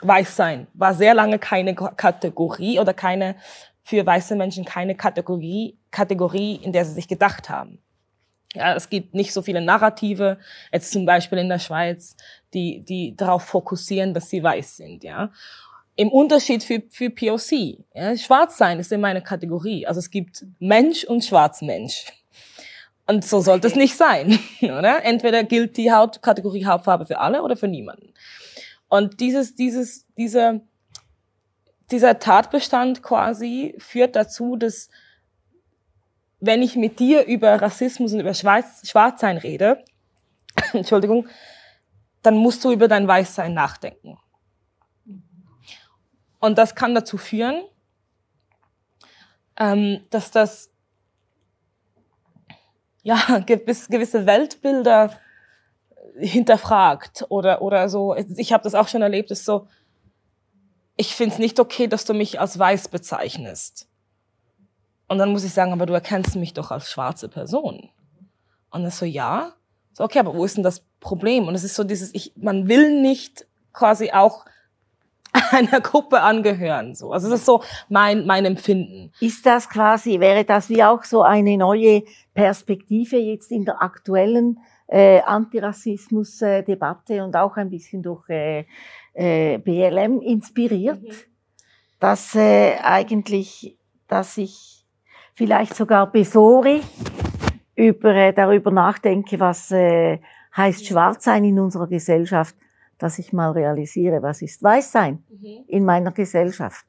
Weiß 0.01 0.37
sein 0.37 0.67
war 0.75 0.95
sehr 0.95 1.15
lange 1.15 1.39
keine 1.39 1.75
Kategorie 1.75 2.81
oder 2.81 2.93
keine, 2.93 3.37
für 3.85 4.05
weiße 4.05 4.35
Menschen 4.35 4.65
keine 4.65 4.95
Kategorie, 4.97 5.79
Kategorie, 5.91 6.57
in 6.57 6.73
der 6.73 6.85
sie 6.85 6.95
sich 6.95 7.07
gedacht 7.07 7.49
haben. 7.49 7.79
Ja, 8.55 8.75
es 8.75 8.89
gibt 8.89 9.15
nicht 9.15 9.33
so 9.33 9.43
viele 9.43 9.61
Narrative, 9.61 10.39
jetzt 10.73 10.93
zum 10.93 11.05
Beispiel 11.05 11.39
in 11.39 11.49
der 11.49 11.59
Schweiz, 11.59 12.17
die, 12.55 12.85
die 12.85 13.17
darauf 13.17 13.43
fokussieren, 13.43 14.15
dass 14.15 14.31
sie 14.31 14.43
weiß 14.43 14.77
sind, 14.77 15.05
ja. 15.05 15.31
Im 15.97 16.09
Unterschied 16.09 16.65
für, 16.65 16.83
für 16.91 17.11
POC, 17.11 17.79
ja, 17.95 18.17
Schwarzsein 18.17 18.81
ist 18.81 18.91
immer 18.91 19.09
eine 19.09 19.23
Kategorie. 19.23 19.87
Also 19.87 20.01
es 20.01 20.11
gibt 20.11 20.45
Mensch 20.59 21.05
und 21.05 21.25
Schwarzmensch. 21.25 22.07
Und 23.07 23.25
so 23.25 23.41
sollte 23.41 23.67
es 23.67 23.77
nicht 23.77 23.97
sein, 23.97 24.39
oder? 24.63 25.05
Entweder 25.05 25.45
gilt 25.45 25.77
die 25.77 25.93
Hautkategorie 25.93 26.65
Hauptfarbe 26.65 27.07
für 27.07 27.19
alle 27.19 27.43
oder 27.43 27.57
für 27.57 27.69
niemanden. 27.69 28.13
Und 28.89 29.21
dieses, 29.21 29.55
dieses, 29.55 30.07
diese, 30.17 30.63
dieser 31.91 32.19
Tatbestand 32.19 33.03
quasi 33.03 33.75
führt 33.79 34.17
dazu, 34.17 34.57
dass 34.57 34.89
wenn 36.47 36.63
ich 36.63 36.77
mit 36.77 36.99
dir 36.99 37.25
über 37.25 37.61
Rassismus 37.61 38.13
und 38.13 38.21
über 38.21 38.35
Schwarz, 38.35 38.89
Schwarzsein 38.89 39.39
rede, 39.39 39.85
Entschuldigung, 40.73 41.29
dann 42.23 42.37
musst 42.37 42.65
du 42.65 42.73
über 42.73 42.89
dein 42.89 43.09
Weißsein 43.09 43.55
nachdenken. 43.55 44.19
Und 46.41 46.59
das 46.59 46.75
kann 46.75 46.95
dazu 46.95 47.17
führen, 47.17 47.65
ähm, 49.57 50.05
dass 50.11 50.31
das 50.31 50.71
ja, 53.03 53.17
gewisse 53.47 54.27
Weltbilder 54.27 55.19
hinterfragt 56.19 57.25
oder, 57.29 57.63
oder 57.63 57.89
so. 57.89 58.15
Ich 58.15 58.53
habe 58.53 58.65
das 58.65 58.75
auch 58.75 58.89
schon 58.89 59.03
erlebt, 59.03 59.31
ist 59.31 59.45
so, 59.45 59.69
ich 60.97 61.15
finde 61.15 61.35
es 61.35 61.39
nicht 61.39 61.59
okay, 61.59 61.89
dass 61.89 62.05
du 62.05 62.15
mich 62.15 62.41
als 62.41 62.59
weiß 62.59 62.89
bezeichnest. 62.89 63.89
Und 65.09 65.19
dann 65.19 65.31
muss 65.31 65.45
ich 65.45 65.53
sagen, 65.53 65.73
aber 65.73 65.87
du 65.87 65.93
erkennst 65.93 66.37
mich 66.37 66.55
doch 66.55 66.71
als 66.71 66.91
schwarze 66.91 67.29
Person. 67.29 67.91
Und 68.71 68.85
das 68.85 68.99
so, 68.99 69.05
ja. 69.05 69.53
So, 69.93 70.05
okay, 70.05 70.19
aber 70.19 70.35
wo 70.35 70.45
ist 70.45 70.57
denn 70.57 70.65
das 70.65 70.83
Problem? 71.01 71.47
Und 71.47 71.55
es 71.55 71.65
ist 71.65 71.77
so 71.77 71.85
dieses, 71.85 72.15
ich, 72.15 72.33
man 72.37 72.69
will 72.69 73.01
nicht 73.01 73.47
quasi 73.73 74.13
auch 74.13 74.45
einer 75.51 75.81
Gruppe 75.81 76.21
angehören. 76.21 76.95
So. 76.95 77.13
Also 77.13 77.29
das 77.29 77.41
ist 77.41 77.47
so 77.47 77.63
mein, 77.89 78.27
mein 78.27 78.45
Empfinden. 78.45 79.13
Ist 79.21 79.45
das 79.47 79.69
quasi, 79.69 80.21
wäre 80.21 80.45
das 80.45 80.69
wie 80.69 80.83
auch 80.83 81.05
so 81.05 81.23
eine 81.23 81.57
neue 81.57 82.05
Perspektive 82.33 83.17
jetzt 83.17 83.51
in 83.51 83.65
der 83.65 83.83
aktuellen 83.83 84.59
äh, 84.87 85.21
Antirassismus-Debatte 85.23 87.25
und 87.25 87.37
auch 87.37 87.57
ein 87.57 87.71
bisschen 87.71 88.03
durch 88.03 88.29
äh, 88.29 88.65
äh, 89.15 89.59
BLM 89.59 90.21
inspiriert, 90.21 91.03
mhm. 91.03 91.15
dass 92.01 92.35
äh, 92.35 92.77
eigentlich, 92.83 93.77
dass 94.09 94.37
ich 94.39 94.74
vielleicht 95.35 95.75
sogar 95.75 96.11
bevor 96.11 96.65
ich 96.67 96.85
über, 97.75 98.15
äh, 98.15 98.33
darüber 98.33 98.71
nachdenke, 98.71 99.39
was 99.41 99.71
äh, 99.71 100.19
heißt 100.57 100.87
schwarz 100.87 101.25
sein 101.25 101.45
in 101.45 101.59
unserer 101.59 101.89
Gesellschaft, 101.89 102.55
dass 102.99 103.19
ich 103.19 103.33
mal 103.33 103.51
realisiere, 103.51 104.23
was 104.23 104.41
ist 104.41 104.63
Weißsein 104.63 105.25
mhm. 105.29 105.65
in 105.67 105.85
meiner 105.85 106.13
Gesellschaft. 106.13 106.87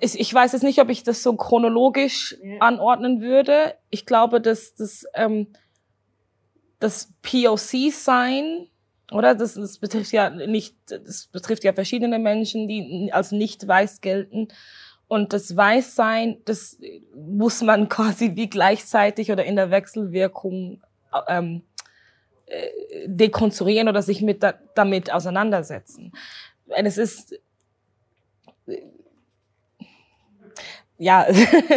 Ich, 0.00 0.18
ich 0.18 0.32
weiß 0.32 0.52
jetzt 0.52 0.62
nicht, 0.62 0.80
ob 0.80 0.88
ich 0.88 1.02
das 1.02 1.22
so 1.22 1.34
chronologisch 1.34 2.36
ja. 2.42 2.58
anordnen 2.60 3.20
würde. 3.20 3.74
Ich 3.90 4.06
glaube, 4.06 4.40
dass 4.40 4.74
das, 4.76 5.04
ähm, 5.14 5.48
das 6.78 7.12
POC-Sein, 7.22 8.68
oder? 9.10 9.34
Das, 9.34 9.54
das 9.54 9.78
betrifft 9.78 10.12
ja 10.12 10.30
nicht, 10.30 10.76
das 10.86 11.28
betrifft 11.32 11.64
ja 11.64 11.72
verschiedene 11.72 12.20
Menschen, 12.20 12.68
die 12.68 13.10
als 13.12 13.32
nicht 13.32 13.66
weiß 13.66 14.00
gelten. 14.00 14.48
Und 15.08 15.32
das 15.32 15.56
Weißsein, 15.56 16.38
das 16.44 16.78
muss 17.14 17.62
man 17.62 17.88
quasi 17.90 18.36
wie 18.36 18.48
gleichzeitig 18.48 19.32
oder 19.32 19.44
in 19.44 19.56
der 19.56 19.70
Wechselwirkung 19.70 20.82
ähm, 21.26 21.62
äh, 22.46 22.68
dekonstruieren 23.06 23.88
oder 23.88 24.02
sich 24.02 24.22
mit 24.22 24.42
da, 24.42 24.54
damit 24.74 25.12
auseinandersetzen. 25.12 26.12
Es 26.68 26.98
ist 26.98 27.34
ja, 30.98 31.26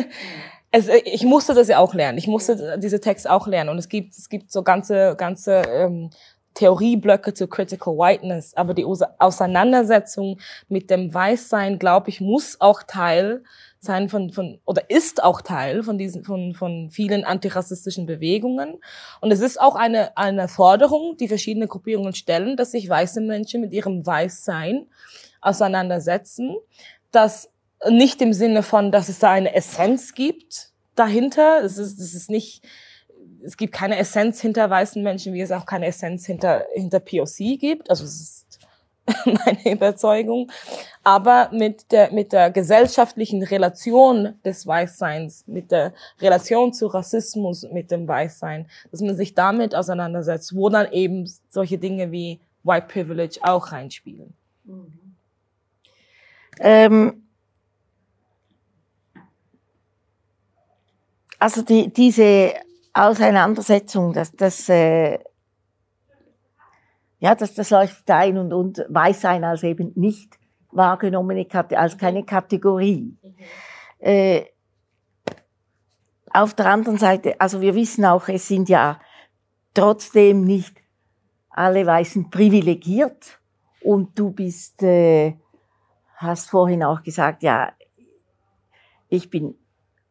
es, 0.71 0.87
ich 1.05 1.23
musste 1.23 1.53
das 1.53 1.67
ja 1.67 1.77
auch 1.77 1.93
lernen. 1.93 2.17
Ich 2.17 2.27
musste 2.27 2.77
diese 2.79 2.99
Texte 2.99 3.31
auch 3.31 3.47
lernen. 3.47 3.69
Und 3.69 3.77
es 3.77 3.87
gibt, 3.87 4.17
es 4.17 4.29
gibt 4.29 4.51
so 4.51 4.63
ganze, 4.63 5.15
ganze 5.15 5.61
ähm, 5.61 6.09
Theorieblöcke 6.53 7.33
zu 7.33 7.47
Critical 7.47 7.97
Whiteness. 7.97 8.53
Aber 8.55 8.73
die 8.73 8.85
Auseinandersetzung 8.85 10.39
mit 10.67 10.89
dem 10.89 11.13
Weißsein, 11.13 11.79
glaube 11.79 12.09
ich, 12.09 12.21
muss 12.21 12.59
auch 12.59 12.83
Teil 12.83 13.43
sein 13.79 14.09
von, 14.09 14.31
von, 14.31 14.59
oder 14.65 14.89
ist 14.89 15.23
auch 15.23 15.41
Teil 15.41 15.81
von 15.81 15.97
diesen, 15.97 16.23
von, 16.23 16.53
von 16.53 16.91
vielen 16.91 17.23
antirassistischen 17.23 18.05
Bewegungen. 18.05 18.79
Und 19.21 19.31
es 19.31 19.39
ist 19.39 19.59
auch 19.59 19.75
eine, 19.75 20.15
eine 20.17 20.47
Forderung, 20.47 21.17
die 21.17 21.27
verschiedene 21.27 21.67
Gruppierungen 21.67 22.13
stellen, 22.13 22.57
dass 22.57 22.71
sich 22.71 22.87
weiße 22.87 23.21
Menschen 23.21 23.61
mit 23.61 23.73
ihrem 23.73 24.05
Weißsein 24.05 24.87
auseinandersetzen, 25.41 26.55
dass 27.11 27.49
nicht 27.89 28.21
im 28.21 28.33
Sinne 28.33 28.61
von, 28.61 28.91
dass 28.91 29.09
es 29.09 29.17
da 29.17 29.31
eine 29.31 29.55
Essenz 29.55 30.13
gibt 30.13 30.69
dahinter. 30.95 31.63
Es 31.63 31.79
ist, 31.79 31.99
es 31.99 32.13
ist 32.13 32.29
nicht, 32.29 32.63
es 33.43 33.57
gibt 33.57 33.73
keine 33.73 33.97
Essenz 33.97 34.41
hinter 34.41 34.69
weißen 34.69 35.01
Menschen, 35.01 35.33
wie 35.33 35.41
es 35.41 35.51
auch 35.51 35.65
keine 35.65 35.87
Essenz 35.87 36.25
hinter, 36.25 36.65
hinter 36.73 36.99
POC 36.99 37.59
gibt. 37.59 37.89
Also 37.89 38.03
es 38.05 38.21
ist 38.21 38.59
meine 39.25 39.71
Überzeugung. 39.71 40.51
Aber 41.03 41.49
mit 41.51 41.91
der, 41.91 42.11
mit 42.11 42.31
der 42.33 42.51
gesellschaftlichen 42.51 43.43
Relation 43.43 44.35
des 44.45 44.65
Weißseins, 44.67 45.45
mit 45.47 45.71
der 45.71 45.93
Relation 46.19 46.73
zu 46.73 46.87
Rassismus, 46.87 47.67
mit 47.71 47.91
dem 47.91 48.07
Weißsein, 48.07 48.67
dass 48.91 49.01
man 49.01 49.15
sich 49.15 49.33
damit 49.33 49.75
auseinandersetzt, 49.75 50.55
wo 50.55 50.69
dann 50.69 50.91
eben 50.91 51.29
solche 51.49 51.77
Dinge 51.77 52.11
wie 52.11 52.39
White 52.63 52.87
Privilege 52.87 53.39
auch 53.41 53.71
reinspielen. 53.71 54.33
Ähm 56.59 57.23
Also 61.41 61.63
die, 61.63 61.91
diese 61.91 62.53
Auseinandersetzung, 62.93 64.13
dass 64.13 64.31
das, 64.31 64.67
äh, 64.69 65.19
ja, 67.19 67.35
dass 67.35 67.53
das 67.53 67.69
leuchtet 67.69 68.09
ein 68.09 68.37
und, 68.37 68.53
und 68.53 68.85
Weißsein 68.89 69.43
als 69.43 69.63
eben 69.63 69.91
nicht 69.95 70.37
wahrgenommene, 70.71 71.47
als 71.75 71.97
keine 71.97 72.23
Kategorie. 72.23 73.17
Mhm. 73.21 73.35
Äh, 73.99 74.45
auf 76.33 76.53
der 76.53 76.67
anderen 76.67 76.97
Seite, 76.97 77.39
also 77.39 77.61
wir 77.61 77.75
wissen 77.75 78.05
auch, 78.05 78.27
es 78.29 78.47
sind 78.47 78.69
ja 78.69 78.99
trotzdem 79.73 80.43
nicht 80.45 80.77
alle 81.49 81.85
Weißen 81.85 82.29
privilegiert 82.29 83.39
und 83.81 84.17
du 84.17 84.31
bist, 84.31 84.81
äh, 84.83 85.37
hast 86.15 86.49
vorhin 86.49 86.83
auch 86.83 87.03
gesagt, 87.03 87.43
ja, 87.43 87.73
ich 89.09 89.29
bin 89.29 89.55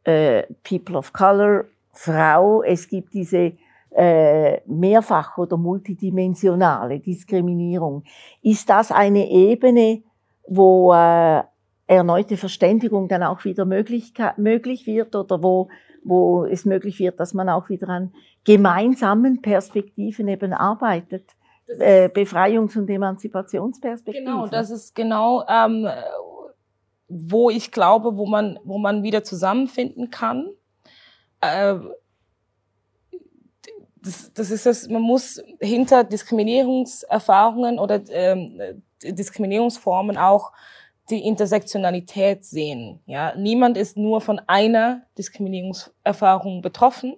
äh, 0.05 0.43
People 0.63 0.99
of 0.99 1.13
Color, 1.13 1.65
Frau. 1.93 2.63
Es 2.63 2.89
gibt 2.89 3.15
diese 3.15 3.53
äh, 3.91 4.61
mehrfach 4.67 5.39
oder 5.39 5.57
multidimensionale 5.57 7.01
Diskriminierung. 7.01 8.05
Ist 8.43 8.69
das 8.71 8.93
eine 8.93 9.29
Ebene, 9.31 10.03
wo 10.47 10.93
äh, 10.93 11.43
erneute 11.87 12.37
Verständigung 12.37 13.09
dann 13.09 13.23
auch 13.23 13.45
wieder 13.45 13.65
möglich, 13.65 14.13
möglich 14.37 14.87
wird 14.87 15.17
oder 15.17 15.43
wo, 15.43 15.69
wo 16.05 16.45
es 16.45 16.65
möglich 16.65 16.99
wird, 17.01 17.19
dass 17.19 17.35
man 17.35 17.49
auch 17.49 17.69
wieder 17.69 17.89
an 17.89 18.13
gemeinsamen 18.45 19.43
Perspektiven 19.43 20.29
eben 20.29 20.53
arbeitet? 20.53 21.25
Äh, 21.67 22.09
Befreiungs- 22.09 22.77
und 22.77 22.91
Emanzipationsperspektiven. 22.91 24.27
Genau, 24.27 24.47
das 24.49 24.71
ist 24.71 24.95
genau 24.95 25.45
ähm, 25.49 25.89
wo 27.11 27.51
ich 27.51 27.73
glaube, 27.73 28.17
wo 28.17 28.27
man, 28.27 28.59
wo 28.65 28.79
man 28.79 29.03
wieder 29.03 29.25
zusammenfinden 29.25 30.11
kann. 30.11 30.49
Äh, 31.41 31.77
das, 34.03 34.33
das 34.33 34.51
ist 34.51 34.67
es, 34.67 34.89
man 34.89 35.03
muss 35.03 35.43
hinter 35.61 36.05
Diskriminierungserfahrungen 36.05 37.79
oder 37.79 38.01
ähm, 38.11 38.83
Diskriminierungsformen 39.03 40.17
auch 40.17 40.53
die 41.11 41.25
Intersektionalität 41.25 42.45
sehen. 42.45 43.01
Ja, 43.07 43.35
niemand 43.37 43.77
ist 43.77 43.97
nur 43.97 44.21
von 44.21 44.41
einer 44.47 45.03
Diskriminierungserfahrung 45.19 46.63
betroffen, 46.63 47.17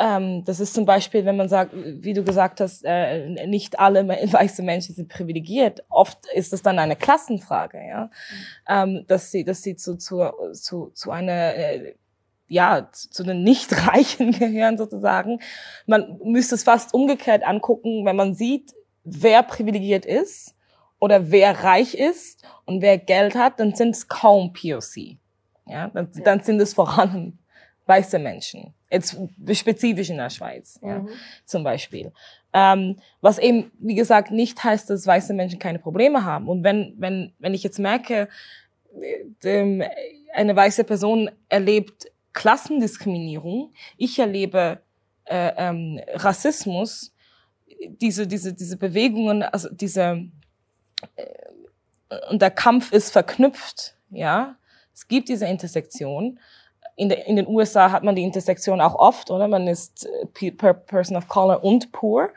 ähm, 0.00 0.44
das 0.44 0.60
ist 0.60 0.74
zum 0.74 0.84
Beispiel, 0.84 1.24
wenn 1.24 1.36
man 1.36 1.48
sagt, 1.48 1.72
wie 1.74 2.12
du 2.12 2.22
gesagt 2.22 2.60
hast, 2.60 2.84
äh, 2.84 3.46
nicht 3.46 3.80
alle 3.80 4.06
weiße 4.32 4.62
Menschen 4.62 4.94
sind 4.94 5.08
privilegiert. 5.08 5.84
Oft 5.88 6.18
ist 6.34 6.52
es 6.52 6.62
dann 6.62 6.78
eine 6.78 6.94
Klassenfrage, 6.94 7.78
ja, 7.78 8.04
mhm. 8.04 8.10
ähm, 8.98 9.04
dass 9.08 9.30
sie, 9.30 9.44
dass 9.44 9.62
sie 9.62 9.74
zu 9.74 9.96
zu 9.96 10.30
zu, 10.52 10.90
zu 10.94 11.10
einer 11.10 11.54
äh, 11.54 11.94
ja, 12.48 12.88
zu 12.92 13.22
den 13.22 13.42
Nicht-Reichen 13.44 14.32
gehören 14.38 14.78
sozusagen. 14.78 15.40
Man 15.86 16.18
müsste 16.24 16.54
es 16.54 16.64
fast 16.64 16.94
umgekehrt 16.94 17.44
angucken, 17.44 18.04
wenn 18.04 18.16
man 18.16 18.34
sieht, 18.34 18.72
wer 19.04 19.42
privilegiert 19.42 20.06
ist 20.06 20.54
oder 20.98 21.30
wer 21.30 21.62
reich 21.62 21.94
ist 21.94 22.42
und 22.64 22.82
wer 22.82 22.98
Geld 22.98 23.34
hat, 23.34 23.60
dann 23.60 23.74
sind 23.74 23.90
es 23.90 24.08
kaum 24.08 24.52
POC. 24.52 25.18
Ja, 25.66 25.88
dann, 25.88 26.10
ja. 26.14 26.22
dann 26.24 26.42
sind 26.42 26.60
es 26.60 26.74
vor 26.74 26.98
allem 26.98 27.38
weiße 27.86 28.18
Menschen. 28.18 28.74
Jetzt 28.90 29.18
spezifisch 29.52 30.08
in 30.08 30.16
der 30.16 30.30
Schweiz, 30.30 30.80
ja, 30.82 31.00
mhm. 31.00 31.08
zum 31.44 31.62
Beispiel. 31.62 32.12
Ähm, 32.54 32.96
was 33.20 33.38
eben, 33.38 33.70
wie 33.78 33.94
gesagt, 33.94 34.30
nicht 34.30 34.62
heißt, 34.64 34.88
dass 34.88 35.06
weiße 35.06 35.34
Menschen 35.34 35.58
keine 35.58 35.78
Probleme 35.78 36.24
haben. 36.24 36.48
Und 36.48 36.64
wenn, 36.64 36.94
wenn, 36.98 37.34
wenn 37.38 37.52
ich 37.52 37.62
jetzt 37.62 37.78
merke, 37.78 38.28
ähm, 39.44 39.82
eine 40.34 40.56
weiße 40.56 40.84
Person 40.84 41.30
erlebt 41.48 42.10
Klassendiskriminierung, 42.32 43.72
ich 43.96 44.18
erlebe 44.18 44.80
äh, 45.24 45.52
ähm, 45.56 46.00
Rassismus, 46.14 47.12
diese, 48.00 48.26
diese, 48.26 48.54
diese 48.54 48.76
Bewegungen, 48.76 49.42
also 49.42 49.68
diese, 49.70 50.24
äh, 51.16 51.24
und 52.30 52.40
der 52.40 52.50
Kampf 52.50 52.92
ist 52.92 53.10
verknüpft, 53.10 53.94
ja. 54.10 54.56
Es 54.94 55.06
gibt 55.06 55.28
diese 55.28 55.46
Intersektion 55.46 56.40
in, 56.98 57.08
de, 57.08 57.22
in 57.26 57.36
den 57.36 57.46
USA 57.46 57.90
hat 57.92 58.02
man 58.02 58.16
die 58.16 58.24
Intersektion 58.24 58.80
auch 58.80 58.96
oft, 58.96 59.30
oder? 59.30 59.48
Man 59.48 59.68
ist 59.68 60.06
äh, 60.40 60.50
Person 60.50 61.16
of 61.16 61.28
Color 61.28 61.62
und 61.64 61.92
Poor. 61.92 62.30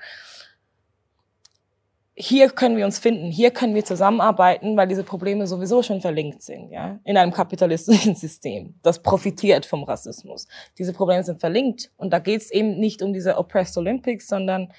Hier 2.24 2.51
können 2.51 2.78
wir 2.78 2.86
uns 2.86 2.99
finden, 2.99 3.32
hier 3.32 3.49
können 3.49 3.74
wir 3.74 3.84
zusammenarbeiten, 3.84 4.78
weil 4.78 4.88
diese 4.88 5.03
Probleme 5.03 5.47
sowieso 5.47 5.82
schon 5.82 6.01
verlinkt 6.01 6.43
sind, 6.43 6.69
ja, 6.69 6.99
in 7.03 7.17
einem 7.17 7.32
kapitalistischen 7.32 8.13
System, 8.26 8.76
das 8.84 9.01
profitiert 9.01 9.65
vom 9.65 9.84
Rassismus. 9.84 10.47
Diese 10.78 10.93
Probleme 10.93 11.24
sind 11.24 11.39
verlinkt 11.39 11.91
und 11.97 12.13
da 12.13 12.19
geht 12.19 12.41
es 12.41 12.51
eben 12.51 12.80
nicht 12.80 13.01
um 13.01 13.11
diese 13.11 13.39
Oppressed 13.39 13.76
Olympics, 13.76 14.28
sondern 14.28 14.72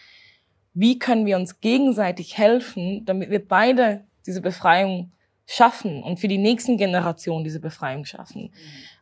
wie 0.72 1.00
können 1.00 1.26
wir 1.26 1.36
uns 1.36 1.60
gegenseitig 1.60 2.38
helfen, 2.38 3.04
damit 3.06 3.30
wir 3.30 3.44
beide 3.44 4.04
diese 4.24 4.40
Befreiung 4.40 5.10
schaffen 5.44 6.00
und 6.04 6.20
für 6.20 6.28
die 6.28 6.38
nächsten 6.38 6.76
Generationen 6.76 7.42
diese 7.42 7.58
Befreiung 7.58 8.04
schaffen. 8.04 8.42
Mhm. 8.42 8.50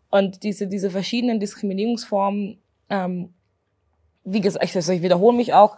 Und 0.08 0.42
diese, 0.44 0.66
diese 0.66 0.90
verschiedenen 0.90 1.40
Diskriminierungsformen, 1.40 2.58
ähm, 2.88 3.34
wie 4.24 4.40
gesagt, 4.40 4.74
also 4.74 4.92
ich 4.92 5.02
wiederhole 5.02 5.36
mich 5.36 5.52
auch, 5.52 5.76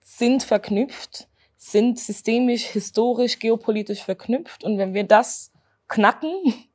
sind 0.00 0.42
verknüpft, 0.42 1.28
sind 1.58 1.98
systemisch, 1.98 2.64
historisch, 2.66 3.38
geopolitisch 3.38 4.02
verknüpft. 4.02 4.64
Und 4.64 4.78
wenn 4.78 4.94
wir 4.94 5.04
das 5.04 5.52
knacken 5.88 6.30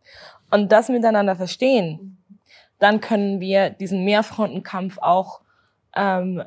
und 0.51 0.71
das 0.71 0.89
miteinander 0.89 1.35
verstehen, 1.35 2.17
dann 2.79 2.99
können 2.99 3.39
wir 3.39 3.69
diesen 3.69 4.03
Mehrfrontenkampf 4.03 4.97
auch, 4.99 5.41
ähm, 5.95 6.43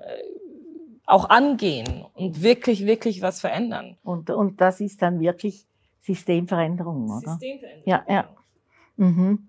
auch 1.07 1.31
angehen 1.31 2.05
und 2.15 2.43
wirklich, 2.43 2.85
wirklich 2.85 3.23
was 3.23 3.41
verändern. 3.41 3.97
Und, 4.05 4.29
und 4.29 4.61
das 4.61 4.81
ist 4.81 5.01
dann 5.01 5.19
wirklich 5.19 5.67
Systemveränderung, 6.03 7.11
oder? 7.11 7.31
Systemveränderung. 7.31 7.83
Ja, 7.87 8.05
ja. 8.07 8.29
Genau. 8.97 9.09
Mhm. 9.09 9.49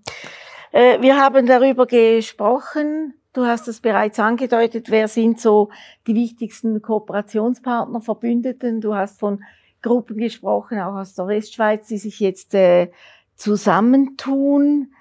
Äh, 0.71 1.01
wir 1.01 1.17
haben 1.17 1.45
darüber 1.45 1.85
gesprochen. 1.85 3.15
Du 3.37 3.45
hast 3.45 3.67
es 3.67 3.81
bereits 3.81 4.17
angedeutet. 4.17 4.89
Wer 4.89 5.07
sind 5.07 5.39
so 5.39 5.69
die 6.07 6.15
wichtigsten 6.15 6.81
Kooperationspartner, 6.81 8.01
Verbündeten? 8.01 8.81
Du 8.81 8.95
hast 8.95 9.19
von 9.19 9.43
Gruppen 9.83 10.17
gesprochen, 10.17 10.79
auch 10.79 10.95
aus 10.95 11.13
der 11.13 11.27
Westschweiz, 11.27 11.85
die 11.85 11.99
sich 11.99 12.19
jetzt 12.19 12.55
äh, 12.55 12.89
zusammentun, 13.35 14.91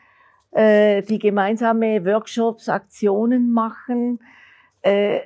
äh, 0.51 1.01
die 1.01 1.19
gemeinsame 1.19 2.05
Workshops, 2.05 2.69
Aktionen 2.69 3.53
machen. 3.53 4.21
Äh, 4.83 5.21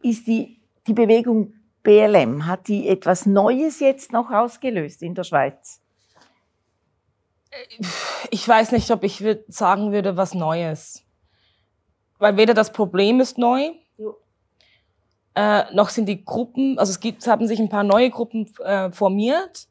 ist 0.00 0.28
die, 0.28 0.60
die 0.86 0.94
Bewegung 0.94 1.54
BLM, 1.82 2.46
hat 2.46 2.68
die 2.68 2.86
etwas 2.86 3.26
Neues 3.26 3.80
jetzt 3.80 4.12
noch 4.12 4.30
ausgelöst 4.30 5.02
in 5.02 5.16
der 5.16 5.24
Schweiz? 5.24 5.82
Ich 8.30 8.46
weiß 8.46 8.70
nicht, 8.70 8.88
ob 8.92 9.02
ich 9.02 9.20
sagen 9.48 9.90
würde, 9.90 10.16
was 10.16 10.34
Neues. 10.34 11.03
Weil 12.18 12.36
weder 12.36 12.54
das 12.54 12.72
Problem 12.72 13.20
ist 13.20 13.38
neu, 13.38 13.72
äh, 15.34 15.74
noch 15.74 15.88
sind 15.88 16.06
die 16.06 16.24
Gruppen, 16.24 16.78
also 16.78 16.90
es 16.90 17.00
gibt, 17.00 17.22
es 17.22 17.26
haben 17.26 17.46
sich 17.48 17.58
ein 17.58 17.68
paar 17.68 17.82
neue 17.82 18.10
Gruppen 18.10 18.46
äh, 18.64 18.92
formiert. 18.92 19.66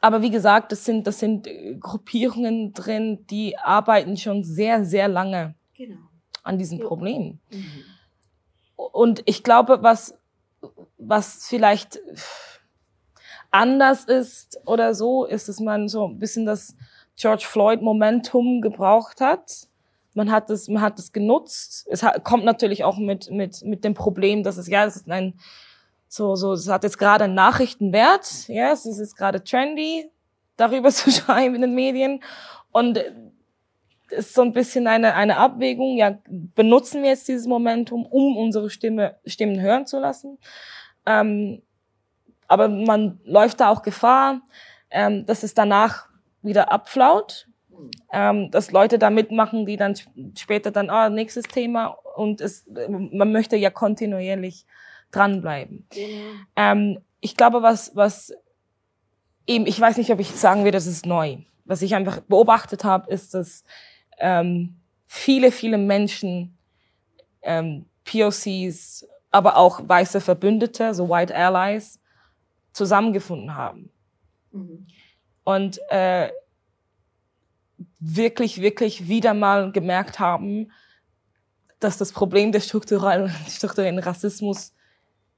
Aber 0.00 0.22
wie 0.22 0.30
gesagt, 0.30 0.72
das 0.72 0.84
sind, 0.84 1.06
das 1.06 1.18
sind 1.18 1.46
äh, 1.46 1.74
Gruppierungen 1.74 2.72
drin, 2.74 3.26
die 3.30 3.56
arbeiten 3.58 4.16
schon 4.16 4.44
sehr, 4.44 4.84
sehr 4.84 5.08
lange 5.08 5.54
genau. 5.74 5.96
an 6.42 6.58
diesem 6.58 6.80
jo. 6.80 6.86
Problem. 6.86 7.40
Mhm. 7.50 7.84
Und 8.76 9.22
ich 9.24 9.42
glaube, 9.42 9.82
was, 9.82 10.16
was 10.98 11.46
vielleicht 11.46 11.98
anders 13.50 14.04
ist 14.04 14.60
oder 14.66 14.94
so, 14.94 15.24
ist, 15.24 15.48
dass 15.48 15.60
man 15.60 15.88
so 15.88 16.06
ein 16.06 16.18
bisschen 16.18 16.44
das 16.44 16.76
George 17.16 17.44
Floyd 17.46 17.82
Momentum 17.82 18.60
gebraucht 18.60 19.20
hat 19.20 19.68
man 20.14 20.30
hat 20.30 20.50
es, 20.50 20.68
man 20.68 20.82
hat 20.82 20.98
es 20.98 21.12
genutzt. 21.12 21.86
Es 21.90 22.02
hat, 22.02 22.24
kommt 22.24 22.44
natürlich 22.44 22.84
auch 22.84 22.98
mit, 22.98 23.30
mit, 23.30 23.62
mit 23.62 23.84
dem 23.84 23.94
Problem, 23.94 24.42
dass 24.42 24.56
es, 24.56 24.68
ja, 24.68 24.84
es 24.84 24.96
ist 24.96 25.10
ein, 25.10 25.38
so, 26.08 26.34
so, 26.36 26.54
es 26.54 26.68
hat 26.68 26.84
jetzt 26.84 26.98
gerade 26.98 27.24
einen 27.24 27.34
Nachrichtenwert, 27.34 28.48
ja, 28.48 28.72
es 28.72 28.86
ist 28.86 28.98
jetzt 28.98 29.16
gerade 29.16 29.44
trendy, 29.44 30.10
darüber 30.56 30.90
zu 30.90 31.10
schreiben 31.10 31.54
in 31.54 31.60
den 31.62 31.74
Medien. 31.74 32.22
Und 32.72 32.98
es 34.10 34.26
ist 34.26 34.34
so 34.34 34.42
ein 34.42 34.52
bisschen 34.52 34.86
eine, 34.86 35.14
eine 35.14 35.36
Abwägung, 35.36 35.96
ja, 35.96 36.18
benutzen 36.28 37.02
wir 37.02 37.10
jetzt 37.10 37.28
dieses 37.28 37.46
Momentum, 37.46 38.06
um 38.06 38.36
unsere 38.36 38.70
Stimme, 38.70 39.16
Stimmen 39.26 39.60
hören 39.60 39.86
zu 39.86 39.98
lassen? 39.98 40.38
Ähm, 41.04 41.62
aber 42.46 42.68
man 42.68 43.20
läuft 43.24 43.60
da 43.60 43.68
auch 43.68 43.82
Gefahr, 43.82 44.40
ähm, 44.90 45.26
dass 45.26 45.42
es 45.42 45.52
danach 45.52 46.08
wieder 46.40 46.72
abflaut 46.72 47.47
ähm, 48.12 48.50
dass 48.50 48.70
Leute 48.70 48.98
da 48.98 49.10
mitmachen, 49.10 49.66
die 49.66 49.76
dann 49.76 49.94
später 50.36 50.70
dann, 50.70 50.90
ah, 50.90 51.08
nächstes 51.08 51.44
Thema 51.44 51.86
und 52.16 52.40
es, 52.40 52.66
man 52.88 53.32
möchte 53.32 53.56
ja 53.56 53.70
kontinuierlich 53.70 54.66
dranbleiben. 55.10 55.86
Genau. 55.90 56.34
Ähm, 56.56 56.98
ich 57.20 57.36
glaube, 57.36 57.62
was, 57.62 57.94
was 57.94 58.32
eben, 59.46 59.66
ich 59.66 59.80
weiß 59.80 59.96
nicht, 59.96 60.10
ob 60.12 60.20
ich 60.20 60.30
sagen 60.30 60.64
will, 60.64 60.72
das 60.72 60.86
ist 60.86 61.06
neu. 61.06 61.38
Was 61.64 61.82
ich 61.82 61.94
einfach 61.94 62.20
beobachtet 62.20 62.84
habe, 62.84 63.10
ist, 63.12 63.34
dass 63.34 63.64
ähm, 64.18 64.76
viele, 65.06 65.52
viele 65.52 65.78
Menschen, 65.78 66.56
ähm, 67.42 67.86
POCs, 68.04 69.06
aber 69.30 69.56
auch 69.56 69.80
weiße 69.86 70.20
Verbündete, 70.20 70.94
so 70.94 71.08
White 71.08 71.34
Allies, 71.34 72.00
zusammengefunden 72.72 73.54
haben. 73.54 73.90
Mhm. 74.52 74.86
Und 75.44 75.80
äh, 75.90 76.30
wirklich, 78.00 78.60
wirklich 78.60 79.08
wieder 79.08 79.34
mal 79.34 79.72
gemerkt 79.72 80.18
haben, 80.18 80.70
dass 81.80 81.98
das 81.98 82.12
Problem 82.12 82.52
des 82.52 82.66
strukturellen, 82.66 83.30
strukturellen 83.48 83.98
Rassismus 83.98 84.74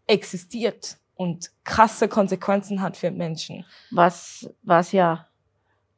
existiert 0.06 0.98
und 1.14 1.50
krasse 1.64 2.08
Konsequenzen 2.08 2.80
hat 2.80 2.96
für 2.96 3.10
Menschen. 3.10 3.64
Was, 3.90 4.50
was 4.62 4.92
ja 4.92 5.26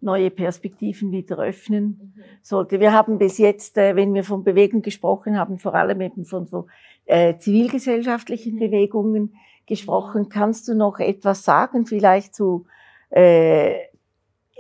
neue 0.03 0.31
Perspektiven 0.31 1.13
wieder 1.13 1.39
öffnen 1.39 2.13
mhm. 2.17 2.23
sollte. 2.43 2.81
Wir 2.81 2.93
haben 2.93 3.19
bis 3.19 3.39
jetzt, 3.39 3.79
äh, 3.79 3.95
wenn 3.95 4.13
wir 4.15 4.25
von 4.25 4.43
Bewegung 4.43 4.83
gesprochen 4.83 5.39
haben, 5.39 5.59
vor 5.59 5.75
allem 5.75 6.01
eben 6.01 6.25
von 6.25 6.47
so 6.47 6.67
äh, 7.05 7.37
zivilgesellschaftlichen 7.37 8.59
Bewegungen 8.59 9.35
gesprochen. 9.67 10.29
Kannst 10.29 10.67
du 10.69 10.75
noch 10.75 10.99
etwas 10.99 11.45
sagen, 11.45 11.87
vielleicht 11.87 12.35
zu 12.35 12.67
äh, 13.11 13.75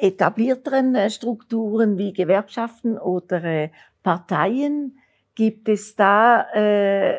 etablierteren 0.02 0.94
äh, 0.94 1.10
Strukturen 1.10 1.96
wie 1.96 2.12
Gewerkschaften 2.12 2.98
oder 2.98 3.42
äh, 3.44 3.70
Parteien? 4.02 4.98
Gibt 5.34 5.68
es 5.68 5.96
da 5.96 6.42
äh, 6.52 7.18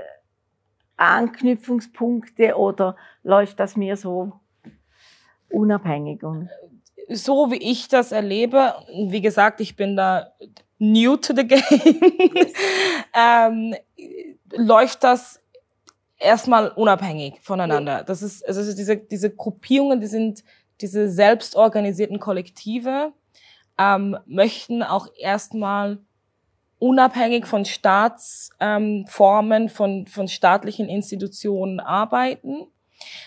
Anknüpfungspunkte 0.97 2.55
oder 2.55 2.95
läuft 3.23 3.59
das 3.59 3.77
mir 3.77 3.95
so 3.97 4.33
unabhängig? 5.49 6.21
So 7.09 7.51
wie 7.51 7.57
ich 7.57 7.87
das 7.87 8.11
erlebe, 8.11 8.75
wie 9.07 9.21
gesagt, 9.21 9.61
ich 9.61 9.75
bin 9.75 9.95
da 9.95 10.33
new 10.77 11.15
to 11.15 11.33
the 11.33 11.47
game, 11.47 11.61
ähm, 13.15 13.75
läuft 14.51 15.03
das 15.03 15.41
erstmal 16.19 16.69
unabhängig 16.69 17.39
voneinander. 17.41 18.03
Das 18.03 18.21
ist, 18.21 18.47
also 18.47 18.61
diese, 18.75 18.97
diese 18.97 19.33
Gruppierungen, 19.33 19.99
die 19.99 20.07
sind 20.07 20.43
diese 20.81 21.09
selbstorganisierten 21.09 22.19
Kollektive 22.19 23.13
ähm, 23.77 24.17
möchten 24.25 24.83
auch 24.83 25.07
erstmal 25.17 25.99
unabhängig 26.79 27.45
von 27.47 27.63
Staatsformen, 27.63 29.61
ähm, 29.63 29.69
von, 29.69 30.05
von 30.07 30.27
staatlichen 30.27 30.89
Institutionen 30.89 31.79
arbeiten. 31.79 32.67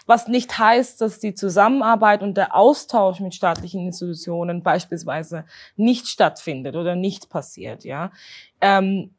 Was 0.06 0.28
nicht 0.28 0.58
heißt, 0.58 1.00
dass 1.00 1.20
die 1.20 1.34
Zusammenarbeit 1.34 2.22
und 2.22 2.36
der 2.36 2.54
Austausch 2.54 3.20
mit 3.20 3.34
staatlichen 3.34 3.86
Institutionen 3.86 4.62
beispielsweise 4.62 5.44
nicht 5.76 6.06
stattfindet 6.06 6.76
oder 6.76 6.96
nicht 6.96 7.28
passiert, 7.30 7.84
ja. 7.84 8.12
Ähm, 8.60 9.14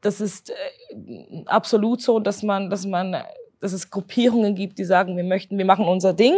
das 0.00 0.20
ist 0.20 0.50
äh, 0.50 1.44
absolut 1.46 2.02
so, 2.02 2.20
dass 2.20 2.42
man, 2.42 2.70
dass 2.70 2.86
man, 2.86 3.16
dass 3.60 3.72
es 3.72 3.90
Gruppierungen 3.90 4.54
gibt, 4.54 4.78
die 4.78 4.84
sagen, 4.84 5.16
wir 5.16 5.24
möchten, 5.24 5.58
wir 5.58 5.64
machen 5.64 5.86
unser 5.86 6.12
Ding 6.12 6.34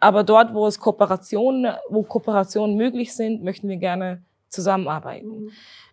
aber 0.00 0.24
dort, 0.24 0.54
wo 0.54 0.66
es 0.66 0.78
Kooperationen, 0.78 1.74
wo 1.88 2.02
Kooperationen 2.02 2.76
möglich 2.76 3.14
sind, 3.14 3.42
möchten 3.42 3.68
wir 3.68 3.76
gerne 3.76 4.22
zusammenarbeiten. 4.48 5.44
Mhm. 5.44 5.50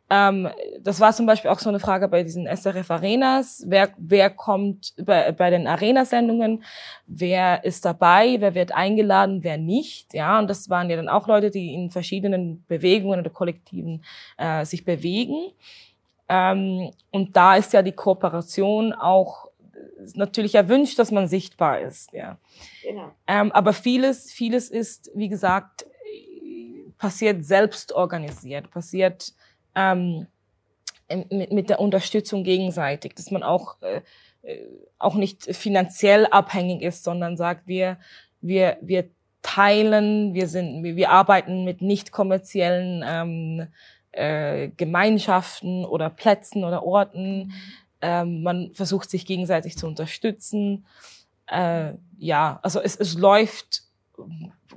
Ähm, 0.09 0.49
das 0.81 0.99
war 0.99 1.13
zum 1.13 1.25
Beispiel 1.25 1.49
auch 1.49 1.59
so 1.59 1.69
eine 1.69 1.79
Frage 1.79 2.07
bei 2.07 2.23
diesen 2.23 2.45
SRF 2.45 2.91
Arenas. 2.91 3.63
Wer, 3.65 3.89
wer 3.97 4.29
kommt 4.29 4.93
bei, 5.03 5.31
bei 5.31 5.49
den 5.49 5.65
Arena-Sendungen? 5.65 6.63
Wer 7.07 7.63
ist 7.63 7.85
dabei? 7.85 8.35
Wer 8.39 8.53
wird 8.53 8.73
eingeladen? 8.73 9.43
Wer 9.43 9.57
nicht? 9.57 10.13
Ja, 10.13 10.39
und 10.39 10.49
das 10.49 10.69
waren 10.69 10.89
ja 10.89 10.97
dann 10.97 11.09
auch 11.09 11.27
Leute, 11.27 11.49
die 11.49 11.73
in 11.73 11.89
verschiedenen 11.89 12.63
Bewegungen 12.67 13.19
oder 13.19 13.29
Kollektiven 13.29 14.03
äh, 14.37 14.65
sich 14.65 14.85
bewegen. 14.85 15.51
Ähm, 16.29 16.91
und 17.11 17.35
da 17.35 17.55
ist 17.55 17.73
ja 17.73 17.81
die 17.81 17.91
Kooperation 17.91 18.93
auch 18.93 19.47
natürlich 20.15 20.55
erwünscht, 20.55 20.99
dass 20.99 21.11
man 21.11 21.27
sichtbar 21.27 21.79
ist. 21.81 22.13
Ja. 22.13 22.37
Genau. 22.83 23.11
Ähm, 23.27 23.51
aber 23.51 23.73
vieles, 23.73 24.31
vieles 24.31 24.69
ist, 24.69 25.11
wie 25.15 25.29
gesagt, 25.29 25.85
passiert 26.97 27.43
selbst 27.43 27.91
organisiert, 27.91 28.71
passiert 28.71 29.33
ähm, 29.75 30.27
mit, 31.29 31.51
mit 31.51 31.69
der 31.69 31.79
Unterstützung 31.79 32.43
gegenseitig, 32.43 33.13
dass 33.15 33.31
man 33.31 33.43
auch 33.43 33.81
äh, 33.81 34.01
äh, 34.43 34.65
auch 34.99 35.15
nicht 35.15 35.55
finanziell 35.55 36.27
abhängig 36.27 36.81
ist, 36.81 37.03
sondern 37.03 37.37
sagt, 37.37 37.67
wir 37.67 37.97
wir 38.41 38.77
wir 38.81 39.09
teilen, 39.41 40.33
wir 40.33 40.47
sind 40.47 40.83
wir, 40.83 40.95
wir 40.95 41.09
arbeiten 41.09 41.65
mit 41.65 41.81
nicht 41.81 42.11
kommerziellen 42.11 43.03
ähm, 43.05 43.67
äh, 44.11 44.69
Gemeinschaften 44.69 45.85
oder 45.85 46.09
Plätzen 46.09 46.63
oder 46.63 46.83
Orten. 46.83 47.47
Mhm 47.47 47.53
ähm, 48.03 48.43
man 48.43 48.71
versucht 48.73 49.09
sich 49.09 49.25
gegenseitig 49.25 49.77
zu 49.77 49.87
unterstützen. 49.87 50.85
Äh, 51.47 51.93
ja, 52.17 52.59
also 52.61 52.81
es, 52.81 52.97
es 52.97 53.15
läuft, 53.15 53.83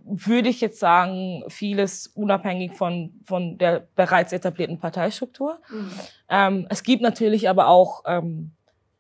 würde 0.05 0.49
ich 0.49 0.61
jetzt 0.61 0.79
sagen, 0.79 1.43
vieles 1.49 2.07
unabhängig 2.07 2.73
von, 2.75 3.13
von 3.25 3.59
der 3.59 3.89
bereits 3.97 4.33
etablierten 4.33 4.79
Parteistruktur. 4.79 5.59
Mhm. 5.69 5.91
Ähm, 6.31 6.67
es 6.71 6.85
gibt 6.85 7.03
natürlich 7.03 7.49
aber 7.49 7.67
auch 7.67 8.05
ähm, 8.07 8.53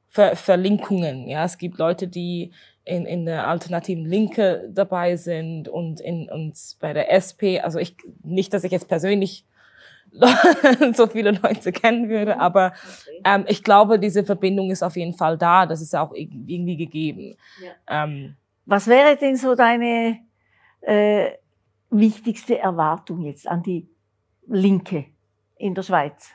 Ver 0.09 0.35
Verlinkungen. 0.35 1.29
Ja, 1.29 1.45
es 1.45 1.57
gibt 1.57 1.79
Leute, 1.79 2.09
die 2.09 2.51
in, 2.85 3.07
in 3.07 3.27
der 3.27 3.47
alternativen 3.47 4.05
Linke 4.05 4.68
dabei 4.72 5.16
sind 5.16 5.68
und 5.68 6.01
in 6.01 6.29
uns 6.29 6.77
bei 6.81 6.93
der 6.93 7.12
SP. 7.14 7.61
Also 7.61 7.79
ich 7.79 7.97
nicht, 8.24 8.53
dass 8.55 8.64
ich 8.64 8.72
jetzt 8.72 8.89
persönlich 8.89 9.45
so 10.95 11.07
viele 11.07 11.33
Leute 11.33 11.73
kennen 11.73 12.09
würde. 12.09 12.39
Aber 12.41 12.73
ähm, 13.25 13.45
ich 13.49 13.62
glaube, 13.62 13.99
diese 13.99 14.25
Verbindung 14.25 14.71
ist 14.71 14.83
auf 14.83 14.97
jeden 14.97 15.14
Fall 15.14 15.37
da. 15.39 15.67
Das 15.67 15.81
ist 15.81 15.95
auch 15.95 16.12
irgendwie 16.14 16.77
gegeben. 16.77 17.37
Ja. 17.62 18.05
Ähm, 18.05 18.37
Was 18.64 18.87
wäre 18.87 19.17
denn 19.17 19.37
so 19.37 19.55
deine 19.55 20.19
äh, 20.81 21.33
wichtigste 21.91 22.59
Erwartung 22.59 23.23
jetzt 23.23 23.47
an 23.47 23.62
die 23.62 23.89
Linke 24.47 25.07
in 25.57 25.75
der 25.75 25.83
Schweiz? 25.83 26.31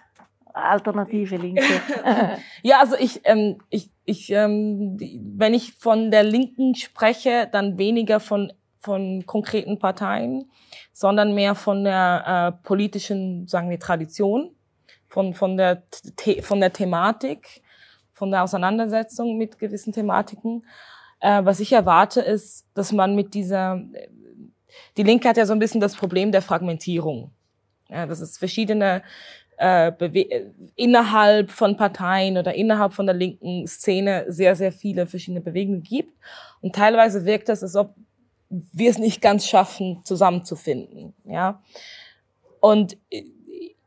Alternative 0.54 1.38
Linke. 1.38 1.64
ja, 2.62 2.80
also 2.80 2.96
ich, 2.98 3.22
ähm, 3.24 3.60
ich, 3.70 3.90
ich 4.04 4.30
ähm, 4.32 4.98
wenn 5.38 5.54
ich 5.54 5.74
von 5.74 6.12
der 6.12 6.24
Linken 6.24 6.76
spreche, 6.76 7.48
dann 7.52 7.78
weniger 7.78 8.20
von 8.20 8.52
von 8.82 9.26
konkreten 9.28 9.78
Parteien, 9.78 10.52
sondern 10.92 11.36
mehr 11.36 11.54
von 11.54 11.84
der 11.84 12.56
äh, 12.58 12.66
politischen, 12.66 13.48
sagen 13.48 13.70
wir, 13.70 13.80
Tradition, 13.80 14.56
von, 15.08 15.34
von, 15.36 15.56
der, 15.56 15.84
The 16.20 16.42
von 16.42 16.60
der 16.60 16.74
Thematik, 16.74 17.62
von 18.14 18.32
der 18.32 18.44
Auseinandersetzung 18.44 19.38
mit 19.38 19.60
gewissen 19.60 19.94
Thematiken. 19.94 20.66
Äh, 21.20 21.46
was 21.46 21.60
ich 21.60 21.72
erwarte, 21.74 22.22
ist, 22.22 22.66
dass 22.74 22.92
man 22.92 23.16
mit 23.16 23.36
dieser, 23.36 23.82
die 24.98 25.04
Linke 25.04 25.30
hat 25.30 25.38
ja 25.38 25.46
so 25.46 25.54
ein 25.54 25.60
bisschen 25.60 25.82
das 25.82 25.96
Problem 25.96 26.32
der 26.32 26.42
Fragmentierung. 26.42 27.32
Ja, 27.88 28.08
dass 28.08 28.20
es 28.20 28.38
verschiedene 28.38 29.04
äh, 29.58 29.92
innerhalb 30.76 31.52
von 31.52 31.78
Parteien 31.78 32.38
oder 32.38 32.56
innerhalb 32.56 32.94
von 32.94 33.06
der 33.06 33.14
linken 33.14 33.68
Szene 33.68 34.26
sehr, 34.28 34.56
sehr 34.56 34.72
viele 34.72 35.06
verschiedene 35.06 35.42
Bewegungen 35.42 35.84
gibt. 35.84 36.18
Und 36.62 36.74
teilweise 36.74 37.26
wirkt 37.26 37.50
es, 37.50 37.62
als 37.62 37.76
ob 37.76 37.94
wir 38.52 38.90
es 38.90 38.98
nicht 38.98 39.22
ganz 39.22 39.48
schaffen, 39.48 40.02
zusammenzufinden. 40.04 41.14
Ja. 41.24 41.62
Und 42.60 42.98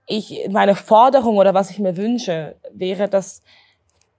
ich, 0.07 0.49
meine 0.51 0.75
Forderung 0.75 1.37
oder 1.37 1.55
was 1.55 1.71
ich 1.71 1.79
mir 1.79 1.97
wünsche, 1.97 2.57
wäre, 2.73 3.09
dass 3.09 3.43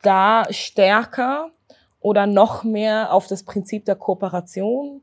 da 0.01 0.45
stärker 0.51 1.51
oder 1.99 2.27
noch 2.27 2.63
mehr 2.63 3.11
auf 3.11 3.27
das 3.27 3.43
Prinzip 3.43 3.83
der 3.85 3.95
Kooperation, 3.95 5.01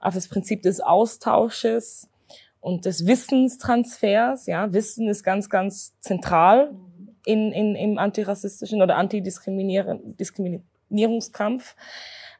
auf 0.00 0.14
das 0.14 0.28
Prinzip 0.28 0.62
des 0.62 0.80
Austausches 0.80 2.08
und 2.60 2.84
des 2.84 3.06
Wissenstransfers, 3.06 4.46
ja, 4.46 4.72
Wissen 4.72 5.08
ist 5.08 5.24
ganz, 5.24 5.48
ganz 5.48 5.98
zentral 6.00 6.74
in, 7.24 7.52
in, 7.52 7.74
im 7.74 7.98
antirassistischen 7.98 8.82
oder 8.82 8.96
Antidiskriminierungskampf, 8.96 11.76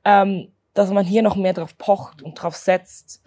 ähm, 0.05 0.53
dass 0.75 0.91
man 0.91 1.05
hier 1.05 1.23
noch 1.23 1.37
mehr 1.37 1.53
drauf 1.53 1.77
pocht 1.79 2.23
und 2.23 2.35
drauf 2.35 2.57
setzt. 2.57 3.23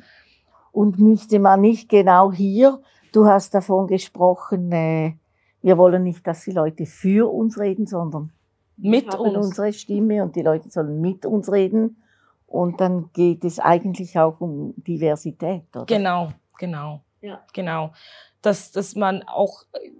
Und 0.72 1.00
müsste 1.00 1.39
man 1.39 1.62
nicht 1.62 1.89
genau 1.89 2.32
hier 2.32 2.82
Du 3.16 3.26
hast 3.26 3.54
davon 3.54 3.88
gesprochen, 3.88 4.74
äh, 4.74 5.14
wir 5.62 5.78
wollen 5.78 6.04
nicht, 6.04 6.28
dass 6.28 6.43
die 6.43 6.52
Leute 6.52 6.86
für 6.86 7.32
uns 7.32 7.58
reden, 7.58 7.88
sondern 7.88 8.34
mit 8.76 9.16
uns. 9.16 9.38
unsere 9.38 9.72
Stimme 9.72 10.22
und 10.22 10.36
die 10.36 10.41
Leute 10.41 10.70
sollen 10.70 11.00
mit 11.00 11.26
uns 11.26 11.50
reden. 11.50 12.04
Und 12.46 12.82
dann 12.82 13.10
geht 13.14 13.46
es 13.46 13.58
eigentlich 13.58 14.20
auch 14.20 14.41
um 14.41 14.74
Diversität, 14.76 15.64
oder? 15.74 15.86
Genau, 15.86 16.34
genau. 16.60 17.06
Ja. 17.22 17.41
Genau. 17.54 17.93
Dass, 18.41 18.74
dass 18.74 18.96
man 18.96 19.24
auch 19.24 19.64
äh, 19.72 19.91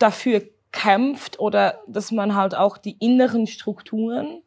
dafür 0.00 0.42
kämpft 0.72 1.38
oder 1.38 1.84
dass 1.86 2.10
man 2.10 2.34
halt 2.34 2.56
auch 2.56 2.78
die 2.78 2.96
inneren 2.98 3.46
Strukturen, 3.46 4.42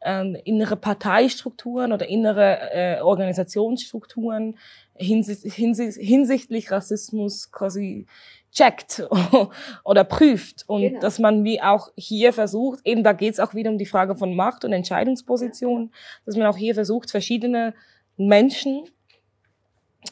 äh, 0.00 0.40
innere 0.42 0.76
Parteistrukturen 0.76 1.92
oder 1.92 2.08
innere 2.08 2.72
äh, 2.72 3.00
Organisationsstrukturen 3.00 4.58
hinsichtlich 4.94 6.70
Rassismus 6.70 7.52
quasi 7.52 8.06
checkt 8.50 9.06
oder 9.84 10.04
prüft 10.04 10.64
und 10.66 10.80
genau. 10.80 11.00
dass 11.00 11.18
man 11.18 11.44
wie 11.44 11.60
auch 11.60 11.90
hier 11.96 12.32
versucht, 12.32 12.80
eben 12.84 13.04
da 13.04 13.12
geht 13.12 13.34
es 13.34 13.40
auch 13.40 13.54
wieder 13.54 13.70
um 13.70 13.78
die 13.78 13.86
Frage 13.86 14.16
von 14.16 14.34
Macht 14.34 14.64
und 14.64 14.72
Entscheidungsposition, 14.72 15.92
dass 16.26 16.36
man 16.36 16.46
auch 16.46 16.56
hier 16.56 16.74
versucht, 16.74 17.10
verschiedene 17.10 17.74
Menschen 18.16 18.88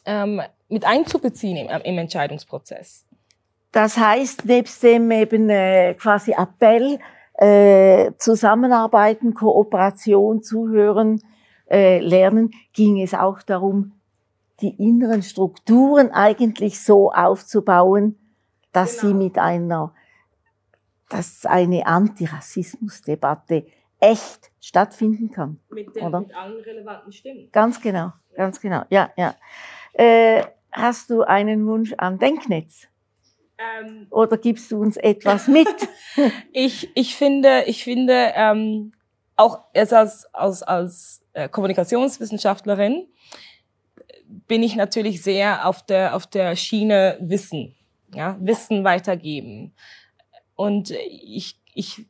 ähm, 0.04 0.42
mit 0.68 0.84
einzubeziehen 0.84 1.56
im, 1.56 1.80
im 1.82 1.98
Entscheidungsprozess. 1.98 3.04
Das 3.72 3.96
heißt, 3.96 4.46
nebst 4.46 4.82
dem 4.82 5.10
eben 5.10 5.50
äh, 5.50 5.94
quasi 5.94 6.32
Appell, 6.32 6.98
äh, 7.38 8.12
Zusammenarbeiten, 8.18 9.34
Kooperation, 9.34 10.42
Zuhören, 10.42 11.20
äh, 11.70 11.98
Lernen, 12.00 12.50
ging 12.72 13.00
es 13.00 13.14
auch 13.14 13.42
darum, 13.42 13.92
die 14.60 14.74
inneren 14.82 15.22
Strukturen 15.22 16.10
eigentlich 16.10 16.80
so 16.80 17.12
aufzubauen, 17.12 18.18
dass 18.72 19.00
genau. 19.00 19.08
sie 19.08 19.14
mit 19.14 19.38
einer, 19.38 19.94
dass 21.08 21.44
eine 21.44 21.86
Antirassismusdebatte 21.86 23.66
echt 24.00 24.50
stattfinden 24.60 25.30
kann. 25.30 25.60
Mit, 25.70 25.94
den, 25.94 26.04
oder? 26.04 26.20
mit 26.20 26.34
allen 26.34 26.60
relevanten 26.60 27.12
Stimmen. 27.12 27.48
Ganz 27.52 27.80
genau, 27.80 28.12
ganz 28.34 28.60
genau, 28.60 28.82
ja, 28.88 29.10
ja. 29.16 29.34
Äh, 29.92 30.44
hast 30.72 31.10
du 31.10 31.22
einen 31.22 31.66
Wunsch 31.66 31.94
an 31.98 32.18
Denknetz? 32.18 32.88
Ähm, 33.58 34.06
oder 34.10 34.36
gibst 34.36 34.70
du 34.70 34.80
uns 34.80 34.96
etwas 34.96 35.48
mit? 35.48 35.68
ich, 36.52 36.90
ich 36.94 37.16
finde, 37.16 37.64
ich 37.66 37.84
finde, 37.84 38.32
ähm, 38.34 38.92
auch 39.36 39.64
als, 39.74 39.92
als, 40.32 40.62
als 40.62 41.22
äh, 41.32 41.48
Kommunikationswissenschaftlerin, 41.48 43.06
bin 44.48 44.62
ich 44.62 44.76
natürlich 44.76 45.22
sehr 45.22 45.66
auf 45.66 45.84
der, 45.84 46.16
auf 46.16 46.26
der 46.26 46.56
Schiene 46.56 47.16
Wissen, 47.20 47.74
ja, 48.14 48.36
Wissen 48.40 48.84
weitergeben. 48.84 49.72
Und 50.54 50.90
ich, 50.90 51.60
ich 51.74 52.06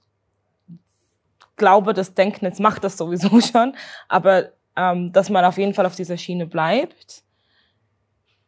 glaube, 1.57 1.95
das 1.95 2.15
Denknetz 2.15 2.59
macht 2.59 2.85
das 2.85 2.97
sowieso 2.97 3.41
schon, 3.53 3.75
aber 4.09 4.53
ähm, 4.77 5.13
dass 5.13 5.31
man 5.31 5.45
auf 5.45 5.59
jeden 5.59 5.75
Fall 5.75 5.87
auf 5.87 5.97
dieser 5.97 6.17
Schiene 6.17 6.47
bleibt. 6.47 7.23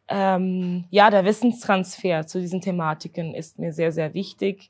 Ähm, 0.09 0.85
ja, 0.89 1.09
der 1.09 1.23
Wissenstransfer 1.23 2.25
zu 2.25 2.41
diesen 2.41 2.61
Thematiken 2.61 3.33
ist 3.35 3.59
mir 3.59 3.71
sehr, 3.71 3.91
sehr 3.91 4.13
wichtig. 4.13 4.69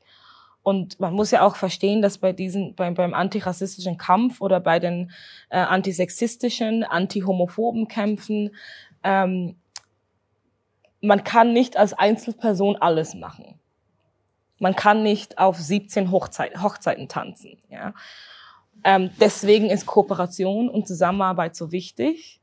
Und 0.62 1.00
man 1.00 1.14
muss 1.14 1.30
ja 1.30 1.42
auch 1.42 1.56
verstehen, 1.56 2.02
dass 2.02 2.18
bei 2.18 2.32
diesen, 2.32 2.74
beim, 2.74 2.94
beim 2.94 3.14
antirassistischen 3.14 3.96
Kampf 3.96 4.42
oder 4.42 4.60
bei 4.60 4.78
den 4.78 5.10
äh, 5.48 5.58
antisexistischen, 5.58 6.84
antihomophoben 6.84 7.88
Kämpfen 7.88 8.50
ähm, 9.02 9.56
man 11.00 11.24
kann 11.24 11.52
nicht 11.52 11.76
als 11.76 11.92
Einzelperson 11.92 12.76
alles 12.76 13.14
machen. 13.14 13.58
Man 14.58 14.76
kann 14.76 15.02
nicht 15.02 15.38
auf 15.38 15.56
17 15.56 16.10
Hochzeit, 16.10 16.62
Hochzeiten 16.62 17.08
tanzen. 17.08 17.58
Ja? 17.70 17.94
Ähm, 18.84 19.10
deswegen 19.18 19.70
ist 19.70 19.86
Kooperation 19.86 20.68
und 20.68 20.86
Zusammenarbeit 20.86 21.56
so 21.56 21.72
wichtig, 21.72 22.39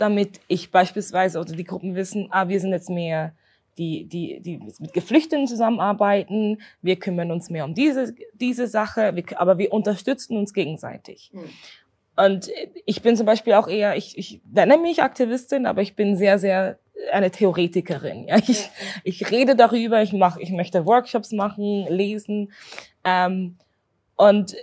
damit 0.00 0.40
ich 0.48 0.70
beispielsweise 0.70 1.40
oder 1.40 1.54
die 1.54 1.64
Gruppen 1.64 1.94
wissen, 1.94 2.28
ah, 2.30 2.48
wir 2.48 2.60
sind 2.60 2.72
jetzt 2.72 2.90
mehr 2.90 3.34
die, 3.78 4.04
die, 4.04 4.40
die 4.40 4.58
mit 4.78 4.92
Geflüchteten 4.92 5.46
zusammenarbeiten, 5.46 6.60
wir 6.82 6.96
kümmern 6.96 7.30
uns 7.30 7.50
mehr 7.50 7.64
um 7.64 7.74
diese, 7.74 8.14
diese 8.34 8.66
Sache, 8.66 9.14
wir, 9.14 9.24
aber 9.40 9.58
wir 9.58 9.72
unterstützen 9.72 10.36
uns 10.36 10.52
gegenseitig. 10.52 11.30
Mhm. 11.32 11.50
Und 12.16 12.50
ich 12.84 13.00
bin 13.00 13.16
zum 13.16 13.24
Beispiel 13.24 13.54
auch 13.54 13.68
eher, 13.68 13.96
ich, 13.96 14.18
ich 14.18 14.40
nenne 14.52 14.76
mich 14.78 15.02
Aktivistin, 15.02 15.64
aber 15.64 15.80
ich 15.80 15.96
bin 15.96 16.16
sehr, 16.16 16.38
sehr 16.38 16.78
eine 17.12 17.30
Theoretikerin. 17.30 18.28
Ja? 18.28 18.36
Ich, 18.46 18.68
ich 19.04 19.30
rede 19.30 19.56
darüber, 19.56 20.02
ich 20.02 20.12
mache, 20.12 20.42
ich 20.42 20.50
möchte 20.50 20.84
Workshops 20.84 21.32
machen, 21.32 21.86
lesen. 21.88 22.52
Ähm, 23.04 23.56
und 24.16 24.54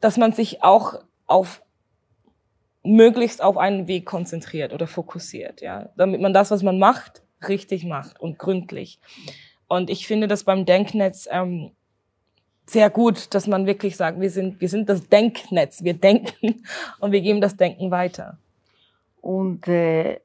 dass 0.00 0.16
man 0.16 0.32
sich 0.32 0.62
auch 0.62 1.02
auf 1.26 1.62
möglichst 2.86 3.42
auf 3.42 3.56
einen 3.56 3.88
Weg 3.88 4.06
konzentriert 4.06 4.72
oder 4.72 4.86
fokussiert, 4.86 5.60
ja, 5.60 5.90
damit 5.96 6.20
man 6.20 6.32
das, 6.32 6.50
was 6.50 6.62
man 6.62 6.78
macht, 6.78 7.22
richtig 7.48 7.84
macht 7.84 8.20
und 8.20 8.38
gründlich. 8.38 9.00
Und 9.68 9.90
ich 9.90 10.06
finde, 10.06 10.28
dass 10.28 10.44
beim 10.44 10.64
Denknetz 10.64 11.28
ähm, 11.30 11.72
sehr 12.66 12.90
gut, 12.90 13.34
dass 13.34 13.46
man 13.46 13.66
wirklich 13.66 13.96
sagt, 13.96 14.20
wir 14.20 14.30
sind, 14.30 14.60
wir 14.60 14.68
sind 14.68 14.88
das 14.88 15.08
Denknetz, 15.08 15.84
wir 15.84 15.94
denken 15.94 16.64
und 17.00 17.12
wir 17.12 17.20
geben 17.20 17.40
das 17.40 17.56
Denken 17.56 17.90
weiter. 17.90 18.38
Und 19.20 19.66
äh, 19.68 20.20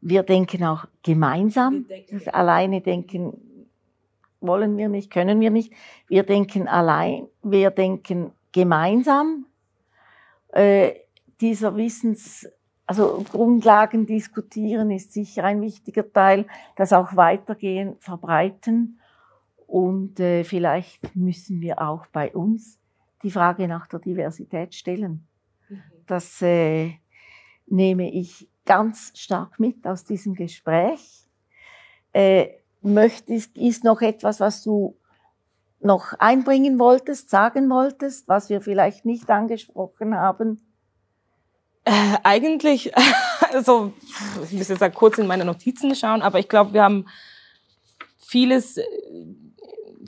wir 0.00 0.22
denken 0.22 0.64
auch 0.64 0.84
gemeinsam. 1.02 1.86
Denken. 1.88 2.18
Das 2.18 2.28
alleine 2.28 2.80
denken 2.80 3.64
wollen 4.40 4.76
wir 4.76 4.88
nicht, 4.88 5.10
können 5.10 5.40
wir 5.40 5.50
nicht. 5.50 5.72
Wir 6.06 6.22
denken 6.22 6.68
allein, 6.68 7.26
wir 7.42 7.70
denken 7.70 8.32
gemeinsam. 8.52 9.46
Äh, 10.52 10.92
dieser 11.40 11.76
Wissens, 11.76 12.48
also 12.86 13.24
Grundlagen 13.30 14.06
diskutieren 14.06 14.90
ist 14.90 15.12
sicher 15.12 15.44
ein 15.44 15.60
wichtiger 15.60 16.10
Teil, 16.12 16.46
das 16.76 16.92
auch 16.92 17.16
weitergehen, 17.16 17.96
verbreiten. 17.98 19.00
Und 19.66 20.18
äh, 20.20 20.44
vielleicht 20.44 21.14
müssen 21.14 21.60
wir 21.60 21.82
auch 21.82 22.06
bei 22.06 22.34
uns 22.34 22.78
die 23.22 23.30
Frage 23.30 23.68
nach 23.68 23.86
der 23.86 24.00
Diversität 24.00 24.74
stellen. 24.74 25.26
Mhm. 25.68 25.82
Das 26.06 26.40
äh, 26.40 26.94
nehme 27.66 28.10
ich 28.10 28.48
ganz 28.64 29.12
stark 29.14 29.60
mit 29.60 29.86
aus 29.86 30.04
diesem 30.04 30.34
Gespräch. 30.34 31.28
Äh, 32.12 32.48
möchtest, 32.80 33.56
ist 33.56 33.84
noch 33.84 34.00
etwas, 34.00 34.40
was 34.40 34.62
du 34.62 34.96
noch 35.80 36.14
einbringen 36.18 36.78
wolltest, 36.78 37.30
sagen 37.30 37.68
wolltest, 37.70 38.28
was 38.28 38.48
wir 38.48 38.60
vielleicht 38.60 39.04
nicht 39.04 39.30
angesprochen 39.30 40.14
haben? 40.14 40.67
Äh, 41.88 42.18
eigentlich, 42.22 42.92
also 43.52 43.94
ich 44.44 44.52
muss 44.52 44.68
jetzt 44.68 44.94
kurz 44.94 45.16
in 45.16 45.26
meine 45.26 45.46
Notizen 45.46 45.94
schauen, 45.94 46.20
aber 46.20 46.38
ich 46.38 46.48
glaube, 46.48 46.74
wir 46.74 46.82
haben 46.82 47.06
vieles 48.18 48.78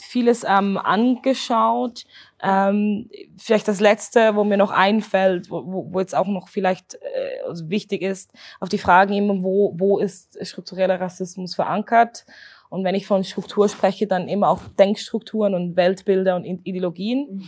vieles 0.03 0.45
ähm, 0.49 0.79
angeschaut. 0.79 2.05
Ähm, 2.43 3.11
vielleicht 3.37 3.69
das 3.69 3.81
Letzte, 3.81 4.35
wo 4.35 4.45
mir 4.45 4.57
noch 4.57 4.71
einfällt, 4.71 5.51
wo, 5.51 5.89
wo 5.93 6.01
jetzt 6.01 6.15
auch 6.15 6.27
noch 6.27 6.49
vielleicht 6.49 6.95
äh, 6.95 7.47
also 7.47 7.69
wichtig 7.69 8.01
ist, 8.01 8.33
auf 8.61 8.71
die 8.71 8.79
Fragen 8.79 9.13
immer, 9.13 9.43
wo, 9.43 9.75
wo 9.77 9.99
ist 9.99 10.39
struktureller 10.47 11.01
Rassismus 11.01 11.55
verankert? 11.55 12.25
Und 12.71 12.85
wenn 12.85 12.95
ich 12.95 13.07
von 13.07 13.25
Struktur 13.25 13.69
spreche, 13.69 14.07
dann 14.07 14.29
immer 14.29 14.49
auch 14.49 14.61
Denkstrukturen 14.79 15.55
und 15.55 15.77
Weltbilder 15.77 16.37
und 16.37 16.45
Ideologien. 16.45 17.27
Mhm. 17.31 17.45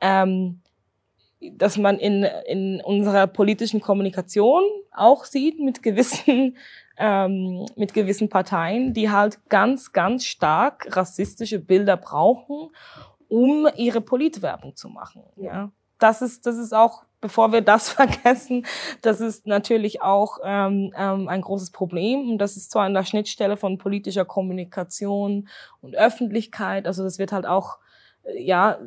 Ähm, 0.00 0.60
dass 1.52 1.76
man 1.76 1.98
in, 1.98 2.24
in 2.46 2.80
unserer 2.80 3.26
politischen 3.26 3.80
Kommunikation 3.80 4.62
auch 4.92 5.24
sieht 5.24 5.58
mit 5.60 5.82
gewissen, 5.82 6.56
ähm, 6.98 7.66
mit 7.76 7.94
gewissen 7.94 8.28
Parteien, 8.28 8.94
die 8.94 9.10
halt 9.10 9.38
ganz, 9.48 9.92
ganz 9.92 10.24
stark 10.24 10.96
rassistische 10.96 11.58
Bilder 11.58 11.96
brauchen, 11.96 12.70
um 13.28 13.68
ihre 13.76 14.00
Politwerbung 14.00 14.76
zu 14.76 14.88
machen. 14.88 15.24
Ja, 15.36 15.70
das 15.98 16.22
ist, 16.22 16.46
das 16.46 16.56
ist 16.56 16.74
auch, 16.74 17.04
bevor 17.20 17.52
wir 17.52 17.62
das 17.62 17.88
vergessen, 18.00 18.66
das 19.02 19.20
ist 19.20 19.46
natürlich 19.46 20.02
auch 20.02 20.38
ähm, 20.44 20.92
ähm, 20.96 21.28
ein 21.28 21.40
großes 21.40 21.70
Problem 21.70 22.30
und 22.30 22.38
das 22.38 22.56
ist 22.56 22.70
zwar 22.70 22.84
an 22.84 22.94
der 22.94 23.04
Schnittstelle 23.04 23.56
von 23.56 23.78
politischer 23.78 24.24
Kommunikation 24.24 25.48
und 25.80 25.96
Öffentlichkeit, 25.96 26.86
also 26.86 27.02
das 27.02 27.18
wird 27.18 27.32
halt 27.32 27.46
auch 27.46 27.78
ja, 28.36 28.78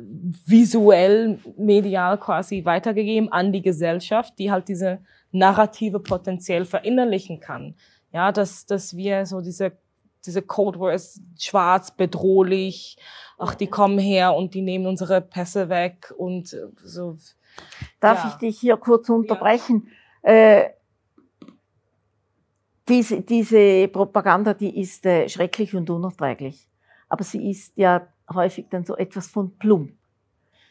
visuell, 0.44 1.38
medial 1.56 2.18
quasi 2.18 2.64
weitergegeben 2.64 3.30
an 3.30 3.52
die 3.52 3.62
Gesellschaft, 3.62 4.38
die 4.38 4.50
halt 4.50 4.68
diese 4.68 4.98
Narrative 5.30 6.00
potenziell 6.00 6.64
verinnerlichen 6.64 7.40
kann. 7.40 7.74
Ja, 8.12 8.32
dass, 8.32 8.66
dass 8.66 8.96
wir 8.96 9.26
so 9.26 9.40
diese, 9.40 9.72
diese 10.24 10.42
Code 10.42 10.78
Words 10.78 11.20
schwarz, 11.38 11.90
bedrohlich, 11.90 12.96
ach, 13.38 13.54
die 13.54 13.66
kommen 13.66 13.98
her 13.98 14.34
und 14.34 14.54
die 14.54 14.62
nehmen 14.62 14.86
unsere 14.86 15.20
Pässe 15.20 15.68
weg 15.68 16.12
und 16.16 16.52
äh, 16.52 16.66
so. 16.82 17.16
Darf 18.00 18.24
ja. 18.24 18.30
ich 18.30 18.34
dich 18.36 18.60
hier 18.60 18.76
kurz 18.76 19.08
unterbrechen? 19.08 19.88
Ja. 20.24 20.30
Äh, 20.30 20.70
diese, 22.88 23.20
diese 23.20 23.88
Propaganda, 23.88 24.54
die 24.54 24.80
ist 24.80 25.04
äh, 25.04 25.28
schrecklich 25.28 25.74
und 25.74 25.90
unerträglich. 25.90 26.66
Aber 27.08 27.22
sie 27.22 27.50
ist 27.50 27.76
ja 27.76 28.06
häufig 28.32 28.66
dann 28.70 28.84
so 28.84 28.96
etwas 28.96 29.28
von 29.28 29.56
plump. 29.58 29.92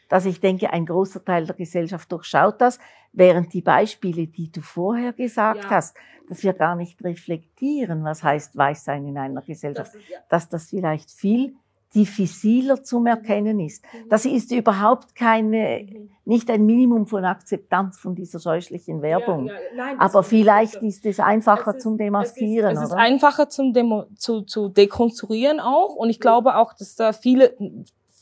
Dass 0.08 0.24
ich 0.24 0.40
denke, 0.40 0.72
ein 0.72 0.86
großer 0.86 1.24
Teil 1.24 1.46
der 1.46 1.54
Gesellschaft 1.54 2.10
durchschaut 2.10 2.60
das, 2.60 2.78
während 3.12 3.52
die 3.52 3.60
Beispiele, 3.60 4.26
die 4.26 4.50
du 4.50 4.60
vorher 4.60 5.12
gesagt 5.12 5.64
ja. 5.64 5.70
hast, 5.70 5.96
dass 6.28 6.42
wir 6.42 6.52
gar 6.52 6.76
nicht 6.76 7.02
reflektieren, 7.04 8.04
was 8.04 8.22
heißt 8.22 8.56
Weißsein 8.56 9.06
in 9.06 9.18
einer 9.18 9.42
Gesellschaft, 9.42 9.94
das 9.94 10.00
ist, 10.00 10.08
ja. 10.08 10.18
dass 10.28 10.48
das 10.48 10.70
vielleicht 10.70 11.10
viel 11.10 11.54
diffiziler 11.94 12.82
zum 12.82 13.06
Erkennen 13.06 13.60
ist. 13.60 13.82
Mhm. 13.84 14.08
Das 14.08 14.24
ist 14.24 14.52
überhaupt 14.52 15.14
keine, 15.14 15.86
mhm. 15.88 16.10
nicht 16.24 16.50
ein 16.50 16.66
Minimum 16.66 17.06
von 17.06 17.24
Akzeptanz 17.24 17.98
von 17.98 18.14
dieser 18.14 18.40
scheußlichen 18.40 19.00
Werbung. 19.00 19.46
Ja, 19.46 19.54
ja, 19.54 19.60
nein, 19.74 20.00
Aber 20.00 20.22
vielleicht 20.22 20.82
ist 20.82 21.06
es 21.06 21.18
einfacher 21.18 21.76
ist, 21.76 21.82
zum 21.82 21.96
Demaskieren. 21.96 22.72
Es 22.72 22.78
ist, 22.78 22.84
es 22.84 22.90
ist 22.90 22.96
einfacher 22.96 23.48
zum 23.48 23.72
Demo, 23.72 24.04
zu, 24.16 24.42
zu 24.42 24.68
dekonstruieren 24.68 25.60
auch. 25.60 25.94
Und 25.94 26.10
ich 26.10 26.20
glaube 26.20 26.56
auch, 26.56 26.74
dass 26.74 26.94
da 26.94 27.12
viele, 27.12 27.56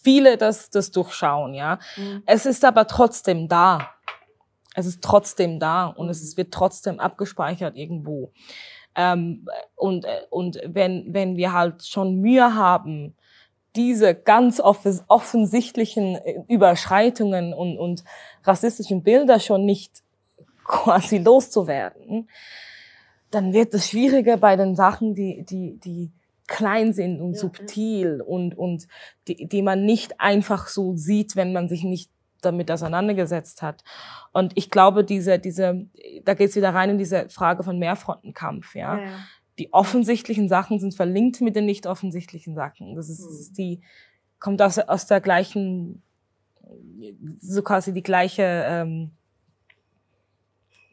viele 0.02 0.36
das, 0.36 0.70
das 0.70 0.92
durchschauen, 0.92 1.54
ja. 1.54 1.80
Mhm. 1.96 2.22
Es 2.26 2.46
ist 2.46 2.64
aber 2.64 2.86
trotzdem 2.86 3.48
da. 3.48 3.90
Es 4.76 4.86
ist 4.86 5.02
trotzdem 5.02 5.58
da 5.58 5.86
und 5.86 6.08
es 6.10 6.22
ist, 6.22 6.36
wird 6.36 6.52
trotzdem 6.52 7.00
abgespeichert 7.00 7.76
irgendwo. 7.76 8.30
Ähm, 8.94 9.46
und, 9.74 10.04
äh, 10.04 10.22
und 10.30 10.60
wenn, 10.64 11.12
wenn 11.12 11.36
wir 11.36 11.52
halt 11.52 11.84
schon 11.84 12.20
Mühe 12.20 12.54
haben, 12.54 13.15
diese 13.76 14.14
ganz 14.14 14.60
offensichtlichen 14.60 16.16
äh, 16.16 16.42
Überschreitungen 16.48 17.52
und, 17.52 17.78
und 17.78 18.04
rassistischen 18.44 19.02
Bilder 19.02 19.38
schon 19.38 19.64
nicht 19.64 20.02
quasi 20.64 21.18
loszuwerden, 21.18 22.28
dann 23.30 23.52
wird 23.52 23.74
es 23.74 23.88
schwieriger 23.88 24.36
bei 24.36 24.56
den 24.56 24.74
Sachen, 24.74 25.14
die, 25.14 25.44
die, 25.44 25.78
die 25.78 26.10
klein 26.46 26.92
sind 26.92 27.20
und 27.20 27.34
ja, 27.34 27.40
subtil 27.40 28.20
und, 28.20 28.56
und 28.56 28.86
die, 29.26 29.46
die 29.46 29.62
man 29.62 29.84
nicht 29.84 30.20
einfach 30.20 30.68
so 30.68 30.96
sieht, 30.96 31.34
wenn 31.36 31.52
man 31.52 31.68
sich 31.68 31.82
nicht 31.82 32.10
damit 32.40 32.70
auseinandergesetzt 32.70 33.62
hat. 33.62 33.82
Und 34.32 34.52
ich 34.56 34.70
glaube, 34.70 35.02
diese, 35.02 35.38
diese, 35.38 35.86
da 36.24 36.34
geht 36.34 36.50
es 36.50 36.56
wieder 36.56 36.72
rein 36.72 36.90
in 36.90 36.98
diese 36.98 37.28
Frage 37.28 37.64
von 37.64 37.78
Mehrfrontenkampf, 37.78 38.74
ja. 38.76 38.98
ja 38.98 39.08
die 39.58 39.72
offensichtlichen 39.72 40.48
Sachen 40.48 40.78
sind 40.80 40.94
verlinkt 40.94 41.40
mit 41.40 41.56
den 41.56 41.66
nicht 41.66 41.86
offensichtlichen 41.86 42.54
Sachen. 42.54 42.94
Das 42.94 43.08
ist, 43.08 43.24
das 43.24 43.40
ist 43.40 43.48
hm. 43.48 43.54
die, 43.54 43.80
kommt 44.38 44.60
aus, 44.60 44.78
aus 44.78 45.06
der 45.06 45.20
gleichen, 45.20 46.02
so 47.40 47.62
quasi 47.62 47.92
die 47.92 48.02
gleiche, 48.02 48.42
ähm, 48.42 49.12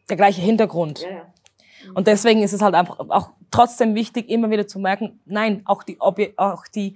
der 0.10 0.18
gleiche 0.18 0.42
Hintergrund. 0.42 1.02
Ja, 1.02 1.10
ja. 1.10 1.34
Und 1.94 2.08
deswegen 2.08 2.42
ist 2.42 2.54
es 2.54 2.62
halt 2.62 2.76
einfach 2.76 3.00
auch 3.00 3.32
trotzdem 3.52 3.96
wichtig, 3.96 4.30
immer 4.30 4.50
wieder 4.50 4.68
zu 4.68 4.80
merken, 4.80 5.20
nein, 5.26 5.62
auch 5.66 5.84
die, 5.84 6.00
auch 6.00 6.68
die 6.68 6.96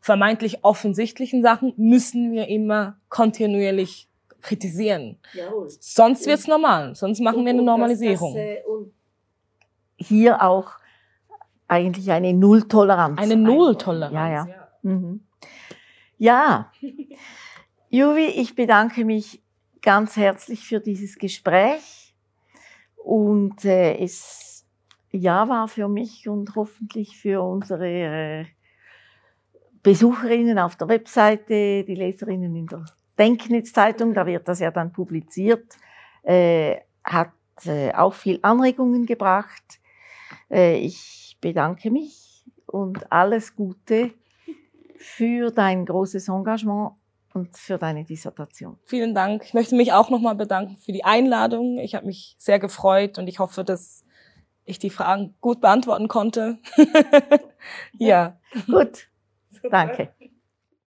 vermeintlich 0.00 0.64
offensichtlichen 0.64 1.42
Sachen 1.42 1.72
müssen 1.76 2.32
wir 2.32 2.48
immer 2.48 2.98
kontinuierlich 3.08 4.08
kritisieren. 4.42 5.16
Jawohl. 5.32 5.70
Sonst 5.80 6.26
wird's 6.26 6.46
normal, 6.46 6.94
sonst 6.94 7.20
machen 7.20 7.38
und, 7.38 7.44
wir 7.46 7.52
eine 7.52 7.62
Normalisierung. 7.62 8.34
Das, 8.34 8.44
das, 8.44 8.56
äh, 8.56 8.62
und 8.64 8.92
hier 9.96 10.42
auch 10.42 10.72
eigentlich 11.68 12.10
eine 12.10 12.32
Nulltoleranz. 12.32 13.20
Eine 13.20 13.36
Nulltoleranz. 13.36 14.14
Ja, 14.14 14.28
ja. 14.28 14.46
Ja. 14.46 14.68
Mhm. 14.82 15.20
ja. 16.18 16.72
Juvi, 17.90 18.26
ich 18.26 18.54
bedanke 18.54 19.04
mich 19.04 19.42
ganz 19.80 20.16
herzlich 20.16 20.66
für 20.66 20.80
dieses 20.80 21.16
Gespräch 21.16 22.14
und 22.96 23.64
äh, 23.64 23.96
es 23.98 24.66
ja 25.12 25.48
war 25.48 25.68
für 25.68 25.88
mich 25.88 26.28
und 26.28 26.56
hoffentlich 26.56 27.16
für 27.16 27.42
unsere 27.42 27.86
äh, 27.86 28.46
Besucherinnen 29.82 30.58
auf 30.58 30.76
der 30.76 30.88
Webseite, 30.88 31.84
die 31.84 31.94
Leserinnen 31.94 32.56
in 32.56 32.66
der 32.66 32.84
Denknetz-Zeitung, 33.18 34.14
da 34.14 34.26
wird 34.26 34.48
das 34.48 34.58
ja 34.58 34.70
dann 34.70 34.90
publiziert, 34.90 35.76
äh, 36.22 36.78
hat 37.04 37.32
äh, 37.66 37.92
auch 37.92 38.14
viel 38.14 38.38
Anregungen 38.42 39.06
gebracht. 39.06 39.78
Äh, 40.50 40.78
ich 40.78 41.23
bedanke 41.44 41.90
mich 41.90 42.42
und 42.64 43.12
alles 43.12 43.54
Gute 43.54 44.12
für 44.96 45.50
dein 45.50 45.84
großes 45.84 46.28
Engagement 46.28 46.92
und 47.34 47.54
für 47.54 47.76
deine 47.76 48.04
Dissertation. 48.04 48.78
Vielen 48.84 49.14
Dank. 49.14 49.42
Ich 49.44 49.52
möchte 49.52 49.74
mich 49.74 49.92
auch 49.92 50.08
nochmal 50.08 50.36
bedanken 50.36 50.78
für 50.78 50.92
die 50.92 51.04
Einladung. 51.04 51.78
Ich 51.78 51.94
habe 51.94 52.06
mich 52.06 52.34
sehr 52.38 52.58
gefreut 52.58 53.18
und 53.18 53.28
ich 53.28 53.40
hoffe, 53.40 53.62
dass 53.62 54.04
ich 54.64 54.78
die 54.78 54.88
Fragen 54.88 55.34
gut 55.42 55.60
beantworten 55.60 56.08
konnte. 56.08 56.56
ja. 57.98 58.38
Gut. 58.66 59.08
Danke. 59.70 60.14